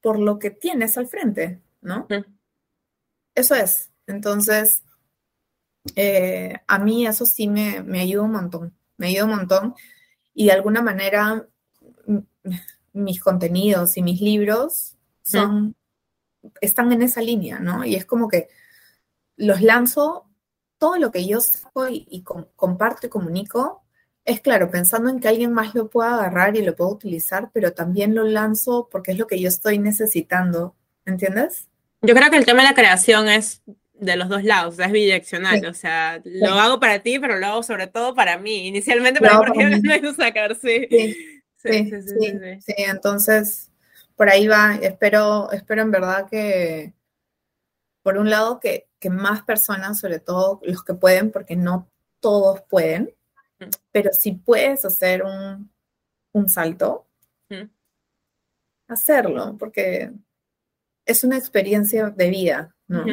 por 0.00 0.18
lo 0.18 0.38
que 0.38 0.50
tienes 0.50 0.98
al 0.98 1.06
frente, 1.06 1.62
¿no? 1.80 2.06
Eso 3.34 3.54
es. 3.54 3.90
Entonces, 4.06 4.82
eh, 5.96 6.54
a 6.66 6.78
mí 6.78 7.06
eso 7.06 7.24
sí 7.24 7.48
me, 7.48 7.82
me 7.82 8.00
ayuda 8.00 8.22
un 8.24 8.32
montón, 8.32 8.76
me 8.98 9.08
ayuda 9.08 9.24
un 9.24 9.30
montón 9.30 9.74
y 10.34 10.46
de 10.46 10.52
alguna 10.52 10.82
manera 10.82 11.48
mis 12.92 13.20
contenidos 13.20 13.96
y 13.96 14.02
mis 14.02 14.20
libros 14.20 14.96
son, 15.22 15.74
están 16.60 16.92
en 16.92 17.02
esa 17.02 17.22
línea, 17.22 17.58
¿no? 17.58 17.84
Y 17.84 17.94
es 17.94 18.04
como 18.04 18.28
que 18.28 18.48
los 19.36 19.62
lanzo, 19.62 20.28
todo 20.78 20.98
lo 20.98 21.10
que 21.10 21.26
yo 21.26 21.40
saco 21.40 21.88
y, 21.88 22.24
comparto 22.56 23.06
y 23.06 23.10
comunico, 23.10 23.82
es 24.24 24.40
claro, 24.40 24.70
pensando 24.70 25.10
en 25.10 25.20
que 25.20 25.28
alguien 25.28 25.52
más 25.52 25.74
lo 25.74 25.90
pueda 25.90 26.14
agarrar 26.14 26.56
y 26.56 26.62
lo 26.62 26.76
pueda 26.76 26.90
utilizar, 26.90 27.50
pero 27.52 27.72
también 27.72 28.14
lo 28.14 28.24
lanzo 28.24 28.88
porque 28.90 29.12
es 29.12 29.18
lo 29.18 29.26
que 29.26 29.40
yo 29.40 29.48
estoy 29.48 29.78
necesitando, 29.78 30.76
¿entiendes? 31.04 31.68
Yo 32.02 32.14
creo 32.14 32.30
que 32.30 32.36
el 32.36 32.46
tema 32.46 32.62
de 32.62 32.68
la 32.68 32.74
creación 32.74 33.28
es 33.28 33.62
de 33.94 34.16
los 34.16 34.28
dos 34.28 34.42
lados, 34.42 34.78
es 34.78 34.90
bidireccional, 34.90 35.64
o 35.66 35.74
sea, 35.74 36.20
lo 36.24 36.54
hago 36.54 36.80
para 36.80 37.00
ti, 37.00 37.18
pero 37.20 37.38
lo 37.38 37.46
hago 37.46 37.62
sobre 37.62 37.86
todo 37.86 38.14
para 38.14 38.38
mí, 38.38 38.66
inicialmente 38.66 39.20
para 39.20 39.38
mí, 39.38 39.44
porque 39.46 40.00
no 40.00 40.14
sacar, 40.14 40.56
sí. 40.56 40.88
Sí, 40.90 41.41
sí, 41.62 41.90
sí, 41.90 42.60
sí, 42.60 42.74
entonces 42.76 43.72
por 44.16 44.28
ahí 44.28 44.46
va, 44.46 44.76
espero, 44.76 45.50
espero 45.50 45.82
en 45.82 45.90
verdad 45.90 46.28
que, 46.30 46.94
por 48.02 48.18
un 48.18 48.30
lado, 48.30 48.60
que, 48.60 48.88
más 49.10 49.42
personas, 49.42 49.98
sobre 49.98 50.20
todo 50.20 50.60
los 50.62 50.84
que 50.84 50.94
pueden, 50.94 51.32
porque 51.32 51.56
no 51.56 51.90
todos 52.20 52.62
pueden, 52.68 53.12
pero 53.90 54.12
si 54.12 54.30
puedes 54.30 54.84
hacer 54.84 55.24
un, 55.24 56.48
salto, 56.48 57.08
hacerlo, 58.86 59.56
porque 59.58 60.12
es 61.04 61.24
una 61.24 61.36
experiencia 61.36 62.10
de 62.10 62.30
vida, 62.30 62.76
¿no? 62.86 63.04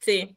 Sí. 0.00 0.36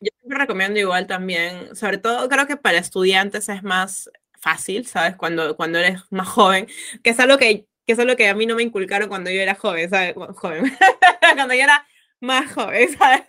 Yo 0.00 0.10
siempre 0.18 0.38
recomiendo 0.38 0.80
igual 0.80 1.06
también, 1.06 1.76
sobre 1.76 1.98
todo 1.98 2.28
creo 2.28 2.48
que 2.48 2.56
para 2.56 2.78
estudiantes 2.78 3.48
es 3.48 3.62
más 3.62 4.10
fácil, 4.44 4.86
¿sabes? 4.86 5.16
Cuando, 5.16 5.56
cuando 5.56 5.78
eres 5.78 6.02
más 6.10 6.28
joven, 6.28 6.68
que 7.02 7.10
es 7.10 7.18
algo 7.18 7.38
que, 7.38 7.66
que 7.86 7.92
es 7.94 7.98
algo 7.98 8.14
que 8.14 8.28
a 8.28 8.34
mí 8.34 8.44
no 8.44 8.54
me 8.54 8.62
inculcaron 8.62 9.08
cuando 9.08 9.30
yo 9.30 9.40
era 9.40 9.54
joven, 9.54 9.88
¿sabes? 9.88 10.14
Joven. 10.14 10.64
cuando 11.34 11.54
yo 11.54 11.62
era 11.62 11.86
más 12.20 12.52
joven, 12.52 12.88
¿sabes? 12.98 13.24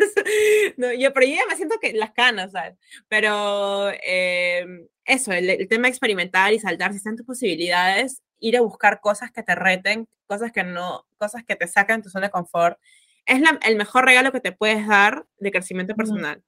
No, 0.76 0.92
yo, 0.92 1.14
pero 1.14 1.26
yo 1.26 1.36
ya 1.36 1.48
me 1.50 1.56
siento 1.56 1.80
que 1.80 1.94
las 1.94 2.12
canas, 2.12 2.52
¿sabes? 2.52 2.76
Pero 3.08 3.92
em, 4.04 4.88
eso, 5.06 5.32
el, 5.32 5.68
tema 5.70 5.84
de 5.84 5.90
experimentar 5.90 6.54
y 6.54 6.60
saltar, 6.60 6.92
si 6.92 6.98
están 6.98 7.16
tus 7.16 7.26
posibilidades, 7.26 8.22
ir 8.40 8.58
a 8.58 8.62
buscar 8.62 9.00
cosas 9.00 9.32
que 9.32 9.42
te 9.42 9.56
reten, 9.56 10.10
cosas 10.28 10.52
que 10.52 10.64
no, 10.64 11.06
cosas 11.18 11.46
que 11.46 11.56
te 11.56 11.68
sacan 11.68 12.04
tu 12.04 12.10
zona 12.10 12.28
de 12.28 12.32
confort, 12.32 12.78
es 13.26 13.42
el 13.64 13.76
mejor 13.78 14.04
regalo 14.06 14.34
que 14.34 14.42
te 14.42 14.52
puedes 14.52 14.86
dar 14.86 15.26
de 15.40 15.52
crecimiento 15.52 15.96
personal. 15.96 16.44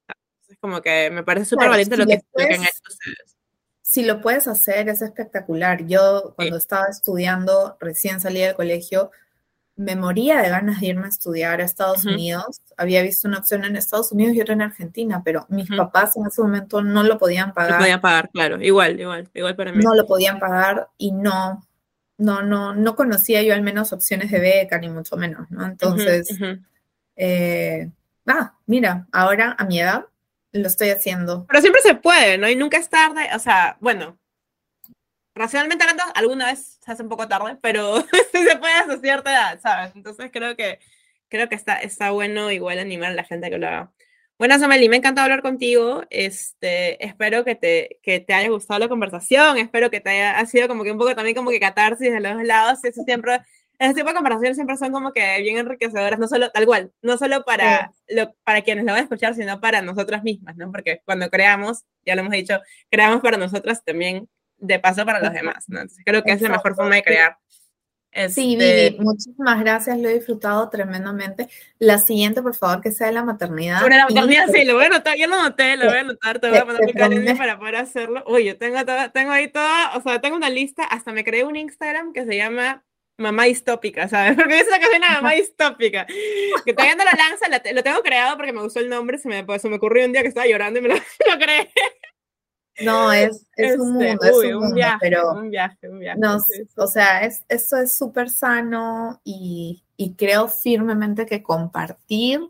Es 0.49 0.57
como 0.59 0.81
que 0.81 1.09
me 1.09 1.23
parece 1.23 1.45
súper 1.45 1.69
valiente 1.69 1.97
lo, 1.97 2.05
que, 2.05 2.21
lo 2.33 2.47
que 2.47 2.53
han 2.53 2.63
hecho 2.63 2.81
ustedes 2.87 3.36
si 3.97 4.03
lo 4.03 4.21
puedes 4.21 4.47
hacer, 4.47 4.89
es 4.89 5.01
espectacular. 5.01 5.87
Yo 5.87 6.33
cuando 6.35 6.57
estaba 6.57 6.85
estudiando, 6.85 7.77
recién 7.79 8.19
salí 8.19 8.41
del 8.41 8.53
colegio, 8.53 9.09
me 9.75 9.95
moría 9.95 10.39
de 10.39 10.49
ganas 10.49 10.81
de 10.81 10.85
irme 10.85 11.07
a 11.07 11.09
estudiar 11.09 11.61
a 11.61 11.63
Estados 11.63 12.05
Unidos. 12.05 12.61
Había 12.77 13.01
visto 13.01 13.27
una 13.27 13.39
opción 13.39 13.65
en 13.65 13.75
Estados 13.75 14.11
Unidos 14.11 14.35
y 14.35 14.41
otra 14.41 14.53
en 14.53 14.61
Argentina, 14.61 15.23
pero 15.25 15.47
mis 15.49 15.67
papás 15.67 16.15
en 16.15 16.27
ese 16.27 16.43
momento 16.43 16.83
no 16.83 17.01
lo 17.01 17.17
podían 17.17 17.55
pagar. 17.55 17.71
No 17.71 17.77
podían 17.79 18.01
pagar, 18.01 18.29
claro, 18.29 18.61
igual, 18.61 18.99
igual, 18.99 19.31
igual 19.33 19.55
para 19.55 19.71
mí. 19.71 19.83
No 19.83 19.95
lo 19.95 20.05
podían 20.05 20.37
pagar 20.37 20.89
y 20.99 21.11
no, 21.11 21.65
no, 22.19 22.43
no, 22.43 22.75
no 22.75 22.95
conocía 22.95 23.41
yo 23.41 23.55
al 23.55 23.63
menos 23.63 23.93
opciones 23.93 24.29
de 24.29 24.39
beca, 24.39 24.77
ni 24.77 24.89
mucho 24.89 25.17
menos, 25.17 25.49
¿no? 25.49 25.65
Entonces, 25.65 26.37
eh, 27.15 27.89
ah, 28.27 28.53
mira, 28.67 29.07
ahora 29.11 29.55
a 29.57 29.65
mi 29.65 29.79
edad 29.79 30.05
lo 30.51 30.67
estoy 30.67 30.89
haciendo. 30.89 31.45
Pero 31.47 31.61
siempre 31.61 31.81
se 31.81 31.95
puede, 31.95 32.37
¿no? 32.37 32.49
Y 32.49 32.55
nunca 32.55 32.77
es 32.77 32.89
tarde, 32.89 33.29
o 33.35 33.39
sea, 33.39 33.77
bueno, 33.79 34.17
racionalmente 35.35 35.83
hablando, 35.83 36.03
alguna 36.15 36.47
vez 36.47 36.79
se 36.83 36.91
hace 36.91 37.03
un 37.03 37.09
poco 37.09 37.27
tarde, 37.27 37.57
pero 37.61 38.01
sí 38.31 38.43
se 38.43 38.57
puede 38.57 38.73
a 38.73 38.97
cierta 38.99 39.31
edad, 39.31 39.59
¿sabes? 39.61 39.91
Entonces 39.95 40.29
creo 40.31 40.55
que, 40.55 40.79
creo 41.29 41.49
que 41.49 41.55
está, 41.55 41.77
está 41.77 42.11
bueno 42.11 42.51
igual 42.51 42.79
animar 42.79 43.11
a 43.11 43.15
la 43.15 43.23
gente 43.23 43.49
que 43.49 43.57
lo 43.57 43.67
haga. 43.67 43.91
Buenas, 44.39 44.61
Amelie, 44.61 44.87
me 44.87 44.97
encanta 44.97 45.23
hablar 45.23 45.41
contigo. 45.41 46.03
Este, 46.11 47.03
espero 47.03 47.43
que 47.43 47.55
te, 47.55 47.99
que 48.03 48.19
te 48.19 48.35
haya 48.35 48.49
gustado 48.49 48.79
la 48.79 48.87
conversación, 48.87 49.57
espero 49.57 49.89
que 49.89 49.99
te 49.99 50.11
haya 50.11 50.37
ha 50.37 50.45
sido 50.45 50.67
como 50.67 50.83
que 50.83 50.91
un 50.91 50.99
poco 50.99 51.15
también 51.15 51.35
como 51.35 51.49
que 51.49 51.59
catarsis 51.59 52.11
de 52.11 52.19
los 52.19 52.33
dos 52.35 52.43
lados. 52.43 52.83
Eso 52.83 53.01
siempre, 53.03 53.41
ese 53.79 53.93
tipo 53.93 54.09
de 54.09 54.15
conversaciones 54.15 54.57
siempre 54.57 54.77
son 54.77 54.91
como 54.91 55.13
que 55.13 55.41
bien 55.41 55.57
enriquecedoras, 55.57 56.19
no 56.19 56.27
solo, 56.27 56.49
tal 56.49 56.65
cual, 56.65 56.91
no 57.01 57.17
solo 57.17 57.43
para, 57.43 57.91
lo, 58.07 58.33
para 58.43 58.61
quienes 58.61 58.85
lo 58.85 58.91
van 58.91 59.01
a 59.01 59.03
escuchar, 59.03 59.35
sino 59.35 59.59
para 59.59 59.81
nosotras 59.81 60.23
mismas, 60.23 60.55
¿no? 60.57 60.71
Porque 60.71 61.01
cuando 61.05 61.29
creamos, 61.29 61.83
ya 62.05 62.15
lo 62.15 62.21
hemos 62.21 62.33
dicho, 62.33 62.59
creamos 62.89 63.21
para 63.21 63.37
nosotras 63.37 63.83
también 63.83 64.27
de 64.57 64.79
paso 64.79 65.05
para 65.05 65.21
los 65.21 65.31
demás, 65.31 65.65
¿no? 65.67 65.79
Entonces 65.81 66.03
creo 66.05 66.23
que 66.23 66.31
es 66.31 66.41
la 66.41 66.49
mejor 66.49 66.75
forma 66.75 66.95
de 66.95 67.03
crear. 67.03 67.37
Sí, 68.29 68.55
Vivi, 68.55 68.63
este 68.63 69.01
muchísimas 69.03 69.59
gracias, 69.59 69.99
lo 69.99 70.09
he 70.09 70.15
disfrutado 70.15 70.67
tremendamente. 70.69 71.47
La 71.77 71.99
siguiente, 71.99 72.41
por 72.41 72.55
favor, 72.55 72.81
que 72.81 72.91
sea 72.91 73.07
de 73.07 73.13
la 73.13 73.23
maternidad. 73.23 73.81
Sobre 73.81 73.95
la 73.95 74.07
maternidad, 74.07 74.47
sí, 74.51 74.65
lo 74.65 74.73
voy 74.73 74.85
a 74.85 74.87
anotar, 74.87 75.17
ya 75.17 75.27
lo 75.27 75.43
noté, 75.43 75.77
lo 75.77 75.85
voy 75.85 75.97
a 75.97 75.99
anotar, 75.99 76.39
te 76.39 76.49
voy 76.49 76.57
a 76.57 76.65
poner 76.65 76.81
mi 76.83 76.93
calendario 76.93 77.37
para 77.37 77.59
poder 77.59 77.75
hacerlo. 77.75 78.23
Oye, 78.25 78.55
tengo, 78.55 78.79
tengo 79.13 79.31
ahí 79.31 79.49
toda, 79.51 79.95
o 79.95 80.01
sea, 80.01 80.19
tengo 80.19 80.35
una 80.35 80.49
lista, 80.49 80.83
hasta 80.83 81.11
me 81.11 81.23
creé 81.23 81.43
un 81.43 81.55
Instagram 81.55 82.11
que 82.11 82.25
se 82.25 82.35
llama 82.35 82.83
Mamá 83.17 83.45
Distópica, 83.45 84.07
¿sabes? 84.07 84.35
Porque 84.37 84.59
es 84.59 84.67
una 84.67 84.79
canción 84.79 85.01
de 85.01 85.07
Mamá 85.07 85.31
Distópica, 85.33 86.05
que 86.05 86.73
todavía 86.73 86.95
no 86.95 87.03
la 87.03 87.13
lanza, 87.13 87.47
lo 87.73 87.83
tengo 87.83 88.01
creado 88.01 88.37
porque 88.37 88.53
me 88.53 88.61
gustó 88.61 88.79
el 88.79 88.89
nombre, 88.89 89.17
se 89.17 89.27
me, 89.27 89.43
pues, 89.43 89.61
se 89.61 89.69
me 89.69 89.77
ocurrió 89.77 90.05
un 90.05 90.11
día 90.11 90.21
que 90.21 90.27
estaba 90.27 90.47
llorando 90.47 90.79
y 90.79 90.81
me 90.83 90.89
lo, 90.89 90.95
lo 91.31 91.39
creé. 91.39 91.71
No, 92.79 93.11
es, 93.11 93.47
es 93.55 93.79
un 93.79 94.01
este, 94.01 94.11
mundo, 94.11 94.25
es 94.25 94.53
un, 94.53 94.59
mundo, 94.59 94.75
viaje, 94.75 94.97
pero 95.01 95.31
un 95.31 95.49
viaje, 95.49 95.89
un 95.89 95.99
viaje. 95.99 96.19
No, 96.19 96.37
o 96.75 96.87
sea, 96.87 97.23
es, 97.23 97.43
eso 97.49 97.77
es 97.77 97.97
súper 97.97 98.29
sano 98.29 99.19
y, 99.23 99.83
y, 99.95 100.13
creo 100.13 100.47
firmemente 100.47 101.25
que 101.25 101.41
compartir 101.41 102.41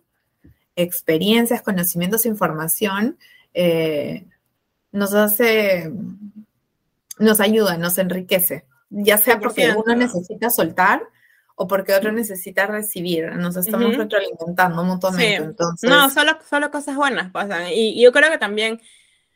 experiencias, 0.75 1.61
conocimientos, 1.61 2.25
información 2.25 3.17
eh, 3.53 4.27
nos 4.91 5.13
hace, 5.13 5.91
nos 7.17 7.39
ayuda, 7.39 7.77
nos 7.77 7.97
enriquece, 7.97 8.65
ya 8.89 9.17
sea 9.17 9.39
porque 9.39 9.73
uno 9.75 9.95
necesita 9.95 10.49
soltar 10.49 11.03
o 11.55 11.67
porque 11.67 11.93
otro 11.93 12.11
necesita 12.11 12.67
recibir. 12.67 13.31
Nos 13.35 13.57
estamos 13.57 13.97
retroalimentando 13.97 14.83
mutuamente. 14.83 15.35
Entonces... 15.35 15.89
No, 15.89 16.09
solo, 16.09 16.37
solo 16.47 16.69
cosas 16.69 16.95
buenas 16.95 17.31
pasan. 17.31 17.67
Y 17.71 18.01
yo 18.01 18.11
creo 18.11 18.29
que 18.29 18.37
también 18.37 18.79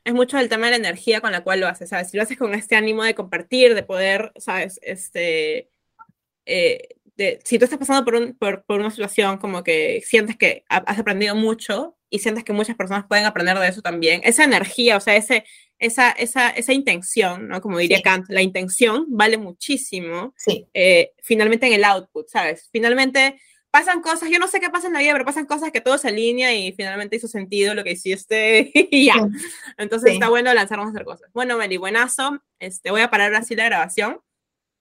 es 0.03 0.13
mucho 0.13 0.37
el 0.37 0.49
tema 0.49 0.65
de 0.65 0.71
la 0.71 0.77
energía 0.77 1.21
con 1.21 1.31
la 1.31 1.43
cual 1.43 1.59
lo 1.59 1.67
haces, 1.67 1.89
¿sabes? 1.89 2.09
Si 2.09 2.17
lo 2.17 2.23
haces 2.23 2.37
con 2.37 2.53
este 2.53 2.75
ánimo 2.75 3.03
de 3.03 3.15
compartir, 3.15 3.75
de 3.75 3.83
poder, 3.83 4.31
¿sabes? 4.37 4.79
Este, 4.83 5.69
eh, 6.45 6.89
de, 7.15 7.39
si 7.43 7.59
tú 7.59 7.65
estás 7.65 7.79
pasando 7.79 8.05
por, 8.05 8.15
un, 8.15 8.33
por, 8.37 8.63
por, 8.65 8.79
una 8.79 8.89
situación 8.89 9.37
como 9.37 9.63
que 9.63 10.01
sientes 10.05 10.37
que 10.37 10.63
has 10.69 10.99
aprendido 10.99 11.35
mucho 11.35 11.97
y 12.09 12.19
sientes 12.19 12.43
que 12.43 12.53
muchas 12.53 12.75
personas 12.75 13.05
pueden 13.07 13.25
aprender 13.25 13.57
de 13.59 13.67
eso 13.67 13.81
también, 13.81 14.21
esa 14.23 14.43
energía, 14.43 14.97
o 14.97 14.99
sea, 14.99 15.15
ese, 15.15 15.45
esa, 15.79 16.11
esa, 16.11 16.49
esa 16.49 16.73
intención, 16.73 17.47
¿no? 17.47 17.61
Como 17.61 17.77
diría 17.77 18.01
Kant, 18.01 18.29
la 18.29 18.41
intención 18.41 19.05
vale 19.09 19.37
muchísimo 19.37 20.33
sí. 20.37 20.67
Eh, 20.73 21.11
finalmente 21.21 21.67
en 21.67 21.73
el 21.73 21.83
output, 21.83 22.27
¿sabes? 22.29 22.69
Finalmente 22.71 23.39
pasan 23.71 24.01
cosas, 24.01 24.29
yo 24.29 24.37
no 24.37 24.47
sé 24.47 24.59
qué 24.59 24.69
pasa 24.69 24.87
en 24.87 24.93
la 24.93 24.99
vida, 24.99 25.13
pero 25.13 25.25
pasan 25.25 25.45
cosas 25.45 25.71
que 25.71 25.81
todo 25.81 25.97
se 25.97 26.09
alinea 26.09 26.53
y 26.53 26.73
finalmente 26.73 27.15
hizo 27.15 27.27
sentido 27.27 27.73
lo 27.73 27.83
que 27.83 27.93
hiciste 27.93 28.69
y 28.91 29.05
ya. 29.05 29.27
Entonces 29.77 30.13
está 30.13 30.29
bueno 30.29 30.53
lanzarnos 30.53 30.87
a 30.87 30.89
hacer 30.89 31.05
cosas. 31.05 31.31
Bueno, 31.33 31.57
Meli, 31.57 31.77
buenazo. 31.77 32.41
Este, 32.59 32.91
voy 32.91 33.01
a 33.01 33.09
parar 33.09 33.33
así 33.33 33.55
la 33.55 33.65
grabación. 33.65 34.19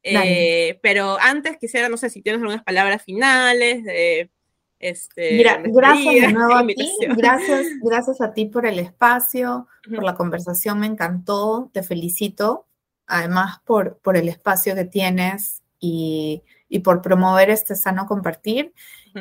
Eh, 0.03 0.79
pero 0.83 1.19
antes 1.21 1.59
quisiera, 1.59 1.89
no 1.89 1.97
sé 1.97 2.11
si 2.11 2.23
tienes 2.23 2.41
algunas 2.41 2.65
palabras 2.65 3.03
finales 3.03 3.85
de... 3.85 4.31
Este, 4.79 5.37
gracias 5.37 6.15
de 6.15 6.33
nuevo 6.33 6.55
a 6.57 6.67
ti, 6.67 6.91
gracias, 7.15 7.67
gracias 7.83 8.23
a 8.23 8.33
ti 8.33 8.47
por 8.47 8.65
el 8.65 8.79
espacio, 8.79 9.69
por 9.95 10.03
la 10.03 10.15
conversación, 10.15 10.81
me 10.81 10.87
encantó, 10.87 11.69
te 11.75 11.83
felicito, 11.83 12.67
además 13.07 13.61
por, 13.67 13.99
por 13.99 14.17
el 14.17 14.27
espacio 14.31 14.75
que 14.75 14.87
tienes 14.87 15.61
y, 15.79 16.43
y 16.71 16.79
por 16.79 17.03
promover 17.03 17.51
este 17.51 17.75
sano 17.75 18.07
compartir. 18.07 18.73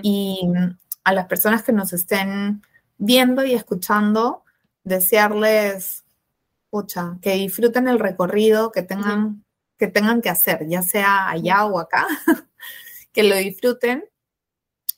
Y 0.01 0.47
a 1.03 1.14
las 1.14 1.26
personas 1.26 1.64
que 1.64 1.73
nos 1.73 1.91
estén 1.91 2.61
viendo 2.97 3.43
y 3.43 3.53
escuchando, 3.53 4.43
desearles, 4.84 6.06
pucha, 6.69 7.18
que 7.22 7.34
disfruten 7.34 7.88
el 7.88 7.99
recorrido 7.99 8.72
que 8.72 8.84
tengan, 8.84 9.43
que 9.80 9.88
tengan 9.88 10.22
que 10.22 10.30
hacer, 10.30 10.68
ya 10.68 10.84
sea 10.84 11.30
allá 11.30 11.65
o 11.65 11.80
acá, 11.80 12.06
que 13.14 13.23
lo 13.23 13.35
disfruten 13.35 14.03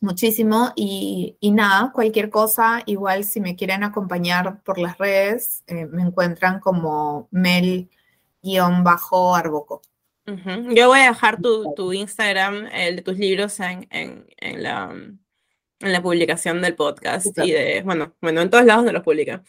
muchísimo 0.01 0.73
y, 0.75 1.37
nada, 1.53 1.91
cualquier 1.93 2.31
cosa, 2.31 2.81
igual 2.87 3.23
si 3.23 3.39
me 3.39 3.55
quieren 3.55 3.83
acompañar 3.83 4.63
por 4.63 4.79
las 4.79 4.97
redes, 4.97 5.63
eh, 5.67 5.85
me 5.85 6.01
encuentran 6.01 6.59
como 6.59 7.29
mel-arboco. 7.31 7.91
Yo 10.25 10.87
voy 10.87 10.99
a 10.99 11.07
dejar 11.07 11.41
tu, 11.41 11.73
tu, 11.75 11.93
Instagram, 11.93 12.67
el 12.71 12.95
de 12.97 13.01
tus 13.01 13.17
libros, 13.17 13.59
en, 13.59 13.87
en, 13.91 14.25
en, 14.37 14.63
la, 14.63 14.89
en 14.91 15.21
la 15.79 16.01
publicación 16.01 16.61
del 16.61 16.75
podcast 16.75 17.37
y 17.37 17.51
de, 17.51 17.81
bueno, 17.83 18.13
bueno, 18.21 18.41
en 18.41 18.49
todos 18.49 18.65
lados 18.65 18.79
donde 18.79 18.93
los 18.93 19.03
publica. 19.03 19.43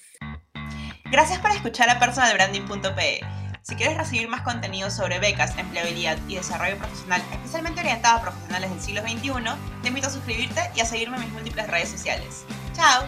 Gracias 1.10 1.38
por 1.38 1.50
escuchar 1.52 1.88
a 1.88 1.98
personalbranding.pe. 2.00 3.41
Si 3.62 3.76
quieres 3.76 3.96
recibir 3.96 4.28
más 4.28 4.42
contenido 4.42 4.90
sobre 4.90 5.20
becas, 5.20 5.56
empleabilidad 5.56 6.18
y 6.26 6.34
desarrollo 6.34 6.76
profesional, 6.78 7.22
especialmente 7.30 7.80
orientado 7.80 8.18
a 8.18 8.22
profesionales 8.22 8.70
del 8.70 8.80
siglo 8.80 9.02
XXI, 9.02 9.32
te 9.82 9.88
invito 9.88 10.08
a 10.08 10.10
suscribirte 10.10 10.60
y 10.74 10.80
a 10.80 10.84
seguirme 10.84 11.16
en 11.18 11.24
mis 11.24 11.32
múltiples 11.32 11.68
redes 11.68 11.90
sociales. 11.90 12.44
¡Chao! 12.74 13.06